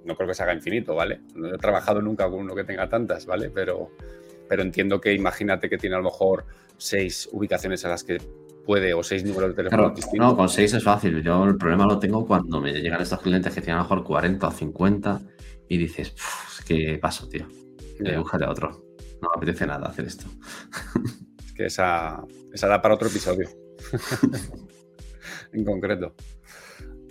no 0.06 0.16
creo 0.16 0.26
que 0.26 0.32
se 0.32 0.42
haga 0.42 0.54
infinito, 0.54 0.94
¿vale? 0.94 1.20
No 1.34 1.54
he 1.54 1.58
trabajado 1.58 2.00
nunca 2.00 2.24
con 2.30 2.40
uno 2.40 2.54
que 2.54 2.64
tenga 2.64 2.88
tantas, 2.88 3.26
¿vale? 3.26 3.50
Pero, 3.50 3.90
pero 4.48 4.62
entiendo 4.62 4.98
que 4.98 5.12
imagínate 5.12 5.68
que 5.68 5.76
tiene 5.76 5.96
a 5.96 5.98
lo 5.98 6.04
mejor 6.04 6.46
seis 6.78 7.28
ubicaciones 7.32 7.84
a 7.84 7.90
las 7.90 8.02
que 8.02 8.16
puede 8.64 8.94
o 8.94 9.02
seis 9.02 9.22
números 9.22 9.50
de 9.50 9.56
teléfono 9.56 9.90
distintos. 9.90 10.26
No, 10.26 10.34
con 10.34 10.48
seis 10.48 10.72
es 10.72 10.82
fácil. 10.82 11.22
Yo 11.22 11.44
el 11.44 11.58
problema 11.58 11.84
lo 11.84 11.98
tengo 11.98 12.26
cuando 12.26 12.62
me 12.62 12.72
llegan 12.72 13.02
estos 13.02 13.20
clientes 13.20 13.54
que 13.54 13.60
tienen 13.60 13.76
a 13.76 13.82
lo 13.82 13.90
mejor 13.90 14.04
40 14.04 14.48
o 14.48 14.50
50 14.50 15.20
y 15.68 15.76
dices, 15.76 16.14
¿qué 16.66 16.98
paso, 16.98 17.28
tío? 17.28 17.46
Yeah. 18.00 18.18
Búscate 18.20 18.46
a 18.46 18.50
otro. 18.50 18.70
No 19.20 19.28
me 19.28 19.36
apetece 19.36 19.66
nada 19.66 19.86
hacer 19.86 20.06
esto. 20.06 20.24
que 21.56 21.66
esa, 21.66 22.22
esa 22.52 22.68
da 22.68 22.82
para 22.82 22.94
otro 22.94 23.08
episodio. 23.08 23.48
en 25.52 25.64
concreto. 25.64 26.14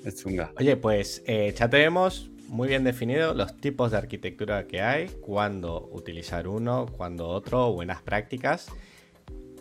Es 0.03 0.21
chunga. 0.21 0.53
Oye, 0.57 0.77
pues 0.77 1.23
eh, 1.25 1.53
ya 1.57 1.69
tenemos 1.69 2.29
muy 2.47 2.67
bien 2.67 2.83
definido 2.83 3.33
los 3.33 3.57
tipos 3.57 3.91
de 3.91 3.97
arquitectura 3.97 4.67
que 4.67 4.81
hay, 4.81 5.07
cuándo 5.21 5.89
utilizar 5.91 6.47
uno, 6.47 6.85
cuándo 6.95 7.27
otro, 7.27 7.73
buenas 7.73 8.01
prácticas. 8.01 8.67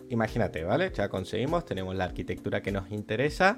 Imagínate, 0.09 0.63
¿vale? 0.63 0.91
Ya 0.93 1.09
conseguimos, 1.09 1.65
tenemos 1.65 1.95
la 1.95 2.05
arquitectura 2.05 2.61
que 2.61 2.71
nos 2.71 2.91
interesa. 2.91 3.57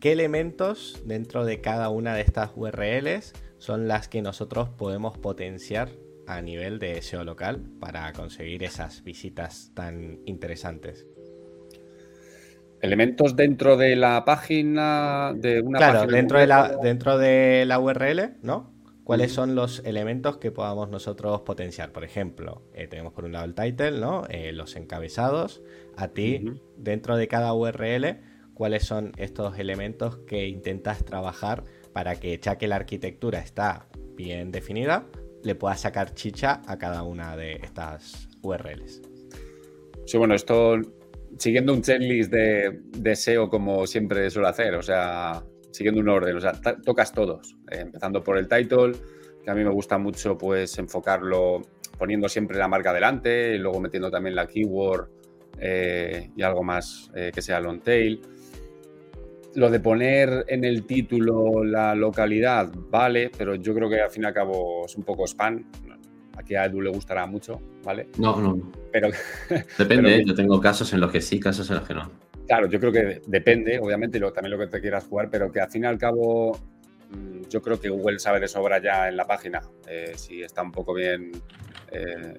¿Qué 0.00 0.12
elementos 0.12 1.02
dentro 1.04 1.44
de 1.44 1.60
cada 1.60 1.90
una 1.90 2.14
de 2.14 2.22
estas 2.22 2.50
URLs 2.56 3.34
son 3.58 3.86
las 3.88 4.08
que 4.08 4.22
nosotros 4.22 4.70
podemos 4.70 5.18
potenciar 5.18 5.90
a 6.26 6.40
nivel 6.42 6.78
de 6.78 7.00
SEO 7.02 7.24
local 7.24 7.62
para 7.80 8.12
conseguir 8.12 8.62
esas 8.62 9.02
visitas 9.02 9.72
tan 9.74 10.20
interesantes. 10.26 11.06
Elementos 12.80 13.36
dentro 13.36 13.76
de 13.76 13.94
la 13.94 14.24
página 14.24 15.32
de 15.36 15.60
una 15.60 15.78
claro, 15.78 16.06
dentro 16.06 16.38
de 16.38 16.46
la 16.46 16.76
dentro 16.82 17.16
de 17.16 17.64
la 17.66 17.78
URL, 17.78 18.38
¿no? 18.42 18.72
¿Cuáles 19.04 19.32
son 19.32 19.54
los 19.56 19.80
elementos 19.84 20.38
que 20.38 20.52
podamos 20.52 20.88
nosotros 20.88 21.42
potenciar? 21.42 21.90
Por 21.90 22.04
ejemplo, 22.04 22.62
eh, 22.72 22.86
tenemos 22.86 23.12
por 23.12 23.24
un 23.24 23.32
lado 23.32 23.44
el 23.44 23.54
title, 23.54 23.98
¿no? 23.98 24.24
Eh, 24.28 24.52
los 24.52 24.76
encabezados. 24.76 25.62
A 25.96 26.08
ti, 26.08 26.54
dentro 26.76 27.16
de 27.16 27.28
cada 27.28 27.52
URL, 27.52 28.20
¿cuáles 28.54 28.84
son 28.84 29.12
estos 29.16 29.58
elementos 29.58 30.18
que 30.18 30.46
intentas 30.46 31.04
trabajar 31.04 31.64
para 31.92 32.16
que, 32.16 32.38
ya 32.38 32.56
que 32.58 32.68
la 32.68 32.76
arquitectura 32.76 33.40
está 33.40 33.86
bien 34.14 34.52
definida, 34.52 35.06
le 35.42 35.54
pueda 35.54 35.76
sacar 35.76 36.14
chicha 36.14 36.62
a 36.66 36.78
cada 36.78 37.02
una 37.02 37.36
de 37.36 37.54
estas 37.54 38.28
URLs. 38.42 39.02
Sí, 40.06 40.18
bueno, 40.18 40.34
esto 40.34 40.76
siguiendo 41.38 41.72
un 41.72 41.82
checklist 41.82 42.30
de, 42.30 42.80
de 42.96 43.16
SEO 43.16 43.48
como 43.48 43.86
siempre 43.86 44.28
suelo 44.30 44.48
hacer, 44.48 44.74
o 44.74 44.82
sea, 44.82 45.42
siguiendo 45.70 46.00
un 46.00 46.08
orden, 46.08 46.36
o 46.36 46.40
sea, 46.40 46.52
tocas 46.84 47.12
todos, 47.12 47.56
eh, 47.70 47.80
empezando 47.80 48.22
por 48.22 48.38
el 48.38 48.48
title, 48.48 48.92
que 49.42 49.50
a 49.50 49.54
mí 49.54 49.64
me 49.64 49.70
gusta 49.70 49.98
mucho 49.98 50.36
pues 50.36 50.78
enfocarlo 50.78 51.62
poniendo 51.98 52.28
siempre 52.28 52.58
la 52.58 52.68
marca 52.68 52.92
delante 52.92 53.54
y 53.54 53.58
luego 53.58 53.80
metiendo 53.80 54.10
también 54.10 54.34
la 54.34 54.46
keyword 54.46 55.08
eh, 55.58 56.30
y 56.36 56.42
algo 56.42 56.62
más 56.62 57.10
eh, 57.14 57.30
que 57.34 57.42
sea 57.42 57.60
long 57.60 57.80
tail. 57.80 58.20
Lo 59.54 59.70
de 59.70 59.80
poner 59.80 60.44
en 60.48 60.64
el 60.64 60.84
título 60.86 61.62
la 61.62 61.94
localidad, 61.94 62.72
vale, 62.90 63.30
pero 63.36 63.54
yo 63.54 63.74
creo 63.74 63.88
que 63.88 64.00
al 64.00 64.10
fin 64.10 64.22
y 64.22 64.26
al 64.26 64.32
cabo 64.32 64.86
es 64.86 64.96
un 64.96 65.04
poco 65.04 65.26
spam. 65.26 65.64
Aquí 66.36 66.54
a 66.54 66.64
Edu 66.64 66.80
le 66.80 66.90
gustará 66.90 67.26
mucho, 67.26 67.60
¿vale? 67.84 68.08
No, 68.18 68.40
no. 68.40 68.72
Pero, 68.90 69.10
Depende, 69.78 70.16
¿eh? 70.16 70.24
yo 70.26 70.34
tengo 70.34 70.58
casos 70.60 70.92
en 70.94 71.00
los 71.00 71.12
que 71.12 71.20
sí, 71.20 71.38
casos 71.38 71.68
en 71.70 71.76
los 71.76 71.86
que 71.86 71.92
no. 71.92 72.10
Claro, 72.46 72.66
yo 72.68 72.80
creo 72.80 72.90
que 72.90 73.20
depende, 73.26 73.78
obviamente, 73.78 74.18
lo, 74.18 74.32
también 74.32 74.58
lo 74.58 74.58
que 74.58 74.70
te 74.70 74.80
quieras 74.80 75.04
jugar, 75.06 75.28
pero 75.30 75.52
que 75.52 75.60
al 75.60 75.70
fin 75.70 75.84
y 75.84 75.86
al 75.86 75.98
cabo 75.98 76.58
mm, 77.10 77.42
yo 77.50 77.60
creo 77.60 77.78
que 77.78 77.90
Google 77.90 78.18
sabe 78.18 78.40
de 78.40 78.48
sobra 78.48 78.82
ya 78.82 79.08
en 79.08 79.16
la 79.16 79.26
página. 79.26 79.60
si 80.16 80.42
está 80.42 80.62
un 80.62 80.72
poco 80.72 80.94
bien 80.94 81.32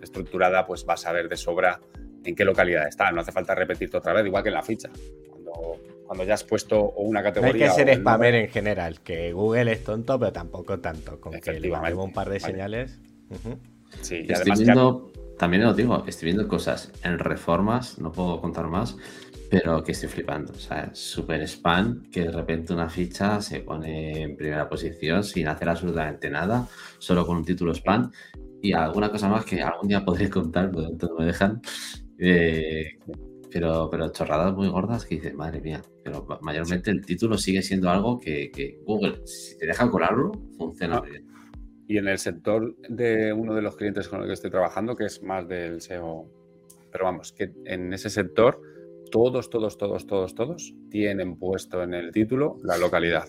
estructurada, 0.01 0.65
pues 0.65 0.83
va 0.89 0.95
a 0.95 0.97
saber 0.97 1.29
de 1.29 1.37
sobra 1.37 1.79
en 2.25 2.35
qué 2.35 2.45
localidad 2.45 2.87
está. 2.87 3.11
No 3.11 3.21
hace 3.21 3.31
falta 3.31 3.55
repetirte 3.55 3.97
otra 3.97 4.13
vez, 4.13 4.25
igual 4.25 4.43
que 4.43 4.49
en 4.49 4.55
la 4.55 4.63
ficha. 4.63 4.89
Cuando, 5.53 6.03
cuando 6.05 6.23
ya 6.25 6.33
has 6.35 6.43
puesto 6.43 6.91
una 6.91 7.23
categoría. 7.23 7.65
hay 7.65 7.69
que 7.69 7.75
ser 7.75 7.95
spammer 7.95 8.35
en 8.35 8.49
general, 8.49 8.99
que 9.01 9.33
Google 9.33 9.71
es 9.71 9.83
tonto, 9.83 10.19
pero 10.19 10.31
tampoco 10.31 10.79
tanto. 10.79 11.19
Con 11.19 11.39
que 11.39 11.59
le 11.59 11.93
un 11.93 12.13
par 12.13 12.29
de 12.29 12.39
señales. 12.39 12.99
Sí, 14.01 14.25
y 14.27 14.31
estoy 14.31 14.53
viendo, 14.63 15.11
también 15.37 15.63
os 15.63 15.75
digo, 15.75 16.03
estoy 16.07 16.27
viendo 16.27 16.47
cosas 16.47 16.91
en 17.03 17.19
reformas, 17.19 17.99
no 17.99 18.11
puedo 18.11 18.41
contar 18.41 18.67
más, 18.67 18.97
pero 19.49 19.83
que 19.83 19.91
estoy 19.91 20.09
flipando. 20.09 20.53
O 20.53 20.59
sea, 20.59 20.89
súper 20.93 21.41
spam, 21.47 22.09
que 22.11 22.21
de 22.21 22.31
repente 22.31 22.73
una 22.73 22.89
ficha 22.89 23.41
se 23.41 23.59
pone 23.59 24.23
en 24.23 24.35
primera 24.35 24.67
posición 24.67 25.23
sin 25.23 25.47
hacer 25.47 25.69
absolutamente 25.69 26.29
nada, 26.29 26.67
solo 26.97 27.25
con 27.25 27.37
un 27.37 27.45
título 27.45 27.73
spam. 27.73 28.11
Y 28.61 28.73
alguna 28.73 29.11
cosa 29.11 29.27
más 29.27 29.45
que 29.45 29.61
algún 29.61 29.89
día 29.89 30.05
podré 30.05 30.29
contar, 30.29 30.71
pero 30.71 30.89
no 30.89 31.15
me 31.19 31.25
dejan, 31.25 31.61
eh, 32.17 32.97
pero, 33.53 33.87
pero 33.91 34.11
chorradas 34.11 34.51
muy 34.55 34.67
gordas 34.67 35.05
que 35.05 35.15
dices, 35.15 35.35
madre 35.35 35.61
mía, 35.61 35.83
pero 36.03 36.25
mayormente 36.41 36.89
el 36.89 37.05
título 37.05 37.37
sigue 37.37 37.61
siendo 37.61 37.87
algo 37.91 38.19
que, 38.19 38.79
Google, 38.83 39.21
si 39.27 39.55
te 39.59 39.67
dejan 39.67 39.91
colarlo, 39.91 40.31
funciona 40.57 40.99
muy 40.99 41.11
bien. 41.11 41.27
Y 41.87 41.99
en 41.99 42.07
el 42.07 42.17
sector 42.17 42.75
de 42.89 43.31
uno 43.31 43.53
de 43.53 43.61
los 43.61 43.75
clientes 43.75 44.07
con 44.07 44.21
el 44.21 44.27
que 44.27 44.33
estoy 44.33 44.49
trabajando, 44.49 44.95
que 44.95 45.05
es 45.05 45.21
más 45.21 45.47
del 45.47 45.81
SEO, 45.81 46.27
pero 46.91 47.05
vamos, 47.05 47.31
que 47.31 47.53
en 47.65 47.93
ese 47.93 48.09
sector 48.09 48.59
todos, 49.11 49.51
todos, 49.51 49.77
todos, 49.77 50.07
todos, 50.07 50.33
todos 50.33 50.73
tienen 50.89 51.37
puesto 51.37 51.83
en 51.83 51.93
el 51.93 52.11
título 52.11 52.57
la 52.63 52.77
localidad. 52.79 53.25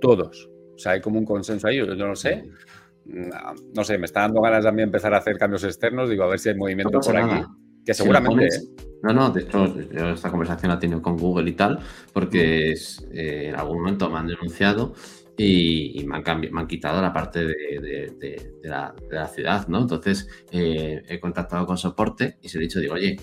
Todos. 0.00 0.50
O 0.74 0.78
sea, 0.78 0.92
hay 0.92 1.00
como 1.00 1.20
un 1.20 1.24
consenso 1.24 1.68
ahí, 1.68 1.76
yo 1.76 1.86
no 1.86 2.08
lo 2.08 2.16
sé. 2.16 2.50
Mm, 3.04 3.30
no 3.76 3.84
sé, 3.84 3.96
me 3.96 4.06
está 4.06 4.22
dando 4.22 4.40
ganas 4.40 4.64
también 4.64 4.88
empezar 4.88 5.14
a 5.14 5.18
hacer 5.18 5.38
cambios 5.38 5.62
externos, 5.62 6.10
digo, 6.10 6.24
a 6.24 6.28
ver 6.28 6.40
si 6.40 6.48
hay 6.48 6.56
movimiento 6.56 6.98
por 6.98 7.16
aquí. 7.16 7.44
Que 7.88 7.94
seguramente. 7.94 8.48
no, 9.02 9.14
no, 9.14 9.30
de 9.30 9.40
hecho, 9.40 9.74
yo 9.90 10.10
esta 10.10 10.30
conversación 10.30 10.68
la 10.68 10.76
he 10.76 10.78
tenido 10.78 11.00
con 11.00 11.16
Google 11.16 11.48
y 11.48 11.54
tal, 11.54 11.78
porque 12.12 12.72
eh, 12.72 13.48
en 13.48 13.54
algún 13.54 13.78
momento 13.78 14.10
me 14.10 14.18
han 14.18 14.26
denunciado 14.26 14.92
y, 15.38 16.04
me, 16.06 16.18
han 16.18 16.40
me, 16.40 16.50
han 16.60 16.66
quitado 16.66 17.00
la 17.00 17.14
parte 17.14 17.46
de, 17.46 18.52
la, 18.62 18.94
ciudad, 19.34 19.68
¿no? 19.68 19.80
Entonces 19.80 20.28
eh, 20.52 21.02
he 21.08 21.18
contactado 21.18 21.64
con 21.64 21.78
soporte 21.78 22.36
y 22.42 22.50
se 22.50 22.58
he 22.58 22.60
dicho, 22.60 22.78
digo, 22.78 22.92
oye, 22.92 23.16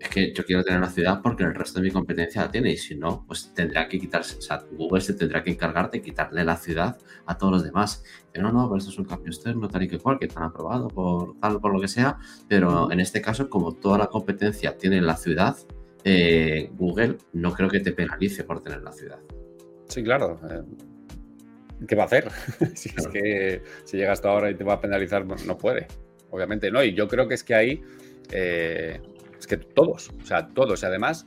es 0.00 0.08
que 0.08 0.32
yo 0.32 0.44
quiero 0.44 0.64
tener 0.64 0.80
la 0.80 0.88
ciudad 0.88 1.20
porque 1.22 1.44
el 1.44 1.54
resto 1.54 1.78
de 1.78 1.86
mi 1.86 1.90
competencia 1.90 2.40
la 2.40 2.50
tiene 2.50 2.72
y 2.72 2.78
si 2.78 2.96
no, 2.96 3.22
pues 3.26 3.52
tendrá 3.52 3.86
que 3.86 4.00
quitarse, 4.00 4.38
o 4.38 4.40
sea, 4.40 4.64
Google 4.72 5.02
se 5.02 5.12
tendrá 5.12 5.42
que 5.42 5.50
encargar 5.50 5.90
de 5.90 6.00
quitarle 6.00 6.42
la 6.42 6.56
ciudad 6.56 6.96
a 7.26 7.36
todos 7.36 7.52
los 7.52 7.64
demás. 7.64 8.02
Pero 8.32 8.46
no, 8.46 8.52
no, 8.52 8.68
pero 8.68 8.78
esto 8.78 8.90
es 8.90 8.98
un 8.98 9.04
cambio 9.04 9.30
externo, 9.30 9.68
tal 9.68 9.82
y 9.82 9.88
que 9.88 9.98
cual, 9.98 10.18
que 10.18 10.24
están 10.24 10.44
aprobado 10.44 10.88
por 10.88 11.38
tal, 11.38 11.60
por 11.60 11.74
lo 11.74 11.80
que 11.80 11.88
sea, 11.88 12.18
pero 12.48 12.90
en 12.90 13.00
este 13.00 13.20
caso, 13.20 13.50
como 13.50 13.74
toda 13.74 13.98
la 13.98 14.06
competencia 14.06 14.74
tiene 14.78 15.02
la 15.02 15.16
ciudad, 15.16 15.56
eh, 16.04 16.70
Google 16.72 17.18
no 17.34 17.52
creo 17.52 17.68
que 17.68 17.80
te 17.80 17.92
penalice 17.92 18.44
por 18.44 18.62
tener 18.62 18.80
la 18.80 18.92
ciudad. 18.92 19.18
Sí, 19.86 20.02
claro. 20.02 20.40
Eh, 20.50 21.86
¿Qué 21.86 21.94
va 21.94 22.04
a 22.04 22.06
hacer? 22.06 22.30
si 22.74 22.88
es 22.88 23.06
que 23.08 23.62
si 23.84 23.98
llega 23.98 24.12
hasta 24.12 24.30
ahora 24.30 24.50
y 24.50 24.54
te 24.54 24.64
va 24.64 24.74
a 24.74 24.80
penalizar, 24.80 25.26
no 25.26 25.58
puede. 25.58 25.88
Obviamente 26.30 26.70
no. 26.70 26.82
Y 26.82 26.94
yo 26.94 27.06
creo 27.06 27.28
que 27.28 27.34
es 27.34 27.44
que 27.44 27.54
ahí 27.54 27.82
eh, 28.32 29.00
es 29.40 29.46
que 29.46 29.56
todos, 29.56 30.10
o 30.22 30.26
sea, 30.26 30.48
todos, 30.48 30.82
y 30.82 30.86
además 30.86 31.26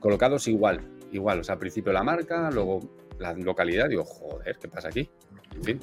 colocados 0.00 0.48
igual, 0.48 0.80
igual, 1.12 1.40
o 1.40 1.44
sea, 1.44 1.54
al 1.54 1.58
principio 1.60 1.92
la 1.92 2.02
marca, 2.02 2.50
luego 2.50 2.80
la 3.18 3.32
localidad, 3.34 3.88
digo, 3.88 4.04
joder, 4.04 4.58
¿qué 4.60 4.68
pasa 4.68 4.88
aquí? 4.88 5.08
En 5.54 5.62
fin, 5.62 5.80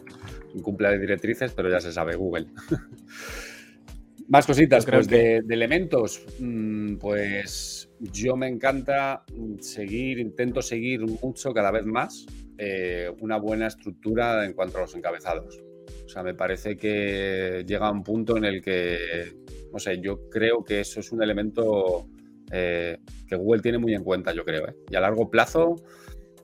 incumple 0.53 0.89
de 0.89 0.99
directrices, 0.99 1.53
pero 1.53 1.69
ya 1.69 1.79
se 1.79 1.91
sabe, 1.91 2.15
Google. 2.15 2.47
Más 4.27 4.45
cositas, 4.45 4.85
pues 4.85 5.07
de, 5.07 5.37
elementos, 5.49 6.23
mm, 6.39 6.97
pues 6.97 7.89
yo 7.99 8.35
me 8.35 8.47
encanta 8.47 9.23
seguir, 9.59 10.19
intento 10.19 10.61
seguir 10.61 11.01
mucho, 11.01 11.51
cada 11.51 11.71
vez 11.71 11.83
más, 11.85 12.27
eh, 12.59 13.09
una 13.21 13.37
buena 13.37 13.65
estructura 13.65 14.45
en 14.45 14.53
cuanto 14.53 14.77
a 14.77 14.81
los 14.81 14.93
encabezados. 14.93 15.59
O 16.05 16.09
sea, 16.09 16.21
me 16.21 16.35
parece 16.35 16.77
que 16.77 17.63
llega 17.65 17.87
a 17.87 17.91
un 17.91 18.03
punto 18.03 18.37
en 18.37 18.45
el 18.45 18.61
que 18.61 19.35
no 19.71 19.79
sé, 19.79 19.99
yo 19.99 20.29
creo 20.29 20.63
que 20.63 20.79
eso 20.79 20.99
es 20.99 21.11
un 21.11 21.21
elemento 21.21 22.07
eh, 22.51 22.97
que 23.27 23.35
Google 23.35 23.61
tiene 23.61 23.77
muy 23.77 23.93
en 23.93 24.03
cuenta, 24.03 24.33
yo 24.33 24.43
creo. 24.43 24.67
¿eh? 24.67 24.75
Y 24.89 24.95
a 24.95 25.01
largo 25.01 25.29
plazo, 25.29 25.75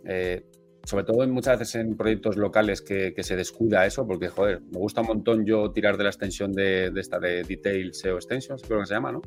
eh, 0.05 0.45
sobre 0.83 1.03
todo 1.03 1.23
en 1.23 1.31
muchas 1.31 1.59
veces 1.59 1.75
en 1.75 1.97
proyectos 1.97 2.37
locales 2.37 2.81
que, 2.81 3.13
se 3.17 3.35
descuida 3.35 3.85
eso, 3.85 4.05
porque, 4.05 4.29
joder, 4.29 4.61
me 4.61 4.77
gusta 4.77 5.01
un 5.01 5.07
montón 5.07 5.45
yo 5.45 5.71
tirar 5.71 5.97
de 5.97 6.03
la 6.03 6.09
extensión 6.09 6.51
de, 6.53 6.91
esta 6.95 7.19
de 7.19 7.43
Detail 7.43 7.93
SEO 7.93 8.17
Extensions, 8.17 8.61
creo 8.61 8.79
que 8.79 8.85
se 8.85 8.93
llama, 8.93 9.11
¿no? 9.11 9.21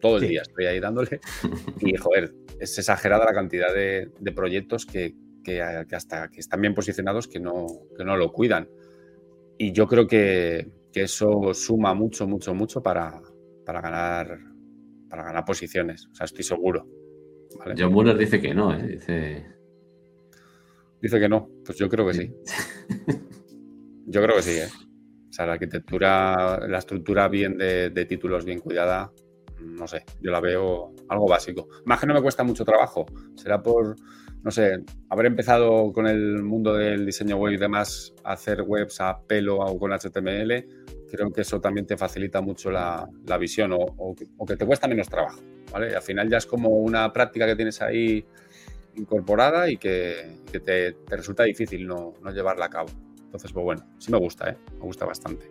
Todo 0.00 0.16
el 0.16 0.28
día 0.28 0.42
estoy 0.42 0.66
ahí 0.66 0.80
dándole. 0.80 1.20
Y, 1.80 1.96
joder, 1.96 2.32
es 2.58 2.78
exagerada 2.78 3.24
la 3.24 3.32
cantidad 3.32 3.74
de, 3.74 4.10
proyectos 4.34 4.86
que, 4.86 5.14
hasta 5.92 6.28
que 6.28 6.40
están 6.40 6.60
bien 6.60 6.74
posicionados 6.74 7.26
que 7.26 7.40
no, 7.40 7.66
que 7.96 8.04
no 8.04 8.16
lo 8.16 8.32
cuidan. 8.32 8.68
Y 9.58 9.72
yo 9.72 9.86
creo 9.88 10.06
que, 10.06 10.68
que 10.92 11.02
eso 11.02 11.52
suma 11.52 11.92
mucho, 11.92 12.26
mucho, 12.26 12.54
mucho 12.54 12.82
para, 12.82 13.20
para 13.70 13.82
ganar, 13.82 14.40
para 15.08 15.22
ganar 15.22 15.44
posiciones. 15.44 16.08
O 16.10 16.14
sea, 16.16 16.24
estoy 16.24 16.42
seguro. 16.42 16.88
John 17.78 17.92
Muller 17.92 18.18
dice 18.18 18.40
que 18.40 18.52
no, 18.52 18.74
¿eh? 18.74 18.82
dice... 18.82 19.46
dice 21.00 21.20
que 21.20 21.28
no. 21.28 21.48
Pues 21.64 21.78
yo 21.78 21.88
creo 21.88 22.04
que 22.08 22.14
sí. 22.14 22.34
yo 24.06 24.22
creo 24.22 24.34
que 24.34 24.42
sí, 24.42 24.58
¿eh? 24.58 24.68
O 25.28 25.32
sea, 25.32 25.46
la 25.46 25.52
arquitectura, 25.52 26.66
la 26.66 26.78
estructura 26.78 27.28
bien 27.28 27.56
de, 27.56 28.06
títulos 28.08 28.44
bien 28.44 28.58
cuidada, 28.58 29.12
no 29.60 29.86
sé, 29.86 30.04
yo 30.20 30.32
la 30.32 30.40
veo 30.40 30.92
algo 31.08 31.28
básico. 31.28 31.68
Más 31.84 32.00
que 32.00 32.08
no 32.08 32.14
me 32.14 32.22
cuesta 32.22 32.42
mucho 32.42 32.64
trabajo. 32.64 33.06
Será 33.36 33.62
por, 33.62 33.94
no 34.42 34.50
sé, 34.50 34.82
haber 35.10 35.26
empezado 35.26 35.92
con 35.92 36.08
el 36.08 36.42
mundo 36.42 36.74
del 36.74 37.06
diseño 37.06 37.36
web 37.36 37.52
y 37.52 37.56
demás, 37.56 38.12
hacer 38.24 38.62
webs 38.62 39.00
a 39.00 39.20
pelo 39.28 39.58
o 39.58 39.78
con 39.78 39.92
HTML, 39.92 40.79
creo 41.10 41.30
que 41.32 41.42
eso 41.42 41.60
también 41.60 41.86
te 41.86 41.96
facilita 41.96 42.40
mucho 42.40 42.70
la, 42.70 43.08
visión 43.38 43.72
o, 43.74 44.14
que 44.46 44.56
te 44.56 44.66
cuesta 44.66 44.88
menos 44.88 45.08
trabajo, 45.08 45.40
¿vale? 45.72 45.94
al 45.94 46.02
final 46.02 46.28
ya 46.28 46.38
es 46.38 46.46
como 46.46 46.68
una 46.68 47.12
práctica 47.12 47.46
que 47.46 47.56
tienes 47.56 47.80
ahí 47.82 48.24
incorporada 48.96 49.70
y 49.70 49.76
que, 49.76 50.38
te, 50.64 50.96
resulta 51.08 51.44
difícil 51.44 51.86
no, 51.86 52.14
llevarla 52.32 52.66
a 52.66 52.70
cabo. 52.70 52.88
Entonces, 53.24 53.52
pues 53.52 53.64
bueno, 53.64 53.86
sí 53.98 54.10
me 54.10 54.18
gusta, 54.18 54.50
¿eh? 54.50 54.56
Me 54.74 54.80
gusta 54.80 55.06
bastante. 55.06 55.50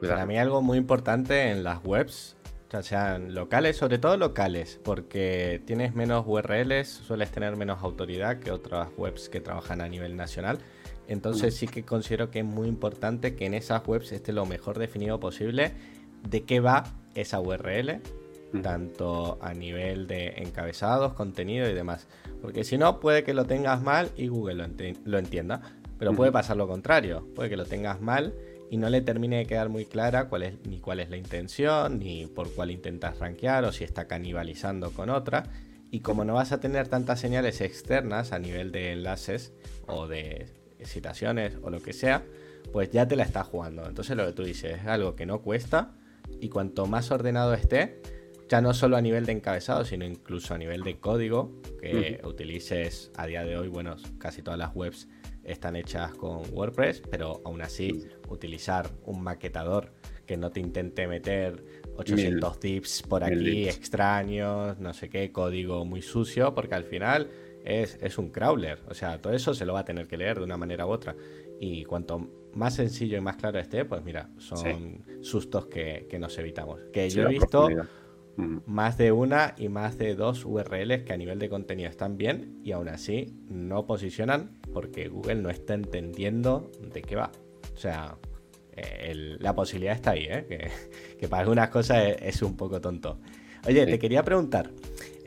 Para 0.00 0.24
mí 0.24 0.38
algo 0.38 0.62
muy 0.62 0.78
importante 0.78 1.50
en 1.50 1.64
las 1.64 1.84
webs, 1.84 2.36
ya 2.70 2.82
sean 2.82 3.34
locales, 3.34 3.76
sobre 3.76 3.98
todo 3.98 4.16
locales, 4.16 4.80
porque 4.82 5.60
tienes 5.66 5.94
menos 5.94 6.24
URLs, 6.26 6.88
sueles 6.88 7.30
tener 7.30 7.56
menos 7.56 7.82
autoridad 7.82 8.38
que 8.38 8.50
otras 8.50 8.88
webs 8.96 9.28
que 9.28 9.40
trabajan 9.40 9.80
a 9.80 9.88
nivel 9.88 10.16
nacional. 10.16 10.58
Entonces 11.08 11.56
sí 11.56 11.66
que 11.66 11.84
considero 11.84 12.30
que 12.30 12.40
es 12.40 12.44
muy 12.44 12.68
importante 12.68 13.34
que 13.34 13.46
en 13.46 13.54
esas 13.54 13.86
webs 13.88 14.12
esté 14.12 14.32
lo 14.32 14.44
mejor 14.44 14.78
definido 14.78 15.18
posible 15.18 15.72
de 16.28 16.44
qué 16.44 16.60
va 16.60 16.84
esa 17.14 17.40
URL, 17.40 18.00
tanto 18.62 19.38
a 19.40 19.54
nivel 19.54 20.06
de 20.06 20.34
encabezados, 20.36 21.14
contenido 21.14 21.68
y 21.68 21.72
demás. 21.72 22.06
Porque 22.42 22.62
si 22.62 22.76
no, 22.76 23.00
puede 23.00 23.24
que 23.24 23.32
lo 23.32 23.46
tengas 23.46 23.82
mal 23.82 24.10
y 24.16 24.28
Google 24.28 24.68
lo, 25.04 25.18
entienda. 25.18 25.62
Pero 25.98 26.14
puede 26.14 26.30
pasar 26.30 26.58
lo 26.58 26.68
contrario, 26.68 27.26
puede 27.34 27.48
que 27.48 27.56
lo 27.56 27.64
tengas 27.64 28.00
mal 28.02 28.34
y 28.70 28.76
no 28.76 28.90
le 28.90 29.00
termine 29.00 29.38
de 29.38 29.46
quedar 29.46 29.70
muy 29.70 29.86
clara 29.86 30.28
cuál 30.28 30.42
es, 30.42 30.54
ni 30.66 30.78
cuál 30.78 31.00
es 31.00 31.08
la 31.08 31.16
intención, 31.16 31.98
ni 31.98 32.26
por 32.26 32.52
cuál 32.52 32.70
intentas 32.70 33.18
rankear 33.18 33.64
o 33.64 33.72
si 33.72 33.82
está 33.82 34.06
canibalizando 34.06 34.90
con 34.92 35.08
otra. 35.08 35.44
Y 35.90 36.00
como 36.00 36.26
no 36.26 36.34
vas 36.34 36.52
a 36.52 36.60
tener 36.60 36.88
tantas 36.88 37.18
señales 37.18 37.62
externas 37.62 38.32
a 38.32 38.38
nivel 38.38 38.72
de 38.72 38.92
enlaces 38.92 39.54
o 39.86 40.06
de 40.06 40.57
citaciones 40.84 41.56
o 41.62 41.70
lo 41.70 41.80
que 41.80 41.92
sea, 41.92 42.24
pues 42.72 42.90
ya 42.90 43.06
te 43.06 43.16
la 43.16 43.24
está 43.24 43.44
jugando. 43.44 43.86
Entonces 43.86 44.16
lo 44.16 44.26
que 44.26 44.32
tú 44.32 44.44
dices 44.44 44.80
es 44.80 44.86
algo 44.86 45.16
que 45.16 45.26
no 45.26 45.42
cuesta 45.42 45.94
y 46.40 46.48
cuanto 46.48 46.86
más 46.86 47.10
ordenado 47.10 47.54
esté, 47.54 48.00
ya 48.48 48.60
no 48.60 48.72
solo 48.72 48.96
a 48.96 49.02
nivel 49.02 49.26
de 49.26 49.32
encabezado, 49.32 49.84
sino 49.84 50.04
incluso 50.04 50.54
a 50.54 50.58
nivel 50.58 50.82
de 50.82 50.98
código 50.98 51.60
que 51.80 52.20
utilices 52.24 53.10
a 53.16 53.26
día 53.26 53.44
de 53.44 53.56
hoy. 53.56 53.68
Bueno, 53.68 53.96
casi 54.18 54.42
todas 54.42 54.58
las 54.58 54.74
webs 54.74 55.08
están 55.44 55.76
hechas 55.76 56.14
con 56.14 56.42
WordPress, 56.52 57.02
pero 57.10 57.40
aún 57.44 57.62
así 57.62 58.06
utilizar 58.28 58.90
un 59.04 59.22
maquetador 59.22 59.92
que 60.26 60.36
no 60.36 60.50
te 60.50 60.60
intente 60.60 61.06
meter 61.06 61.64
800 61.96 62.60
tips 62.60 63.02
por 63.02 63.24
aquí 63.24 63.66
extraños, 63.66 64.78
no 64.78 64.92
sé 64.92 65.08
qué, 65.08 65.32
código 65.32 65.84
muy 65.84 66.02
sucio, 66.02 66.54
porque 66.54 66.74
al 66.74 66.84
final 66.84 67.30
es, 67.68 67.98
es, 68.00 68.18
un 68.18 68.30
crawler. 68.30 68.78
O 68.88 68.94
sea, 68.94 69.20
todo 69.20 69.32
eso 69.32 69.54
se 69.54 69.64
lo 69.64 69.74
va 69.74 69.80
a 69.80 69.84
tener 69.84 70.08
que 70.08 70.16
leer 70.16 70.38
de 70.38 70.44
una 70.44 70.56
manera 70.56 70.86
u 70.86 70.90
otra. 70.90 71.14
Y 71.60 71.84
cuanto 71.84 72.48
más 72.54 72.74
sencillo 72.74 73.18
y 73.18 73.20
más 73.20 73.36
claro 73.36 73.58
esté, 73.58 73.84
pues 73.84 74.02
mira, 74.02 74.30
son 74.38 75.04
sustos 75.20 75.66
que, 75.66 76.08
nos 76.18 76.36
evitamos. 76.38 76.80
Que 76.92 77.10
yo 77.10 77.24
he 77.24 77.28
visto 77.28 77.68
más 78.66 78.96
de 78.96 79.10
una 79.10 79.54
y 79.58 79.68
más 79.68 79.98
de 79.98 80.14
dos 80.14 80.44
URLs 80.44 81.02
que 81.02 81.12
a 81.12 81.16
nivel 81.16 81.38
de 81.38 81.48
contenido 81.48 81.90
están 81.90 82.16
bien 82.16 82.60
y 82.62 82.70
aún 82.72 82.88
así 82.88 83.34
no 83.48 83.84
posicionan 83.84 84.60
porque 84.72 85.08
Google 85.08 85.36
no 85.36 85.50
está 85.50 85.74
entendiendo 85.74 86.70
de 86.80 87.02
qué 87.02 87.16
va. 87.16 87.32
O 87.74 87.76
sea, 87.76 88.16
eh, 88.76 89.36
la 89.40 89.54
posibilidad 89.54 89.94
está 89.94 90.12
ahí, 90.12 90.26
¿eh? 90.28 90.70
que, 91.18 91.28
para 91.28 91.42
algunas 91.42 91.68
cosas 91.68 92.16
es, 92.20 92.42
un 92.42 92.56
poco 92.56 92.80
tonto. 92.80 93.18
Oye, 93.66 93.84
te 93.86 93.98
quería 93.98 94.22
preguntar, 94.22 94.70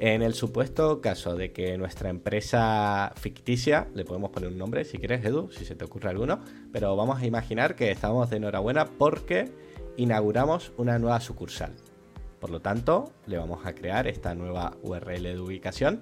en 0.02 0.24
el 0.24 0.34
supuesto 0.34 1.00
caso 1.00 1.36
de 1.36 1.52
que 1.52 1.78
nuestra 1.78 2.10
empresa 2.10 3.14
ficticia, 3.18 3.88
le 3.94 4.04
podemos 4.04 4.32
poner 4.32 4.50
un 4.50 4.58
nombre 4.58 4.84
si 4.84 4.98
quieres, 4.98 5.24
Edu, 5.24 5.52
si 5.52 5.64
se 5.64 5.76
te 5.76 5.86
ocurre 5.86 6.10
alguno, 6.10 6.40
pero 6.72 6.96
vamos 6.96 7.22
a 7.22 7.26
imaginar 7.28 7.76
que 7.76 7.92
estamos 7.92 8.32
de 8.32 8.38
enhorabuena 8.38 8.86
porque 8.86 9.52
inauguramos 9.98 10.74
una 10.78 10.98
nueva 10.98 11.20
sucursal. 11.20 11.76
Por 12.40 12.50
lo 12.50 12.62
tanto, 12.62 13.12
le 13.28 13.38
vamos 13.38 13.64
a 13.68 13.76
crear 13.76 14.08
esta 14.08 14.34
nueva 14.34 14.76
URL 14.82 15.22
de 15.22 15.40
ubicación. 15.40 16.02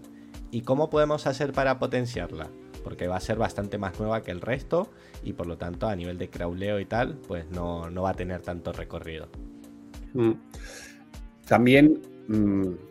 ¿Y 0.49 0.61
cómo 0.61 0.89
podemos 0.89 1.27
hacer 1.27 1.51
para 1.51 1.77
potenciarla? 1.77 2.47
Porque 2.85 3.09
va 3.09 3.17
a 3.17 3.19
ser 3.19 3.37
bastante 3.37 3.77
más 3.77 3.99
nueva 3.99 4.23
que 4.23 4.31
el 4.31 4.39
resto 4.39 4.89
y 5.23 5.33
por 5.33 5.45
lo 5.45 5.57
tanto 5.57 5.89
a 5.89 5.95
nivel 5.97 6.17
de 6.17 6.29
crawleo 6.29 6.79
y 6.79 6.85
tal, 6.85 7.15
pues 7.27 7.49
no, 7.49 7.91
va 8.01 8.11
a 8.11 8.13
tener 8.13 8.43
tanto 8.43 8.71
recorrido. 8.71 9.27
Mm. 10.13 10.31
También, 11.45 11.99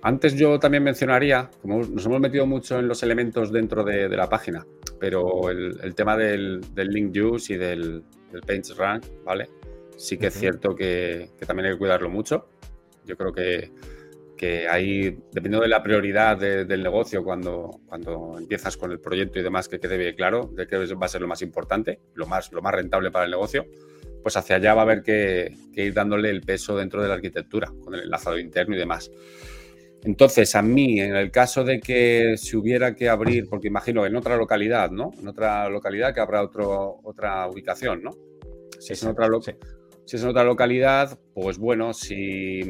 antes 0.02 0.34
yo 0.34 0.58
también 0.58 0.82
mencionaría, 0.82 1.48
como 1.62 1.78
nos 1.84 2.04
hemos 2.06 2.20
metido 2.20 2.46
mucho 2.46 2.78
en 2.78 2.88
los 2.88 3.02
elementos 3.02 3.52
dentro 3.52 3.84
de, 3.84 4.08
la 4.08 4.28
página, 4.28 4.66
pero 4.98 5.50
el, 5.50 5.94
tema 5.94 6.16
del, 6.16 6.60
link 6.74 7.16
use 7.16 7.54
y 7.54 7.56
del, 7.56 8.02
page 8.46 8.74
rank, 8.76 9.04
¿vale? 9.24 9.48
Sí 9.96 10.18
que 10.18 10.26
es 10.26 10.34
cierto 10.34 10.74
que, 10.74 11.30
que 11.38 11.46
también 11.46 11.66
hay 11.66 11.72
que 11.72 11.78
cuidarlo 11.78 12.08
mucho. 12.08 12.48
Yo 13.04 13.16
creo 13.16 13.32
que, 13.32 13.70
que 14.38 14.68
ahí, 14.68 15.18
dependiendo 15.32 15.60
de 15.60 15.68
la 15.68 15.82
prioridad 15.82 16.38
del 16.38 16.82
negocio, 16.82 17.22
cuando, 17.22 17.80
cuando 17.86 18.36
empiezas 18.38 18.76
con 18.76 18.90
el 18.90 19.00
proyecto 19.00 19.38
y 19.38 19.42
demás, 19.42 19.68
que 19.68 19.78
quede 19.78 19.98
bien 19.98 20.14
claro 20.14 20.50
de 20.54 20.66
qué 20.66 20.78
va 20.78 21.06
a 21.06 21.08
ser 21.08 21.20
lo 21.20 21.28
más 21.28 21.42
importante, 21.42 22.00
lo 22.14 22.26
más, 22.26 22.50
lo 22.52 22.62
más 22.62 22.74
rentable 22.74 23.10
para 23.10 23.26
el 23.26 23.30
negocio, 23.30 23.66
pues 24.28 24.36
hacia 24.36 24.56
allá 24.56 24.74
va 24.74 24.82
a 24.82 24.84
haber 24.84 25.02
que, 25.02 25.56
ir 25.72 25.94
dándole 25.94 26.28
el 26.28 26.42
peso 26.42 26.76
dentro 26.76 27.00
de 27.00 27.08
la 27.08 27.14
arquitectura, 27.14 27.72
con 27.82 27.94
el 27.94 28.02
enlazado 28.02 28.38
interno 28.38 28.76
y 28.76 28.78
demás. 28.78 29.10
Entonces, 30.04 30.54
a 30.54 30.60
mí, 30.60 31.00
en 31.00 31.16
el 31.16 31.30
caso 31.30 31.64
de 31.64 31.80
que 31.80 32.34
se 32.36 32.58
hubiera 32.58 32.94
que 32.94 33.08
abrir, 33.08 33.48
porque 33.48 33.68
imagino 33.68 34.04
en 34.04 34.14
otra 34.16 34.36
localidad, 34.36 34.90
¿no? 34.90 35.12
En 35.18 35.28
otra 35.28 35.70
localidad 35.70 36.12
que 36.12 36.20
habrá 36.20 36.42
otro, 36.42 37.00
otra 37.04 37.48
ubicación, 37.48 38.02
¿no? 38.02 38.10
Si 38.78 38.92
es 38.92 39.02
en 39.02 39.08
otra, 39.08 39.28
si 40.04 40.16
es 40.16 40.22
en 40.22 40.28
otra 40.28 40.44
localidad, 40.44 41.18
pues 41.32 41.56
bueno, 41.56 41.94
si, 41.94 42.60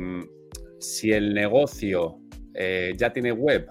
si 0.78 1.10
el 1.10 1.34
negocio 1.34 2.20
eh, 2.54 2.94
ya 2.96 3.12
tiene 3.12 3.32
web 3.32 3.66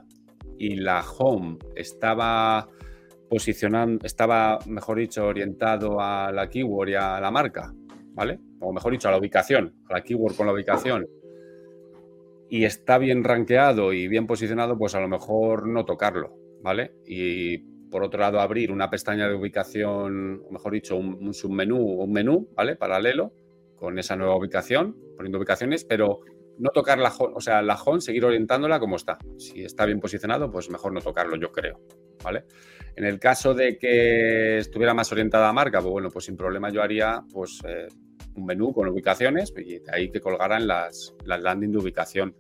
y 0.59 0.75
la 0.75 1.05
home 1.09 1.57
estaba 1.73 2.67
posicionando, 3.29 4.05
estaba, 4.05 4.59
mejor 4.67 4.99
dicho, 4.99 5.25
orientado 5.25 5.99
a 5.99 6.31
la 6.31 6.49
keyword 6.49 6.89
y 6.89 6.95
a 6.95 7.19
la 7.19 7.31
marca, 7.31 7.73
¿vale? 8.13 8.39
O 8.59 8.73
mejor 8.73 8.91
dicho, 8.91 9.07
a 9.07 9.11
la 9.11 9.17
ubicación, 9.17 9.75
a 9.89 9.93
la 9.93 10.03
keyword 10.03 10.35
con 10.35 10.47
la 10.47 10.53
ubicación, 10.53 11.07
y 12.49 12.63
está 12.65 12.97
bien 12.97 13.23
rankeado 13.23 13.93
y 13.93 14.07
bien 14.07 14.25
posicionado, 14.25 14.77
pues 14.77 14.95
a 14.95 15.01
lo 15.01 15.07
mejor 15.07 15.67
no 15.67 15.85
tocarlo, 15.85 16.33
¿vale? 16.61 16.93
Y 17.05 17.59
por 17.89 18.03
otro 18.03 18.19
lado, 18.19 18.39
abrir 18.39 18.71
una 18.71 18.89
pestaña 18.89 19.27
de 19.27 19.35
ubicación, 19.35 20.41
o 20.47 20.51
mejor 20.51 20.73
dicho, 20.73 20.95
un, 20.95 21.33
submenú 21.33 21.77
o 21.77 22.03
un 22.03 22.11
menú, 22.11 22.49
¿vale? 22.55 22.75
Paralelo, 22.75 23.33
con 23.75 23.97
esa 23.99 24.15
nueva 24.15 24.35
ubicación, 24.35 24.97
poniendo 25.15 25.37
ubicaciones, 25.37 25.85
pero 25.85 26.19
no 26.57 26.69
tocar 26.71 26.97
la 26.97 27.09
home, 27.09 27.33
o 27.35 27.41
sea, 27.41 27.61
la 27.61 27.75
home, 27.75 28.01
seguir 28.01 28.25
orientándola 28.25 28.79
como 28.79 28.95
está. 28.95 29.17
Si 29.37 29.63
está 29.63 29.85
bien 29.85 29.99
posicionado, 29.99 30.51
pues 30.51 30.69
mejor 30.69 30.93
no 30.93 31.01
tocarlo, 31.01 31.35
yo 31.37 31.51
creo, 31.51 31.79
En 32.95 33.05
el 33.05 33.19
caso 33.19 33.53
de 33.53 33.77
que 33.77 34.57
estuviera 34.57 34.93
más 34.93 35.11
orientada 35.11 35.49
a 35.49 35.53
marca, 35.53 35.79
pues 35.79 35.91
bueno, 35.91 36.09
pues 36.09 36.25
sin 36.25 36.35
problema 36.35 36.71
yo 36.71 36.81
haría 36.81 37.23
pues 37.31 37.61
eh, 37.67 37.87
un 38.35 38.45
menú 38.45 38.73
con 38.73 38.87
ubicaciones 38.87 39.53
y 39.57 39.81
ahí 39.91 40.09
que 40.09 40.19
colgaran 40.19 40.67
las, 40.67 41.13
las 41.25 41.41
landing 41.41 41.71
de 41.71 41.77
ubicación. 41.77 42.35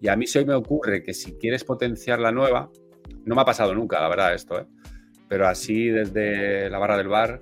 Y 0.00 0.08
a 0.08 0.16
mí 0.16 0.26
se 0.26 0.44
me 0.44 0.54
ocurre 0.54 1.02
que 1.02 1.14
si 1.14 1.34
quieres 1.34 1.62
potenciar 1.62 2.18
la 2.18 2.32
nueva, 2.32 2.70
no 3.24 3.34
me 3.34 3.42
ha 3.42 3.44
pasado 3.44 3.74
nunca, 3.74 4.00
la 4.00 4.08
verdad, 4.08 4.34
esto, 4.34 4.58
¿eh? 4.58 4.66
pero 5.28 5.46
así 5.46 5.88
desde 5.88 6.68
la 6.68 6.78
barra 6.78 6.96
del 6.96 7.08
bar, 7.08 7.40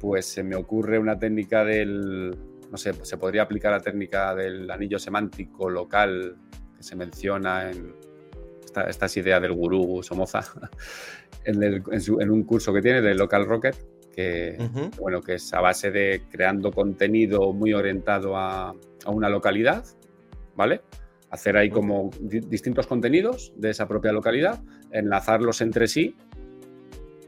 pues 0.00 0.26
se 0.26 0.42
me 0.42 0.56
ocurre 0.56 0.98
una 0.98 1.18
técnica 1.18 1.64
del, 1.64 2.36
no 2.70 2.76
sé, 2.76 2.92
se 3.04 3.16
podría 3.18 3.42
aplicar 3.42 3.72
la 3.72 3.80
técnica 3.80 4.34
del 4.34 4.70
anillo 4.70 4.98
semántico 4.98 5.70
local 5.70 6.36
que 6.76 6.82
se 6.82 6.96
menciona 6.96 7.70
en 7.70 7.94
esta, 8.64 8.84
estas 8.84 9.16
ideas 9.16 9.40
del 9.40 9.52
gurú 9.52 10.02
Somoza 10.02 10.42
en, 11.44 12.30
un 12.30 12.42
curso 12.44 12.72
que 12.72 12.82
tiene 12.82 13.00
de 13.00 13.14
Local 13.14 13.46
Rocket, 13.46 13.76
que, 14.14 14.58
bueno, 14.98 15.20
que 15.22 15.34
es 15.34 15.52
a 15.54 15.60
base 15.60 15.90
de 15.90 16.22
creando 16.30 16.72
contenido 16.72 17.52
muy 17.52 17.72
orientado 17.72 18.36
a, 18.36 18.74
una 19.06 19.28
localidad, 19.28 19.84
¿vale? 20.54 20.82
Hacer 21.30 21.56
ahí 21.56 21.70
como 21.70 22.10
distintos 22.20 22.86
contenidos 22.86 23.52
de 23.56 23.70
esa 23.70 23.88
propia 23.88 24.12
localidad, 24.12 24.60
enlazarlos 24.90 25.60
entre 25.60 25.88
sí 25.88 26.16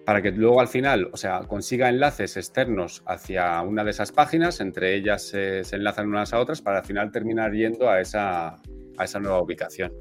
para 0.05 0.21
que 0.21 0.33
luego 0.33 0.61
al 0.61 0.69
final, 0.69 1.09
o 1.13 1.17
sea, 1.17 1.41
consiga 1.41 1.89
enlaces 1.89 2.37
externos 2.37 3.03
hacia 3.07 3.63
una 3.63 3.85
de 3.85 3.91
esas 3.93 4.11
páginas, 4.11 4.61
entre 4.61 4.97
ellas 4.97 5.23
se, 5.23 5.61
enlazan 5.73 6.09
unas 6.09 6.33
a 6.33 6.41
otras 6.41 6.61
para 6.61 6.79
al 6.79 6.85
final 6.85 7.13
terminar 7.13 7.53
yendo 7.53 7.89
a 7.89 8.01
esa, 8.01 8.57
a 8.97 9.05
esa 9.05 9.21
nueva 9.21 9.41
ubicación. 9.41 9.93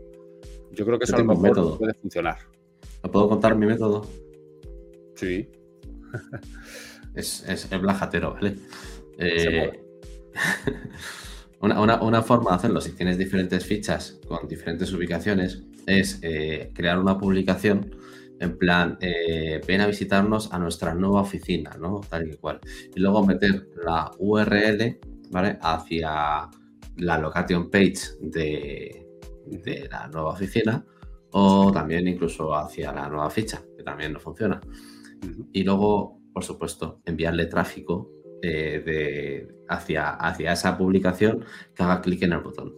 Yo 0.71 0.85
creo 0.85 0.97
que 0.97 1.05
eso 1.05 1.15
a 1.15 1.19
lo 1.19 1.35
mejor 1.35 1.77
puede 1.77 1.93
funcionar. 1.93 2.37
¿Me 3.03 3.09
puedo 3.09 3.29
contar 3.29 3.55
mi 3.55 3.65
método? 3.65 4.07
Sí. 5.15 5.49
es, 7.15 7.43
es, 7.47 7.69
blajatero, 7.69 8.33
¿vale? 8.33 8.55
Eh, 9.17 9.83
una, 11.61 12.01
una, 12.01 12.21
forma 12.21 12.51
de 12.51 12.55
hacerlo, 12.57 12.81
si 12.81 12.91
tienes 12.93 13.17
diferentes 13.17 13.65
fichas 13.65 14.19
con 14.27 14.47
diferentes 14.47 14.91
ubicaciones, 14.93 15.63
es 15.85 16.19
eh, 16.21 16.71
crear 16.73 16.99
una 16.99 17.17
publicación 17.17 17.95
en 18.41 18.57
plan, 18.57 18.97
eh, 19.01 19.61
ven 19.67 19.81
a 19.81 19.87
visitarnos 19.87 20.51
a 20.51 20.57
nuestra 20.57 20.95
nueva 20.95 21.21
oficina, 21.21 21.77
¿no? 21.79 22.01
Tal 22.09 22.27
y 22.27 22.37
cual. 22.37 22.59
Y 22.95 22.99
luego 22.99 23.23
meter 23.23 23.69
la 23.85 24.09
URL, 24.17 24.99
¿vale? 25.29 25.59
Hacia 25.61 26.49
la 26.97 27.17
location 27.19 27.69
page 27.69 28.17
de, 28.19 29.07
la 29.91 30.07
nueva 30.07 30.31
oficina 30.31 30.83
o 31.31 31.71
también 31.71 32.07
incluso 32.07 32.55
hacia 32.55 32.91
la 32.91 33.09
nueva 33.09 33.29
ficha, 33.29 33.63
que 33.77 33.83
también 33.83 34.13
no 34.13 34.19
funciona. 34.19 34.59
Y 35.53 35.63
luego, 35.63 36.19
por 36.33 36.43
supuesto, 36.43 37.01
enviarle 37.05 37.45
tráfico 37.45 38.09
eh, 38.41 38.81
de, 38.85 39.65
hacia, 39.69 40.11
hacia 40.11 40.53
esa 40.53 40.77
publicación 40.77 41.45
que 41.75 41.83
haga 41.83 42.01
clic 42.01 42.23
en 42.23 42.33
el 42.33 42.39
botón. 42.39 42.73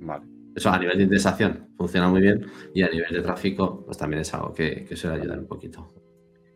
Vale. 0.00 0.24
Eso 0.54 0.70
a 0.70 0.78
nivel 0.78 0.96
de 0.96 1.04
indexación 1.04 1.68
funciona 1.76 2.08
muy 2.08 2.22
bien 2.22 2.46
y 2.74 2.82
a 2.82 2.88
nivel 2.88 3.12
de 3.12 3.20
tráfico 3.20 3.84
pues 3.84 3.98
también 3.98 4.22
es 4.22 4.32
algo 4.32 4.54
que, 4.54 4.86
que 4.86 4.96
suele 4.96 5.20
ayudar 5.20 5.38
un 5.38 5.46
poquito. 5.46 5.92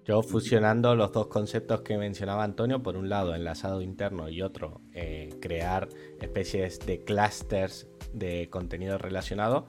Yo 0.07 0.23
fusionando 0.23 0.97
los 0.97 1.13
dos 1.13 1.27
conceptos 1.27 1.83
que 1.83 1.99
mencionaba 1.99 2.43
Antonio, 2.43 2.83
por 2.83 2.97
un 2.97 3.09
lado 3.11 3.35
enlazado 3.35 3.83
interno 3.83 4.31
y 4.31 4.41
otro 4.41 4.81
eh, 4.95 5.29
crear 5.41 5.89
especies 6.21 6.81
de 6.87 7.05
clusters 7.05 7.87
de 8.15 8.49
contenido 8.51 8.97
relacionado, 8.97 9.67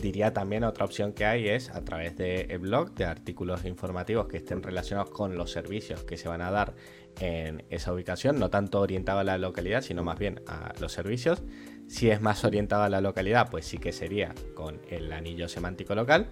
diría 0.00 0.32
también 0.32 0.64
otra 0.64 0.84
opción 0.84 1.12
que 1.12 1.24
hay 1.24 1.48
es 1.48 1.70
a 1.70 1.84
través 1.84 2.16
de 2.16 2.56
blog, 2.60 2.94
de 2.94 3.04
artículos 3.04 3.64
informativos 3.64 4.26
que 4.26 4.36
estén 4.38 4.62
relacionados 4.62 5.10
con 5.10 5.36
los 5.36 5.50
servicios 5.50 6.04
que 6.04 6.16
se 6.16 6.28
van 6.28 6.42
a 6.42 6.50
dar 6.50 6.74
en 7.20 7.64
esa 7.70 7.92
ubicación, 7.92 8.38
no 8.38 8.50
tanto 8.50 8.80
orientado 8.80 9.20
a 9.20 9.24
la 9.24 9.38
localidad, 9.38 9.80
sino 9.80 10.04
más 10.04 10.18
bien 10.18 10.42
a 10.46 10.72
los 10.80 10.92
servicios. 10.92 11.42
Si 11.86 12.10
es 12.10 12.20
más 12.20 12.44
orientado 12.44 12.82
a 12.82 12.88
la 12.88 13.00
localidad, 13.00 13.48
pues 13.50 13.64
sí 13.64 13.78
que 13.78 13.92
sería 13.92 14.34
con 14.54 14.80
el 14.90 15.12
anillo 15.12 15.48
semántico 15.48 15.94
local. 15.94 16.28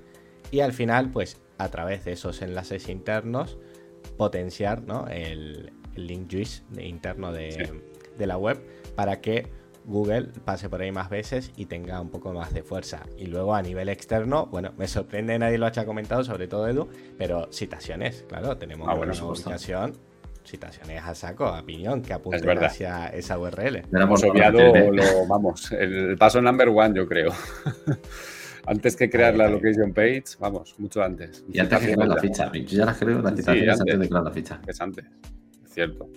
Y 0.51 0.61
al 0.61 0.73
final, 0.73 1.11
pues 1.11 1.41
a 1.59 1.69
través 1.71 2.05
de 2.05 2.13
esos 2.13 2.43
enlaces 2.43 2.89
internos, 2.89 3.59
potenciar 4.17 4.83
el, 5.11 5.73
link 5.97 6.29
juice 6.31 6.63
interno 6.79 7.33
de, 7.33 7.81
la 8.19 8.37
web 8.37 8.61
para 8.97 9.21
que 9.21 9.49
Google 9.85 10.29
pase 10.45 10.69
por 10.69 10.81
ahí 10.83 10.91
más 10.93 11.11
veces 11.11 11.53
y 11.57 11.67
tenga 11.67 12.01
un 12.01 12.09
poco 12.11 12.33
más 12.33 12.53
de 12.55 12.63
fuerza. 12.63 13.03
Y 13.19 13.27
luego 13.27 13.55
a 13.55 13.63
nivel 13.63 13.89
externo, 13.89 14.47
bueno, 14.47 14.73
me 14.79 14.89
sorprende, 14.89 15.39
nadie 15.39 15.59
lo 15.59 15.67
haya 15.67 15.85
comentado, 15.85 16.25
sobre 16.25 16.49
todo 16.49 16.69
Edu, 16.69 16.89
pero 17.19 17.49
citaciones, 17.53 18.25
claro, 18.29 18.57
tenemos 18.57 18.89
Ah, 18.89 18.93
una 18.95 19.07
bueno, 19.13 19.29
ubicación, 19.29 19.93
citaciones 20.45 21.03
a 21.03 21.15
saco, 21.15 21.47
a 21.47 21.63
piñón, 21.65 22.03
que 22.03 22.13
apunten 22.13 22.59
hacia 22.65 23.07
esa 23.09 23.39
URL. 23.39 23.77
Hemos 23.77 23.91
Tenemos 23.91 24.25
obviado 24.25 24.59
lo, 24.93 25.27
vamos, 25.29 25.73
el 25.73 26.17
paso 26.19 26.41
number 26.43 26.69
one, 26.69 26.95
yo 26.97 27.07
creo. 27.07 27.33
antes 28.67 28.97
que 28.97 29.11
crear 29.11 29.33
Ahí, 29.33 29.39
la 29.39 29.45
ahí. 29.47 29.53
location 29.53 29.93
page, 29.93 30.25
vamos, 30.41 30.75
mucho 30.79 31.03
antes. 31.03 31.45
Y 31.53 31.59
antes 31.59 31.79
que 31.81 31.93
crear 31.95 32.09
la 32.09 32.17
ficha. 32.19 32.51
Yo 32.53 32.61
ya 32.79 32.85
las 32.87 32.99
creo 32.99 33.21
las 33.21 33.33
Sí, 33.35 33.39
citaciones 33.43 33.69
antes. 33.81 33.81
antes 33.81 34.01
de 34.01 34.09
crear 34.09 34.25
la 34.25 34.31
ficha. 34.31 34.61
Es 34.67 34.81
antes, 34.81 35.05
es 35.65 35.73
cierto. 35.75 36.09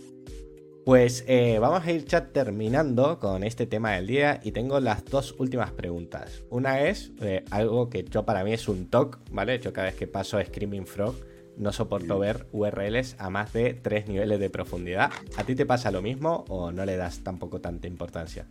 Pues 0.87 1.25
eh, 1.27 1.59
vamos 1.59 1.85
a 1.85 1.91
ir 1.91 2.05
chat 2.05 2.31
terminando 2.31 3.19
con 3.19 3.43
este 3.43 3.65
tema 3.65 3.91
del 3.95 4.07
día 4.07 4.39
y 4.41 4.53
tengo 4.53 4.79
las 4.79 5.03
dos 5.03 5.35
últimas 5.37 5.73
preguntas. 5.73 6.45
Una 6.49 6.83
es 6.83 7.11
eh, 7.19 7.43
algo 7.51 7.89
que 7.89 8.05
yo 8.05 8.23
para 8.23 8.45
mí 8.45 8.53
es 8.53 8.69
un 8.69 8.89
TOC, 8.89 9.19
¿vale? 9.31 9.59
Yo 9.59 9.73
cada 9.73 9.87
vez 9.87 9.97
que 9.97 10.07
paso 10.07 10.41
Screaming 10.41 10.87
Frog 10.87 11.13
no 11.57 11.73
soporto 11.73 12.17
ver 12.19 12.47
URLs 12.53 13.17
a 13.19 13.29
más 13.29 13.51
de 13.51 13.73
tres 13.73 14.07
niveles 14.07 14.39
de 14.39 14.49
profundidad. 14.49 15.11
¿A 15.35 15.43
ti 15.43 15.55
te 15.55 15.65
pasa 15.65 15.91
lo 15.91 16.01
mismo 16.01 16.45
o 16.47 16.71
no 16.71 16.85
le 16.85 16.95
das 16.95 17.21
tampoco 17.21 17.59
tanta 17.59 17.89
importancia? 17.89 18.47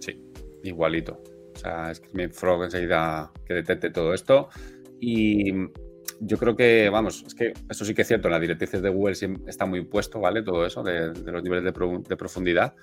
Sí, 0.00 0.18
igualito. 0.64 1.22
O 1.54 1.58
sea, 1.58 1.94
Screaming 1.94 2.32
Frog 2.32 2.64
enseguida 2.64 3.30
que 3.44 3.52
detecte 3.52 3.90
todo 3.90 4.14
esto. 4.14 4.48
Y 4.98 5.52
yo 6.20 6.38
creo 6.38 6.56
que, 6.56 6.88
vamos, 6.90 7.22
es 7.26 7.34
que 7.34 7.52
eso 7.68 7.84
sí 7.84 7.94
que 7.94 8.02
es 8.02 8.08
cierto, 8.08 8.28
en 8.28 8.32
las 8.32 8.40
directrices 8.40 8.82
de 8.82 8.88
Google 8.88 9.14
está 9.46 9.66
muy 9.66 9.84
puesto, 9.84 10.20
¿vale? 10.20 10.42
Todo 10.42 10.64
eso 10.66 10.82
de, 10.82 11.10
de 11.12 11.32
los 11.32 11.42
niveles 11.42 11.64
de, 11.64 11.72
pro- 11.72 12.02
de 12.06 12.16
profundidad. 12.16 12.74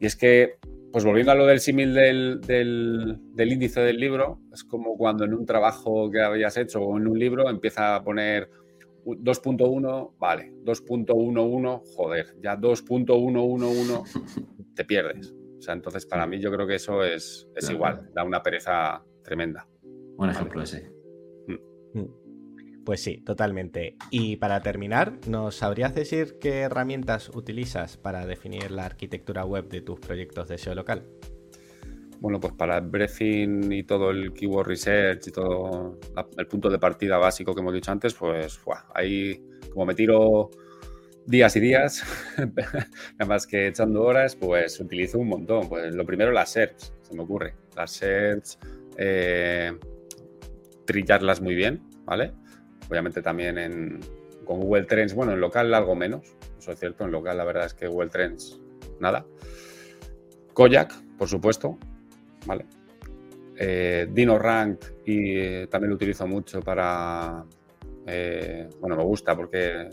Y 0.00 0.06
es 0.06 0.16
que, 0.16 0.56
pues 0.92 1.04
volviendo 1.04 1.32
a 1.32 1.34
lo 1.34 1.46
del 1.46 1.60
símil 1.60 1.94
del, 1.94 2.40
del- 2.40 3.18
del 3.34 3.52
índice 3.52 3.80
del 3.80 3.98
libro, 3.98 4.40
es 4.52 4.64
como 4.64 4.96
cuando 4.96 5.24
en 5.24 5.34
un 5.34 5.44
trabajo 5.46 6.10
que 6.10 6.20
habías 6.20 6.56
hecho 6.56 6.80
o 6.80 6.96
en 6.98 7.06
un 7.06 7.18
libro 7.18 7.48
empieza 7.50 7.96
a 7.96 8.02
poner 8.04 8.48
u- 9.04 9.14
2.1, 9.16 10.14
vale, 10.18 10.52
2.11, 10.64 11.82
joder, 11.94 12.34
ya 12.42 12.56
2.111 12.56 14.34
te 14.74 14.84
pierdes. 14.84 15.34
O 15.58 15.62
sea, 15.62 15.74
entonces 15.74 16.06
para 16.06 16.26
mí 16.26 16.40
yo 16.40 16.50
creo 16.52 16.66
que 16.66 16.74
eso 16.76 17.04
es, 17.04 17.48
es 17.54 17.66
Claro. 17.66 17.74
igual, 17.76 18.10
da 18.14 18.24
una 18.24 18.42
pereza 18.42 19.02
tremenda. 19.22 19.66
Buen 20.16 20.30
ejemplo 20.30 20.62
ese. 20.62 20.90
Pues 22.84 23.02
sí, 23.02 23.18
totalmente. 23.18 23.96
Y 24.10 24.36
para 24.36 24.60
terminar, 24.60 25.18
¿nos 25.26 25.56
sabrías 25.56 25.94
decir 25.94 26.38
qué 26.38 26.60
herramientas 26.60 27.30
utilizas 27.30 27.96
para 27.96 28.26
definir 28.26 28.70
la 28.70 28.84
arquitectura 28.84 29.44
web 29.44 29.68
de 29.68 29.80
tus 29.80 29.98
proyectos 30.00 30.48
de 30.48 30.58
SEO 30.58 30.74
local? 30.74 31.06
Bueno, 32.20 32.40
pues 32.40 32.52
para 32.52 32.78
el 32.78 32.86
briefing 32.86 33.72
y 33.72 33.84
todo 33.84 34.10
el 34.10 34.32
keyword 34.32 34.66
research 34.68 35.28
y 35.28 35.30
todo 35.30 35.98
el 36.36 36.46
punto 36.46 36.70
de 36.70 36.78
partida 36.78 37.18
básico 37.18 37.54
que 37.54 37.60
hemos 37.60 37.74
dicho 37.74 37.90
antes, 37.90 38.14
pues 38.14 38.60
ahí 38.94 39.42
como 39.72 39.86
me 39.86 39.94
tiro 39.94 40.50
días 41.26 41.56
y 41.56 41.60
días, 41.60 42.04
nada 42.38 43.26
más 43.26 43.46
que 43.46 43.68
echando 43.68 44.02
horas, 44.02 44.36
pues 44.36 44.78
utilizo 44.80 45.18
un 45.18 45.28
montón. 45.28 45.68
Pues 45.68 45.94
lo 45.94 46.04
primero 46.04 46.32
las 46.32 46.52
SERPs, 46.52 46.92
se 47.02 47.14
me 47.14 47.22
ocurre. 47.22 47.54
Las 47.76 47.92
SERPs, 47.92 48.58
eh, 48.96 49.72
trillarlas 50.86 51.40
muy 51.40 51.54
bien, 51.54 51.82
¿vale? 52.04 52.32
Obviamente 52.88 53.22
también 53.22 53.58
en, 53.58 54.00
con 54.44 54.60
Google 54.60 54.84
Trends, 54.84 55.14
bueno, 55.14 55.32
en 55.32 55.40
local 55.40 55.72
algo 55.74 55.94
menos, 55.94 56.36
eso 56.58 56.72
es 56.72 56.78
cierto, 56.78 57.04
en 57.04 57.12
local 57.12 57.36
la 57.36 57.44
verdad 57.44 57.66
es 57.66 57.74
que 57.74 57.86
Google 57.86 58.10
Trends, 58.10 58.60
nada. 59.00 59.26
Koyak, 60.52 60.94
por 61.18 61.28
supuesto, 61.28 61.78
¿vale? 62.46 62.66
Eh, 63.56 64.08
Dino 64.10 64.38
Rank 64.38 64.80
y 65.04 65.38
eh, 65.38 65.66
también 65.70 65.90
lo 65.90 65.96
utilizo 65.96 66.26
mucho 66.26 66.60
para, 66.60 67.44
eh, 68.06 68.68
bueno, 68.80 68.96
me 68.96 69.04
gusta 69.04 69.36
porque 69.36 69.88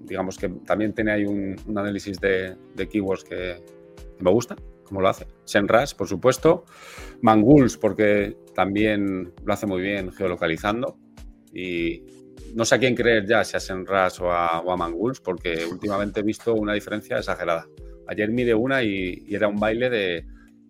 digamos 0.00 0.38
que 0.38 0.48
también 0.48 0.92
tiene 0.92 1.12
ahí 1.12 1.24
un, 1.24 1.56
análisis 1.76 2.20
de, 2.20 2.56
keywords 2.90 3.24
que, 3.24 3.62
me 4.18 4.30
gusta, 4.30 4.56
como 4.84 5.00
lo 5.00 5.08
hace. 5.08 5.26
SEMrush, 5.44 5.94
por 5.94 6.08
supuesto. 6.08 6.64
Mangools, 7.22 7.76
porque 7.76 8.36
también 8.54 9.32
lo 9.44 9.52
hace 9.52 9.66
muy 9.66 9.80
bien 9.80 10.12
geolocalizando. 10.12 10.98
Y 11.52 12.04
no 12.54 12.64
sé 12.64 12.74
a 12.74 12.78
quién 12.78 12.94
creer 12.94 13.26
ya, 13.26 13.44
si 13.44 13.56
a 13.56 13.60
SEMrush 13.60 14.20
o 14.20 14.30
a, 14.32 14.60
o 14.60 14.72
a 14.72 14.76
Mangools, 14.76 15.20
porque 15.20 15.64
últimamente 15.70 16.20
he 16.20 16.22
visto 16.22 16.54
una 16.54 16.72
diferencia 16.74 17.18
exagerada. 17.18 17.66
Ayer 18.08 18.30
mide 18.30 18.54
una 18.54 18.82
y, 18.82 19.22
y 19.26 19.34
era 19.34 19.48
un 19.48 19.56
baile 19.56 19.88
de. 19.90 20.24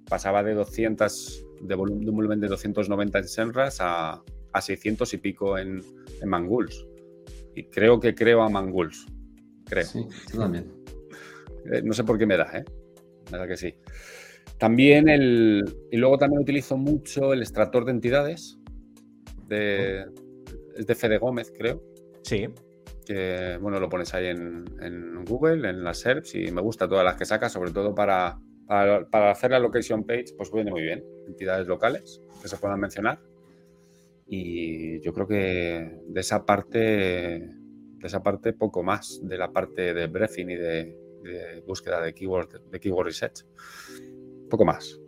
pasaba 0.09 0.43
de 0.43 0.55
200, 0.55 1.45
de, 1.63 1.77
volum- 1.77 2.01
de 2.05 2.11
un 2.11 2.17
volumen 2.17 2.41
de 2.41 2.49
290 2.49 3.19
en 3.19 3.29
SEMrush 3.29 3.77
a, 3.81 4.23
a 4.53 4.61
600 4.61 5.15
y 5.15 5.17
pico 5.19 5.57
en, 5.59 5.81
en 6.21 6.29
Mangools. 6.29 6.87
Y 7.55 7.65
creo 7.65 7.99
que 7.99 8.15
creo 8.15 8.43
a 8.43 8.49
Mangools. 8.49 9.07
Creo. 9.67 9.85
Sí, 9.85 10.05
yo 10.33 10.41
también. 10.41 10.73
Eh, 11.73 11.83
No 11.85 11.93
sé 11.93 12.05
por 12.05 12.17
qué 12.17 12.25
me 12.25 12.39
da, 12.39 12.51
¿eh? 12.57 12.65
Me 13.31 13.37
da 13.37 13.47
que 13.47 13.55
sí. 13.57 13.75
También 14.59 15.09
el. 15.11 15.63
Y 15.91 15.99
luego 15.99 16.17
también 16.17 16.41
utilizo 16.41 16.79
mucho 16.79 17.35
el 17.35 17.41
extractor 17.43 17.85
de 17.85 17.91
entidades. 17.91 18.59
De, 19.47 20.07
es 20.77 20.87
de 20.87 20.95
Fede 20.95 21.19
Gómez, 21.19 21.53
creo. 21.57 21.83
Sí, 22.23 22.49
Que 23.05 23.59
bueno, 23.61 23.81
lo 23.81 23.89
pones 23.89 24.13
ahí 24.15 24.27
en, 24.27 24.65
en 24.81 25.25
Google, 25.25 25.69
en 25.69 25.85
las 25.85 25.99
SERPs, 25.99 26.35
y 26.35 26.51
me 26.51 26.61
gusta 26.61 26.89
todas 26.89 27.05
las 27.05 27.17
que 27.17 27.25
saca, 27.25 27.49
sobre 27.49 27.71
todo 27.71 27.95
para, 27.95 28.39
para, 28.67 29.09
para 29.09 29.31
hacer 29.31 29.51
la 29.51 29.59
location 29.59 30.05
page, 30.05 30.35
pues 30.37 30.51
viene 30.53 30.71
muy 30.71 30.83
bien. 30.83 31.05
Entidades 31.27 31.67
locales 31.67 32.21
que 32.41 32.49
se 32.49 32.57
puedan 32.57 32.81
mencionar. 32.81 33.21
Y 34.27 35.01
yo 35.01 35.13
creo 35.13 35.27
que 35.27 35.99
de 36.07 36.21
esa 36.21 36.47
parte, 36.47 36.79
de 36.79 38.07
esa 38.07 38.23
parte 38.23 38.53
poco 38.53 38.83
más, 38.83 39.21
de 39.23 39.37
la 39.37 39.53
parte 39.53 39.93
de 39.93 40.07
briefing 40.07 40.51
y 40.51 40.55
de, 40.57 40.97
de 41.23 41.65
búsqueda 41.67 42.01
de 42.01 42.15
keyword, 42.15 42.61
de 42.71 42.81
keyword 42.81 43.07
research. 43.07 43.45
Poco 44.49 44.65
más. 44.65 45.01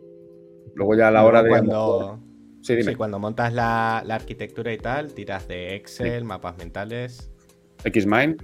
Luego 0.75 0.95
ya 0.95 1.07
a 1.07 1.11
la 1.11 1.25
hora 1.25 1.41
de... 1.41 1.49
cuando, 1.49 2.19
Sí, 2.63 2.75
dime. 2.75 2.91
sí, 2.91 2.95
cuando 2.95 3.19
montas 3.19 3.53
la, 3.53 4.01
la 4.05 4.15
arquitectura 4.15 4.71
y 4.71 4.77
tal, 4.77 5.13
tiras 5.13 5.47
de 5.49 5.75
Excel, 5.75 6.23
mapas 6.23 6.57
mentales. 6.57 7.29
Xmind, 7.83 8.41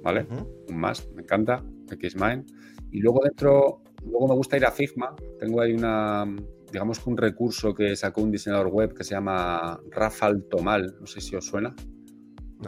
¿vale? 0.00 0.26
Un 0.68 0.76
más, 0.76 1.08
me 1.12 1.22
encanta, 1.22 1.60
Xmind. 1.88 2.46
Y 2.92 3.00
luego 3.00 3.20
dentro, 3.24 3.82
luego 4.04 4.28
me 4.28 4.34
gusta 4.34 4.56
ir 4.56 4.64
a 4.64 4.70
Figma. 4.70 5.16
Tengo 5.40 5.60
ahí 5.60 5.72
una, 5.72 6.24
digamos 6.70 7.00
que 7.00 7.10
un 7.10 7.16
recurso 7.16 7.74
que 7.74 7.96
sacó 7.96 8.22
un 8.22 8.30
diseñador 8.30 8.68
web 8.68 8.94
que 8.94 9.02
se 9.02 9.14
llama 9.16 9.80
Rafael 9.90 10.44
Tomal, 10.44 10.94
no 11.00 11.06
sé 11.06 11.20
si 11.20 11.34
os 11.34 11.44
suena. 11.44 11.74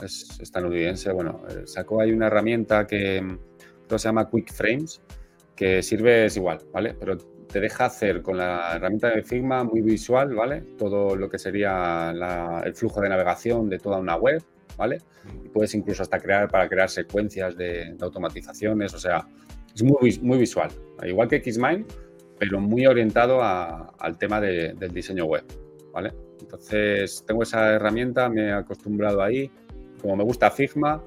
Es 0.03 0.41
estadounidense, 0.41 1.12
bueno, 1.12 1.43
eh, 1.49 1.62
sacó 1.66 2.01
ahí 2.01 2.11
una 2.11 2.27
herramienta 2.27 2.85
que 2.85 3.18
creo 3.20 3.89
que 3.89 3.99
se 3.99 4.09
llama 4.09 4.29
Quick 4.29 4.53
Frames, 4.53 5.01
que 5.55 5.83
sirve 5.83 6.25
es 6.25 6.37
igual, 6.37 6.59
¿vale? 6.72 6.97
Pero 6.99 7.16
te 7.51 7.61
deja 7.61 7.86
hacer 7.86 8.22
con 8.22 8.36
la 8.38 8.72
herramienta 8.76 9.09
de 9.11 9.22
Figma 9.22 9.64
muy 9.64 9.80
visual, 9.80 10.34
¿vale? 10.34 10.61
Todo 10.78 11.14
lo 11.16 11.28
que 11.28 11.38
sería 11.38 12.12
el 12.64 12.74
flujo 12.74 13.01
de 13.01 13.09
navegación 13.09 13.68
de 13.68 13.78
toda 13.78 13.99
una 13.99 14.16
web, 14.16 14.42
¿vale? 14.76 14.99
Y 15.45 15.49
puedes 15.49 15.74
incluso 15.74 16.03
hasta 16.03 16.18
crear 16.18 16.49
para 16.51 16.68
crear 16.68 16.88
secuencias 16.90 17.57
de, 17.57 17.95
de 17.95 18.05
automatizaciones, 18.05 18.92
o 18.95 18.99
sea, 18.99 19.26
es 19.74 19.82
muy, 19.82 19.97
vis- 20.03 20.22
muy 20.22 20.38
visual, 20.38 20.70
igual 21.05 21.28
que 21.28 21.40
Xmind, 21.40 21.86
pero 22.38 22.61
muy 22.61 22.86
orientado 22.86 23.42
a- 23.42 23.92
al 23.99 24.18
tema 24.18 24.40
de- 24.40 24.74
del 24.74 24.92
diseño 24.92 25.24
web, 25.26 25.45
¿vale? 25.92 26.12
Entonces, 26.40 27.24
tengo 27.26 27.42
esa 27.42 27.72
herramienta, 27.74 28.28
me 28.28 28.49
he 28.49 28.53
acostumbrado 28.53 29.22
ahí, 29.22 29.51
como 30.01 30.16
me 30.16 30.24
gusta 30.24 30.51
Figma, 30.51 31.03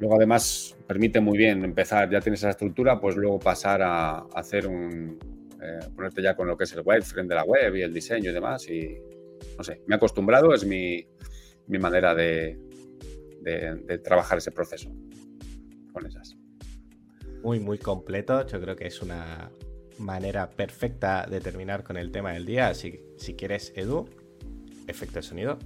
luego 0.00 0.16
además 0.16 0.76
permite 0.86 1.20
muy 1.20 1.38
bien 1.38 1.64
empezar, 1.64 2.10
ya 2.10 2.20
tienes 2.20 2.40
esa 2.40 2.50
estructura, 2.50 3.00
pues 3.00 3.16
luego 3.16 3.38
pasar 3.38 3.80
a 3.82 4.18
hacer 4.34 4.66
un, 4.66 5.18
eh, 5.66 5.88
ponerte 5.94 6.22
ya 6.22 6.34
con 6.36 6.46
lo 6.46 6.56
que 6.56 6.64
es 6.64 6.72
el 6.74 6.82
wireframe 6.84 7.28
de 7.28 7.34
la 7.34 7.44
web 7.44 7.74
y 7.76 7.82
el 7.82 7.92
diseño 7.92 8.30
y 8.30 8.34
demás, 8.34 8.68
y 8.68 8.96
no 9.58 9.64
sé, 9.64 9.82
me 9.86 9.94
he 9.94 9.96
acostumbrado, 9.96 10.54
es 10.54 10.64
mi, 10.64 11.06
mi 11.66 11.78
manera 11.78 12.14
de, 12.14 12.58
de- 13.42 13.98
trabajar 13.98 14.38
ese 14.38 14.52
proceso 14.52 14.90
con 15.92 16.06
esas. 16.06 16.36
Muy, 17.42 17.60
muy 17.60 17.78
completo. 17.78 18.46
Yo 18.46 18.60
creo 18.60 18.76
que 18.76 18.86
es 18.86 19.00
una 19.02 19.50
manera 19.98 20.50
perfecta 20.50 21.26
de 21.30 21.40
terminar 21.40 21.84
con 21.84 21.96
el 21.96 22.10
tema 22.10 22.32
del 22.32 22.44
día. 22.44 22.68
Así 22.68 23.00
si 23.18 23.34
quieres, 23.34 23.72
Edu, 23.76 24.08
efecto 24.86 25.16
de 25.16 25.22
sonido. 25.22 25.58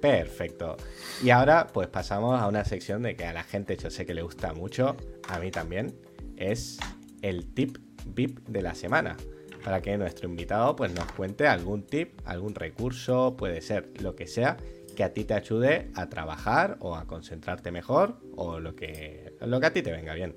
Perfecto. 0.00 0.76
Y 1.22 1.30
ahora, 1.30 1.66
pues 1.72 1.88
pasamos 1.88 2.38
a 2.40 2.46
una 2.46 2.64
sección 2.64 3.02
de 3.02 3.16
que 3.16 3.24
a 3.24 3.32
la 3.32 3.42
gente 3.42 3.76
yo 3.76 3.90
sé 3.90 4.04
que 4.04 4.12
le 4.14 4.22
gusta 4.22 4.52
mucho, 4.52 4.96
a 5.28 5.38
mí 5.38 5.50
también. 5.50 5.94
Es 6.36 6.78
el 7.24 7.54
tip 7.54 7.78
VIP 8.06 8.38
de 8.48 8.62
la 8.62 8.74
semana. 8.74 9.16
Para 9.64 9.80
que 9.80 9.96
nuestro 9.96 10.28
invitado 10.28 10.76
pues 10.76 10.94
nos 10.94 11.10
cuente 11.12 11.46
algún 11.46 11.86
tip, 11.86 12.20
algún 12.26 12.54
recurso, 12.54 13.34
puede 13.36 13.62
ser 13.62 13.88
lo 14.02 14.14
que 14.14 14.26
sea, 14.26 14.58
que 14.94 15.04
a 15.04 15.14
ti 15.14 15.24
te 15.24 15.32
ayude 15.32 15.90
a 15.94 16.10
trabajar 16.10 16.76
o 16.80 16.96
a 16.96 17.06
concentrarte 17.06 17.72
mejor 17.72 18.18
o 18.36 18.60
lo 18.60 18.76
que, 18.76 19.32
lo 19.40 19.58
que 19.58 19.66
a 19.66 19.72
ti 19.72 19.82
te 19.82 19.90
venga 19.90 20.12
bien. 20.12 20.36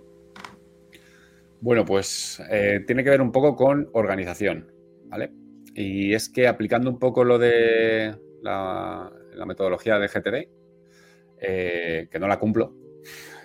Bueno, 1.60 1.84
pues 1.84 2.42
eh, 2.50 2.84
tiene 2.88 3.04
que 3.04 3.10
ver 3.10 3.22
un 3.22 3.34
poco 3.34 3.56
con 3.58 3.90
organización, 3.92 4.72
¿vale? 5.08 5.34
Y 5.76 6.14
es 6.14 6.30
que 6.30 6.48
aplicando 6.48 6.90
un 6.90 7.00
poco 7.00 7.26
lo 7.26 7.38
de 7.38 8.16
la, 8.42 9.12
metodología 9.46 10.00
de 10.00 10.08
GTD, 10.08 10.50
eh, 11.42 12.08
que 12.10 12.20
no 12.20 12.28
la 12.30 12.40
cumplo, 12.40 12.74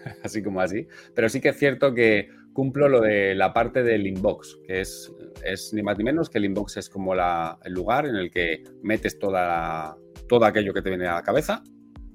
así 0.23 0.43
como 0.45 0.61
así, 0.61 0.87
pero 1.15 1.29
sí 1.29 1.41
que 1.41 1.49
es 1.49 1.59
cierto 1.59 1.93
que 1.93 2.29
cumplo 2.53 2.89
lo 2.89 3.01
de 3.01 3.35
la 3.35 3.53
parte 3.53 3.83
del 3.83 4.07
inbox, 4.07 4.59
que 4.67 4.81
es, 4.81 5.13
es 5.45 5.73
ni 5.73 5.83
más 5.83 5.99
ni 5.99 6.05
menos 6.05 6.31
que 6.31 6.39
el 6.39 6.45
inbox 6.45 6.77
es 6.77 6.89
como 6.89 7.15
el 7.15 7.73
lugar 7.73 8.07
en 8.07 8.17
el 8.17 8.31
que 8.31 8.63
metes 8.83 9.19
toda 9.19 9.97
todo 10.29 10.45
aquello 10.45 10.73
que 10.73 10.83
te 10.83 10.89
viene 10.89 11.07
a 11.07 11.15
la 11.15 11.23
cabeza, 11.23 11.63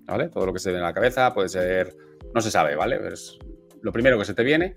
¿vale? 0.05 0.29
Todo 0.29 0.45
lo 0.47 0.53
que 0.53 0.59
se 0.59 0.69
viene 0.69 0.83
a 0.83 0.87
la 0.87 0.93
cabeza 0.93 1.33
puede 1.33 1.49
ser, 1.49 1.95
no 2.33 2.41
se 2.41 2.49
sabe, 2.49 2.75
¿vale? 2.75 2.99
Es 3.11 3.37
lo 3.81 3.91
primero 3.91 4.17
que 4.17 4.25
se 4.25 4.33
te 4.33 4.43
viene. 4.43 4.75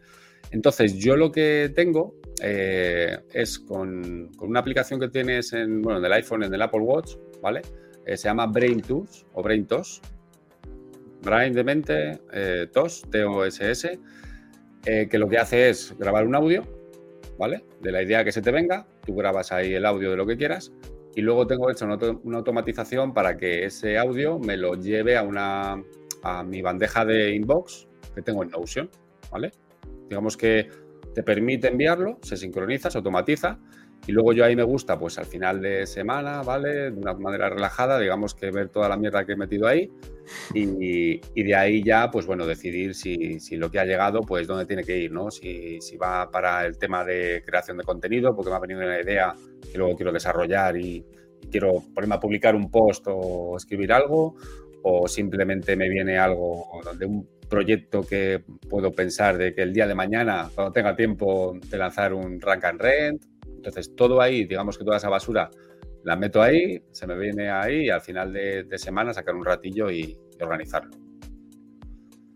Entonces, 0.51 0.95
yo 0.99 1.17
lo 1.17 1.31
que 1.33 1.73
tengo 1.75 2.17
eh, 2.43 3.19
es 3.33 3.59
con, 3.59 4.31
una 4.41 4.61
aplicación 4.61 5.01
que 5.01 5.09
tienes 5.09 5.53
en, 5.53 5.81
bueno, 5.81 6.01
en 6.01 6.05
el 6.05 6.13
iPhone, 6.13 6.43
en 6.43 6.53
el 6.53 6.61
Apple 6.61 6.81
Watch, 6.81 7.15
¿vale? 7.41 7.63
Eh, 8.05 8.17
se 8.17 8.29
llama 8.29 8.47
Brain 8.47 8.83
Tools 8.83 9.27
o 9.33 9.43
Brain 9.43 9.67
Tos. 9.67 10.01
Brain 11.23 11.53
de 11.53 11.65
mente, 11.65 12.21
eh, 12.33 12.67
TOS, 12.73 13.05
T-O-S-S, 13.11 13.99
que 14.83 15.19
lo 15.19 15.29
que 15.29 15.39
hace 15.39 15.69
es 15.69 15.95
grabar 15.99 16.27
un 16.27 16.35
audio, 16.35 16.67
¿vale? 17.39 17.65
De 17.81 17.93
la 17.93 18.03
idea 18.03 18.25
que 18.25 18.33
se 18.33 18.43
te 18.43 18.51
venga, 18.51 18.87
tú 19.05 19.15
grabas 19.15 19.53
ahí 19.53 19.75
el 19.75 19.87
audio 19.87 20.11
de 20.11 20.17
lo 20.17 20.27
que 20.27 20.37
quieras 20.37 20.73
y 21.15 21.23
luego 21.23 21.47
tengo 21.47 21.71
hecho 21.71 21.87
una, 21.87 22.37
automatización 22.39 23.13
para 23.13 23.37
que 23.37 23.65
ese 23.65 23.99
audio 23.99 24.39
me 24.39 24.57
lo 24.57 24.75
lleve 24.75 25.17
a, 25.17 25.23
una, 25.23 25.83
a 26.23 26.43
mi 26.45 26.63
bandeja 26.63 27.05
de 27.05 27.35
inbox 27.35 27.89
que 28.15 28.23
tengo 28.23 28.43
en 28.43 28.51
Notion, 28.51 28.91
¿vale? 29.31 29.53
Digamos 30.09 30.37
que 30.37 30.69
te 31.15 31.23
permite 31.23 31.69
enviarlo, 31.69 32.19
se 32.23 32.37
sincroniza, 32.37 32.91
se 32.91 32.99
automatiza 32.99 33.59
y 34.07 34.13
luego 34.13 34.33
yo 34.33 34.45
ahí 34.45 34.57
me 34.57 34.63
gusta, 34.63 34.99
pues 34.99 35.19
al 35.19 35.27
final 35.27 35.61
de 35.61 35.87
semana, 35.87 36.43
¿vale? 36.43 36.91
De 36.91 36.99
una 36.99 37.15
manera 37.15 37.49
relajada, 37.49 37.99
digamos 37.99 38.35
que 38.35 38.51
ver 38.51 38.69
toda 38.69 38.89
la 38.89 38.97
mierda 38.97 39.25
que 39.25 39.33
he 39.33 39.37
metido 39.37 39.67
ahí 39.67 39.91
y, 40.55 41.43
de 41.43 41.55
ahí 41.55 41.83
ya, 41.83 42.11
pues 42.11 42.27
bueno, 42.27 42.47
decidir 42.47 42.95
si, 42.95 43.39
lo 43.57 43.71
que 43.71 43.79
ha 43.79 43.85
llegado, 43.85 44.21
pues 44.21 44.47
dónde 44.47 44.67
tiene 44.67 44.85
que 44.85 44.99
ir, 44.99 45.13
¿no? 45.13 45.31
Si, 45.31 45.81
si, 45.81 45.97
va 45.97 46.31
para 46.31 46.67
el 46.67 46.79
tema 46.79 47.05
de 47.05 47.43
creación 47.45 47.77
de 47.77 47.85
contenido, 47.85 48.35
porque 48.35 48.51
me 48.51 48.57
ha 48.57 48.61
venido 48.61 48.81
una 48.81 49.01
idea 49.01 49.35
que 49.71 49.79
luego 49.79 49.97
quiero 49.97 50.13
desarrollar 50.13 50.77
y, 50.77 51.05
quiero 51.51 51.83
ponerme 51.95 52.17
a 52.17 52.21
publicar 52.21 52.55
un 52.55 52.71
post 52.71 53.07
o 53.09 53.57
escribir 53.57 53.93
algo, 53.93 54.37
o 54.83 55.09
simplemente 55.09 55.77
me 55.77 55.89
viene 55.89 56.19
algo 56.19 56.81
donde 56.85 57.07
un 57.07 57.29
proyecto 57.49 58.03
que 58.03 58.43
puedo 58.69 58.93
pensar 58.93 59.37
de 59.37 59.55
que 59.55 59.63
el 59.63 59.73
día 59.73 59.87
de 59.87 59.95
mañana, 59.95 60.49
cuando 60.55 60.73
tenga 60.73 60.95
tiempo 60.95 61.59
de 61.69 61.79
lanzar 61.79 62.15
un 62.15 62.41
rank 62.41 62.65
and 62.65 62.81
rent, 62.81 63.25
entonces, 63.61 63.95
todo 63.95 64.23
ahí, 64.23 64.47
digamos 64.47 64.79
que 64.79 64.85
toda 64.85 64.97
esa 64.97 65.11
basura 65.11 65.51
la 66.03 66.17
meto 66.17 66.41
ahí, 66.41 66.83
se 66.93 67.07
me 67.07 67.15
viene 67.19 67.51
ahí 67.51 67.85
y 67.85 67.91
al 67.91 68.01
final 68.01 68.33
de, 68.33 68.67
semana 68.79 69.13
sacar 69.13 69.35
un 69.35 69.45
ratillo 69.45 69.91
y, 69.91 70.17
organizarlo. 70.41 70.91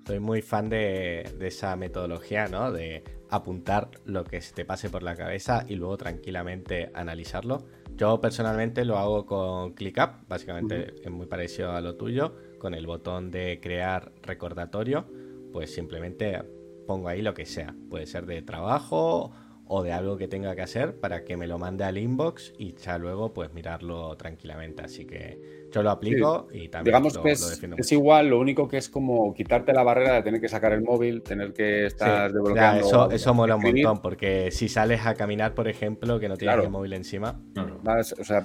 Soy 0.06 0.20
muy 0.20 0.42
fan 0.42 0.68
de, 0.68 1.22
esa 1.40 1.74
metodología, 1.76 2.46
¿no? 2.48 2.70
De 2.70 3.02
apuntar 3.30 3.90
lo 4.04 4.24
que 4.24 4.42
se 4.42 4.52
te 4.52 4.66
pase 4.66 4.90
por 4.90 5.02
la 5.02 5.16
cabeza 5.16 5.64
y 5.66 5.76
luego 5.76 5.96
tranquilamente 5.96 6.90
analizarlo. 6.92 7.64
Yo 7.96 8.20
personalmente 8.20 8.84
lo 8.84 8.98
hago 8.98 9.24
con 9.24 9.72
ClickUp, 9.72 10.28
básicamente 10.28 10.96
es 11.02 11.10
muy 11.10 11.26
parecido 11.26 11.72
a 11.72 11.80
lo 11.80 11.96
tuyo, 11.96 12.36
con 12.58 12.74
el 12.74 12.86
botón 12.86 13.30
de 13.30 13.60
crear 13.62 14.12
recordatorio, 14.20 15.06
pues 15.52 15.72
simplemente 15.72 16.42
pongo 16.86 17.08
ahí 17.08 17.22
lo 17.22 17.32
que 17.32 17.46
sea. 17.46 17.74
Puede 17.88 18.04
ser 18.04 18.26
de 18.26 18.42
trabajo 18.42 19.32
o 19.66 19.82
de 19.82 19.92
algo 19.92 20.16
que 20.16 20.28
tenga 20.28 20.54
que 20.54 20.62
hacer 20.62 20.96
para 20.96 21.24
que 21.24 21.36
me 21.36 21.46
lo 21.46 21.58
mande 21.58 21.84
al 21.84 21.96
inbox 21.96 22.52
y 22.58 22.74
ya 22.74 22.98
luego 22.98 23.32
pues 23.32 23.52
mirarlo 23.54 24.16
tranquilamente. 24.16 24.82
Así 24.82 25.06
que 25.06 25.68
yo 25.72 25.82
lo 25.82 25.90
aplico 25.90 26.48
y 26.52 26.68
también 26.68 26.92
digamos 26.92 27.18
que 27.18 27.32
es, 27.32 27.62
es, 27.76 27.92
igual, 27.92 28.28
lo 28.28 28.38
único 28.38 28.68
que 28.68 28.76
es 28.76 28.88
como 28.88 29.32
quitarte 29.34 29.72
la 29.72 29.82
barrera 29.82 30.14
de 30.14 30.22
tener 30.22 30.40
que 30.40 30.48
sacar 30.48 30.72
el 30.72 30.82
móvil, 30.82 31.22
tener 31.22 31.52
que 31.52 31.86
estar 31.86 32.32
desbloqueando. 32.32 32.86
eso, 32.86 33.10
eso 33.10 33.34
mola 33.34 33.56
un 33.56 33.62
montón, 33.62 34.02
porque 34.02 34.50
si 34.50 34.68
sales 34.68 35.06
a 35.06 35.14
caminar, 35.14 35.54
por 35.54 35.68
ejemplo, 35.68 36.20
que 36.20 36.28
no 36.28 36.36
tienes 36.36 36.62
el 36.62 36.70
móvil 36.70 36.92
encima. 36.92 37.40
o 37.56 38.24
sea, 38.24 38.44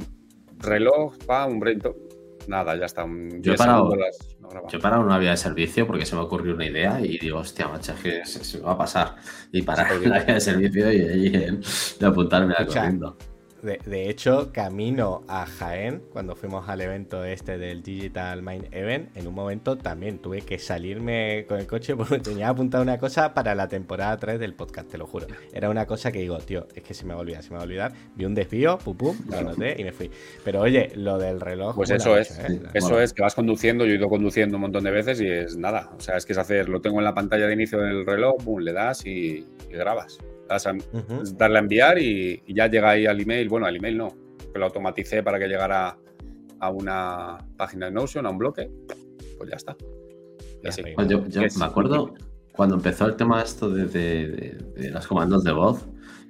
reloj, 0.60 1.18
pa, 1.26 1.46
un 1.46 1.60
brain 1.60 1.82
nada, 2.48 2.76
ya 2.76 2.86
está. 2.86 3.06
yo, 3.40 3.54
he 3.54 3.58
parado, 3.58 3.90
yo 4.70 4.80
parado 4.80 5.04
una 5.04 5.18
vía 5.18 5.32
de 5.32 5.38
servicio 5.38 5.86
porque 5.88 6.06
se 6.06 6.16
me 6.16 6.22
ocurrió 6.22 6.56
una 6.56 6.66
idea 6.66 7.00
y 7.02 7.18
digo, 7.18 7.40
hostia, 7.40 7.68
macho, 7.68 7.94
que 8.02 8.26
se, 8.26 8.58
me 8.58 8.64
va 8.64 8.74
a 8.74 8.78
pasar. 8.78 9.16
Y 9.52 9.62
parar 9.62 9.92
la 9.92 9.98
vía 10.24 10.34
de 10.36 10.42
servicio 10.42 10.92
y, 10.92 11.60
y, 12.00 12.06
apuntarme 12.06 12.56
a 12.58 12.66
corriendo. 12.66 13.18
De, 13.62 14.10
hecho, 14.10 14.52
camino 14.54 15.24
a 15.28 15.46
Jaén, 15.46 16.02
cuando 16.12 16.36
fuimos 16.36 16.70
al 16.70 16.82
evento 16.82 17.26
este 17.26 17.58
del 17.58 17.84
Digital 17.84 18.42
Mind 18.42 18.68
Event, 18.72 19.16
en 19.18 19.28
un 19.28 19.34
momento 19.34 19.78
también 19.78 20.20
tuve 20.20 20.42
que 20.42 20.58
salirme 20.58 21.46
con 21.48 21.60
el 21.60 21.68
coche 21.68 21.96
porque 21.96 22.20
tenía 22.20 22.50
apuntado 22.50 22.84
una 22.84 22.98
cosa 22.98 23.34
para 23.34 23.56
la 23.56 23.68
temporada 23.68 24.16
3 24.18 24.40
del 24.40 24.54
podcast, 24.54 24.90
te 24.90 24.98
lo 24.98 25.08
juro. 25.08 25.28
Era 25.54 25.70
una 25.70 25.86
cosa 25.86 26.12
que 26.12 26.20
digo, 26.20 26.38
tío, 26.38 26.68
es 26.74 26.84
que 26.84 26.94
se 26.94 27.06
me 27.06 27.14
va 27.14 27.20
a 27.20 27.22
olvidar, 27.22 27.44
se 27.44 27.50
me 27.50 27.58
va 27.58 27.62
a 27.62 27.66
olvidar. 27.66 27.94
Vi 28.16 28.26
un 28.26 28.34
desvío, 28.34 28.78
pum, 28.78 28.96
pum, 28.96 29.18
lo 29.30 29.38
anoté 29.38 29.76
y 29.80 29.84
me 29.84 29.92
fui. 29.92 30.10
Pero 30.44 30.62
oye, 30.62 30.92
lo 30.96 31.18
del 31.18 31.42
reloj. 31.42 31.76
Pues 31.76 31.90
eso 31.90 32.18
es, 32.18 32.40
¿eh? 32.40 32.62
eso 32.74 33.02
es, 33.02 33.14
que 33.14 33.22
vas 33.22 33.36
conduciendo, 33.36 33.86
yo 33.86 33.94
he 33.94 33.96
ido 33.96 34.08
conduciendo 34.08 34.58
un 34.58 34.62
montón 34.62 34.84
de 34.84 34.92
veces 34.92 35.20
y 35.20 35.28
es 35.28 35.58
nada. 35.58 35.92
O 35.98 36.00
sea, 36.00 36.16
es 36.16 36.26
que 36.26 36.34
es 36.34 36.40
hacer, 36.40 36.70
lo 36.70 36.80
tengo 36.80 37.00
en 37.00 37.06
la 37.06 37.14
pantalla 37.14 37.48
de 37.48 37.54
inicio 37.54 37.80
del 37.80 38.06
reloj, 38.06 38.38
pum, 38.44 38.60
le 38.60 38.72
das 38.72 39.06
y 39.06 39.46
grabas 39.70 40.20
darle 41.38 41.58
a 41.58 41.62
enviar 41.62 42.00
y, 42.00 42.42
ya 42.48 42.68
llega 42.68 42.92
ahí 42.92 43.06
al 43.06 43.20
email. 43.20 43.50
Bueno, 43.50 43.66
al 43.66 43.76
email 43.76 43.98
no, 43.98 44.16
que 44.52 44.60
lo 44.60 44.66
automaticé 44.66 45.24
para 45.24 45.40
que 45.40 45.48
llegara 45.48 45.98
a 46.60 46.70
una 46.70 47.38
página 47.58 47.86
de 47.88 47.92
Notion, 47.92 48.26
a 48.26 48.30
un 48.30 48.38
bloque. 48.38 48.70
Pues 49.38 49.50
ya 49.50 49.56
está. 49.56 49.76
Pues 50.62 51.08
yo, 51.08 51.22
me 51.58 51.66
acuerdo 51.66 52.14
cuando 52.54 52.76
empezó 52.76 53.06
el 53.06 53.16
tema 53.16 53.42
esto 53.42 53.70
de, 53.70 53.86
de, 53.86 54.92
los 54.92 55.08
comandos 55.08 55.44
de 55.44 55.54
voz, 55.54 55.88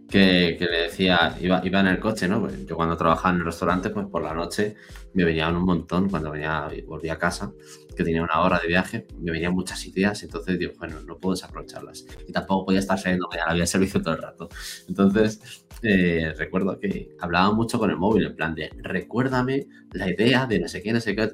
que, 0.09 0.57
le 0.59 0.77
decía, 0.83 1.37
iba, 1.39 1.61
iba 1.63 1.79
en 1.79 1.87
el 1.87 1.99
coche, 1.99 2.27
¿no? 2.27 2.41
Pues 2.41 2.65
yo 2.65 2.75
cuando 2.75 2.97
trabajaba 2.97 3.35
en 3.35 3.41
el 3.41 3.45
restaurante, 3.45 3.89
pues 3.89 4.07
por 4.07 4.23
la 4.23 4.33
noche 4.33 4.75
me 5.13 5.23
venían 5.23 5.55
un 5.55 5.63
montón, 5.63 6.09
cuando 6.09 6.31
venía, 6.31 6.67
volvía 6.85 7.13
a 7.13 7.19
casa, 7.19 7.53
que 7.95 8.03
tenía 8.03 8.23
una 8.23 8.41
hora 8.41 8.59
de 8.59 8.67
viaje, 8.67 9.07
me 9.19 9.31
venían 9.31 9.53
muchas 9.53 9.85
ideas, 9.85 10.23
entonces 10.23 10.57
digo, 10.57 10.73
bueno, 10.79 10.99
no 11.01 11.17
puedo 11.17 11.35
desaprovecharlas. 11.35 12.05
Y 12.27 12.31
tampoco 12.31 12.67
podía 12.67 12.79
estar 12.79 12.97
saliendo 12.97 13.27
mañana, 13.29 13.51
había 13.51 13.67
servicio 13.67 14.01
todo 14.01 14.15
el 14.15 14.21
rato. 14.21 14.49
Entonces, 14.87 15.65
eh, 15.81 16.33
recuerdo 16.37 16.79
que 16.79 17.15
hablaba 17.19 17.51
mucho 17.53 17.77
con 17.77 17.91
el 17.91 17.97
móvil, 17.97 18.25
en 18.25 18.35
plan 18.35 18.55
de, 18.55 18.69
recuérdame 18.77 19.67
la 19.93 20.09
idea 20.09 20.45
de 20.45 20.59
no 20.59 20.67
sé 20.67 20.81
qué, 20.81 20.91
no 20.91 20.99
sé 20.99 21.15
qué. 21.15 21.29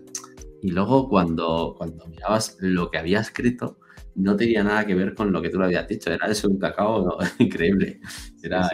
Y 0.61 0.71
luego 0.71 1.07
cuando, 1.07 1.76
cuando 1.78 2.07
mirabas 2.07 2.57
lo 2.59 2.89
que 2.89 2.97
había 2.97 3.19
escrito, 3.19 3.78
no 4.16 4.36
tenía 4.36 4.63
nada 4.63 4.86
que 4.86 4.95
ver 4.95 5.13
con 5.13 5.32
lo 5.32 5.41
que 5.41 5.49
tú 5.49 5.59
le 5.59 5.66
habías 5.66 5.88
dicho. 5.88 6.11
Era 6.11 6.28
eso 6.28 6.49
un 6.49 6.57
cacao 6.57 7.18
increíble. 7.39 7.99
Era, 8.41 8.70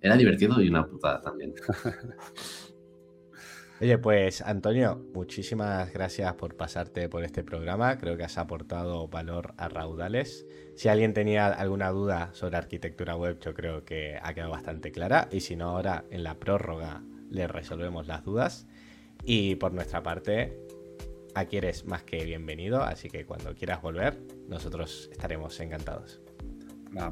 era, 0.00 0.16
divertido 0.16 0.60
y 0.60 0.68
una 0.68 0.86
putada 0.86 1.20
también. 1.20 1.54
Oye, 3.80 3.96
pues 3.98 4.42
Antonio, 4.42 5.06
muchísimas 5.14 5.92
gracias 5.92 6.34
por 6.34 6.56
pasarte 6.56 7.08
por 7.08 7.22
este 7.22 7.44
programa. 7.44 7.96
Creo 7.96 8.16
que 8.16 8.24
has 8.24 8.36
aportado 8.36 9.06
valor 9.06 9.54
a 9.56 9.68
raudales. 9.68 10.46
Si 10.74 10.88
alguien 10.88 11.14
tenía 11.14 11.46
alguna 11.46 11.90
duda 11.90 12.30
sobre 12.32 12.56
arquitectura 12.56 13.14
web, 13.14 13.38
yo 13.38 13.54
creo 13.54 13.84
que 13.84 14.18
ha 14.20 14.34
quedado 14.34 14.50
bastante 14.50 14.90
clara. 14.90 15.28
Y 15.30 15.40
si 15.40 15.54
no, 15.54 15.70
ahora 15.70 16.04
en 16.10 16.24
la 16.24 16.40
prórroga 16.40 17.04
le 17.30 17.46
resolvemos 17.46 18.08
las 18.08 18.24
dudas. 18.24 18.66
Y 19.24 19.54
por 19.56 19.72
nuestra 19.72 20.02
parte, 20.02 20.58
aquí 21.38 21.56
eres 21.56 21.84
más 21.84 22.02
que 22.02 22.24
bienvenido, 22.24 22.82
así 22.82 23.08
que 23.08 23.24
cuando 23.24 23.54
quieras 23.54 23.80
volver, 23.80 24.18
nosotros 24.48 25.08
estaremos 25.12 25.58
encantados. 25.60 26.20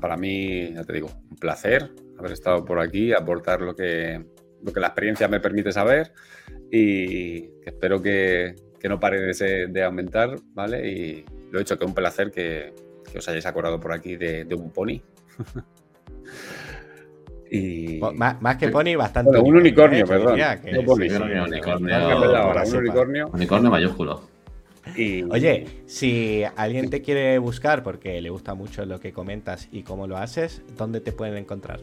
para 0.01 0.17
mí, 0.17 0.73
ya 0.73 0.85
te 0.85 0.93
digo, 0.95 1.11
un 1.31 1.37
placer 1.37 1.91
haber 2.19 2.33
estado 2.33 2.65
por 2.65 2.81
aquí, 2.81 3.13
aportar 3.13 3.61
lo 3.61 3.75
que, 3.75 4.25
lo 4.63 4.73
que 4.73 4.81
la 4.81 4.89
experiencia 4.89 5.29
me 5.29 5.41
permite 5.41 5.71
saber 5.73 6.13
y 6.71 7.45
espero 7.65 8.03
que, 8.03 8.55
no 8.89 9.01
pare 9.01 9.33
de, 9.33 9.83
aumentar, 9.83 10.37
¿vale? 10.55 10.89
Y 10.89 11.25
lo 11.51 11.59
he 11.59 11.63
hecho, 11.63 11.77
que 11.77 11.85
un 11.85 11.95
placer 11.95 12.31
que, 12.31 12.73
os 13.17 13.29
hayáis 13.29 13.47
acordado 13.47 13.81
por 13.81 13.93
aquí 13.93 14.15
de, 14.17 14.47
un 14.55 14.71
pony. 14.71 15.03
y... 17.51 18.01
Más, 18.01 18.57
que 18.57 18.69
pony, 18.69 18.97
bastante. 18.97 19.39
un 19.39 19.57
unicornio, 19.57 20.05
¿eh? 20.05 20.07
perdón. 20.07 20.39
un 20.65 20.77
unicornio. 22.77 23.29
Unicornio 23.33 23.71
mayúsculo. 23.71 24.37
Oye, 25.31 25.67
si 25.87 26.45
alguien 26.57 26.91
te 26.91 27.03
quiere 27.03 27.39
buscar 27.39 27.83
porque 27.83 28.21
le 28.21 28.31
gusta 28.31 28.55
mucho 28.55 28.87
lo 28.87 29.01
que 29.01 29.13
comentas 29.13 29.69
y 29.73 29.83
cómo 29.83 30.07
lo 30.07 30.17
haces, 30.17 30.63
¿dónde 30.77 31.01
te 31.01 31.13
pueden 31.13 31.37
encontrar? 31.37 31.81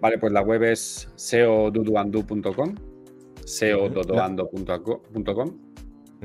Vale, 0.00 0.18
pues 0.18 0.32
la 0.32 0.42
web 0.42 0.62
es 0.62 1.08
seoduduandu.com, 1.16 2.74
seododoando.com, 3.44 5.58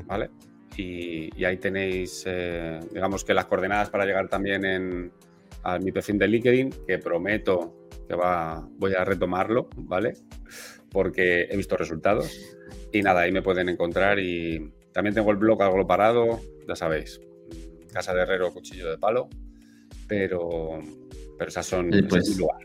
¿vale? 0.05 0.29
Y, 0.77 1.43
ahí 1.43 1.57
tenéis, 1.57 2.23
eh, 2.27 2.79
digamos 2.93 3.23
que 3.23 3.33
las 3.33 3.45
coordenadas 3.45 3.89
para 3.89 4.05
llegar 4.05 4.27
también 4.27 4.65
en, 4.65 5.11
a 5.63 5.79
mi 5.79 5.91
perfil 5.91 6.17
de 6.17 6.27
LinkedIn, 6.27 6.69
que 6.87 6.97
prometo 6.97 7.80
que 8.11 8.17
va, 8.17 8.67
voy 8.77 8.93
a 8.93 9.05
retomarlo, 9.05 9.69
¿vale? 9.77 10.13
Porque 10.91 11.47
he 11.49 11.55
visto 11.55 11.77
resultados. 11.77 12.37
Y 12.91 13.01
nada, 13.01 13.21
ahí 13.21 13.31
me 13.31 13.41
pueden 13.41 13.69
encontrar 13.69 14.19
y 14.19 14.73
también 14.91 15.15
tengo 15.15 15.31
el 15.31 15.37
blog 15.37 15.61
algo 15.63 15.87
parado, 15.87 16.41
ya 16.67 16.75
sabéis, 16.75 17.21
Casa 17.93 18.13
de 18.13 18.21
Herrero, 18.23 18.51
Cuchillo 18.51 18.89
de 18.89 18.97
Palo, 18.97 19.29
pero, 20.09 20.79
pero 21.37 21.47
esas 21.47 21.65
son 21.65 21.89
pues, 22.09 22.37
lugar. 22.37 22.59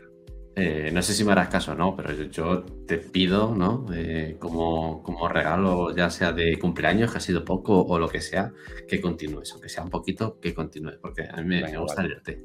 Eh, 0.57 0.89
no 0.91 1.01
sé 1.01 1.13
si 1.13 1.23
me 1.23 1.31
harás 1.31 1.47
caso 1.47 1.71
o 1.71 1.75
no, 1.75 1.95
pero 1.95 2.11
yo, 2.11 2.63
te 2.85 2.97
pido, 2.97 3.55
¿no? 3.55 3.85
Eh, 3.93 4.35
como, 4.39 5.01
como, 5.01 5.29
regalo, 5.29 5.95
ya 5.95 6.09
sea 6.09 6.33
de 6.33 6.59
cumpleaños, 6.59 7.11
que 7.11 7.19
ha 7.19 7.21
sido 7.21 7.45
poco 7.45 7.83
o 7.83 7.99
lo 7.99 8.09
que 8.09 8.19
sea, 8.19 8.51
que 8.85 8.99
continúes, 8.99 9.53
aunque 9.53 9.69
sea 9.69 9.83
un 9.83 9.91
poquito, 9.91 10.39
que 10.41 10.53
continúes, 10.53 10.97
porque 10.97 11.23
a 11.31 11.41
mí 11.41 11.61
me, 11.61 11.77
gusta 11.77 12.03
leerte. 12.03 12.43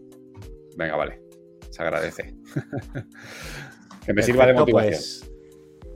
Venga, 0.76 0.94
vale. 0.94 1.31
Se 1.72 1.82
agradece. 1.82 2.34
que 4.06 4.12
me 4.12 4.22
sirva 4.22 4.46
de 4.46 4.52
motivación. 4.52 4.92
Pues, 4.92 5.32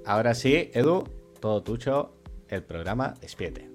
ahora 0.07 0.35
sí, 0.35 0.71
Edu, 0.73 1.05
todo 1.39 1.63
tuyo, 1.63 2.17
el 2.49 2.65
programa 2.65 3.15
Despiete. 3.21 3.71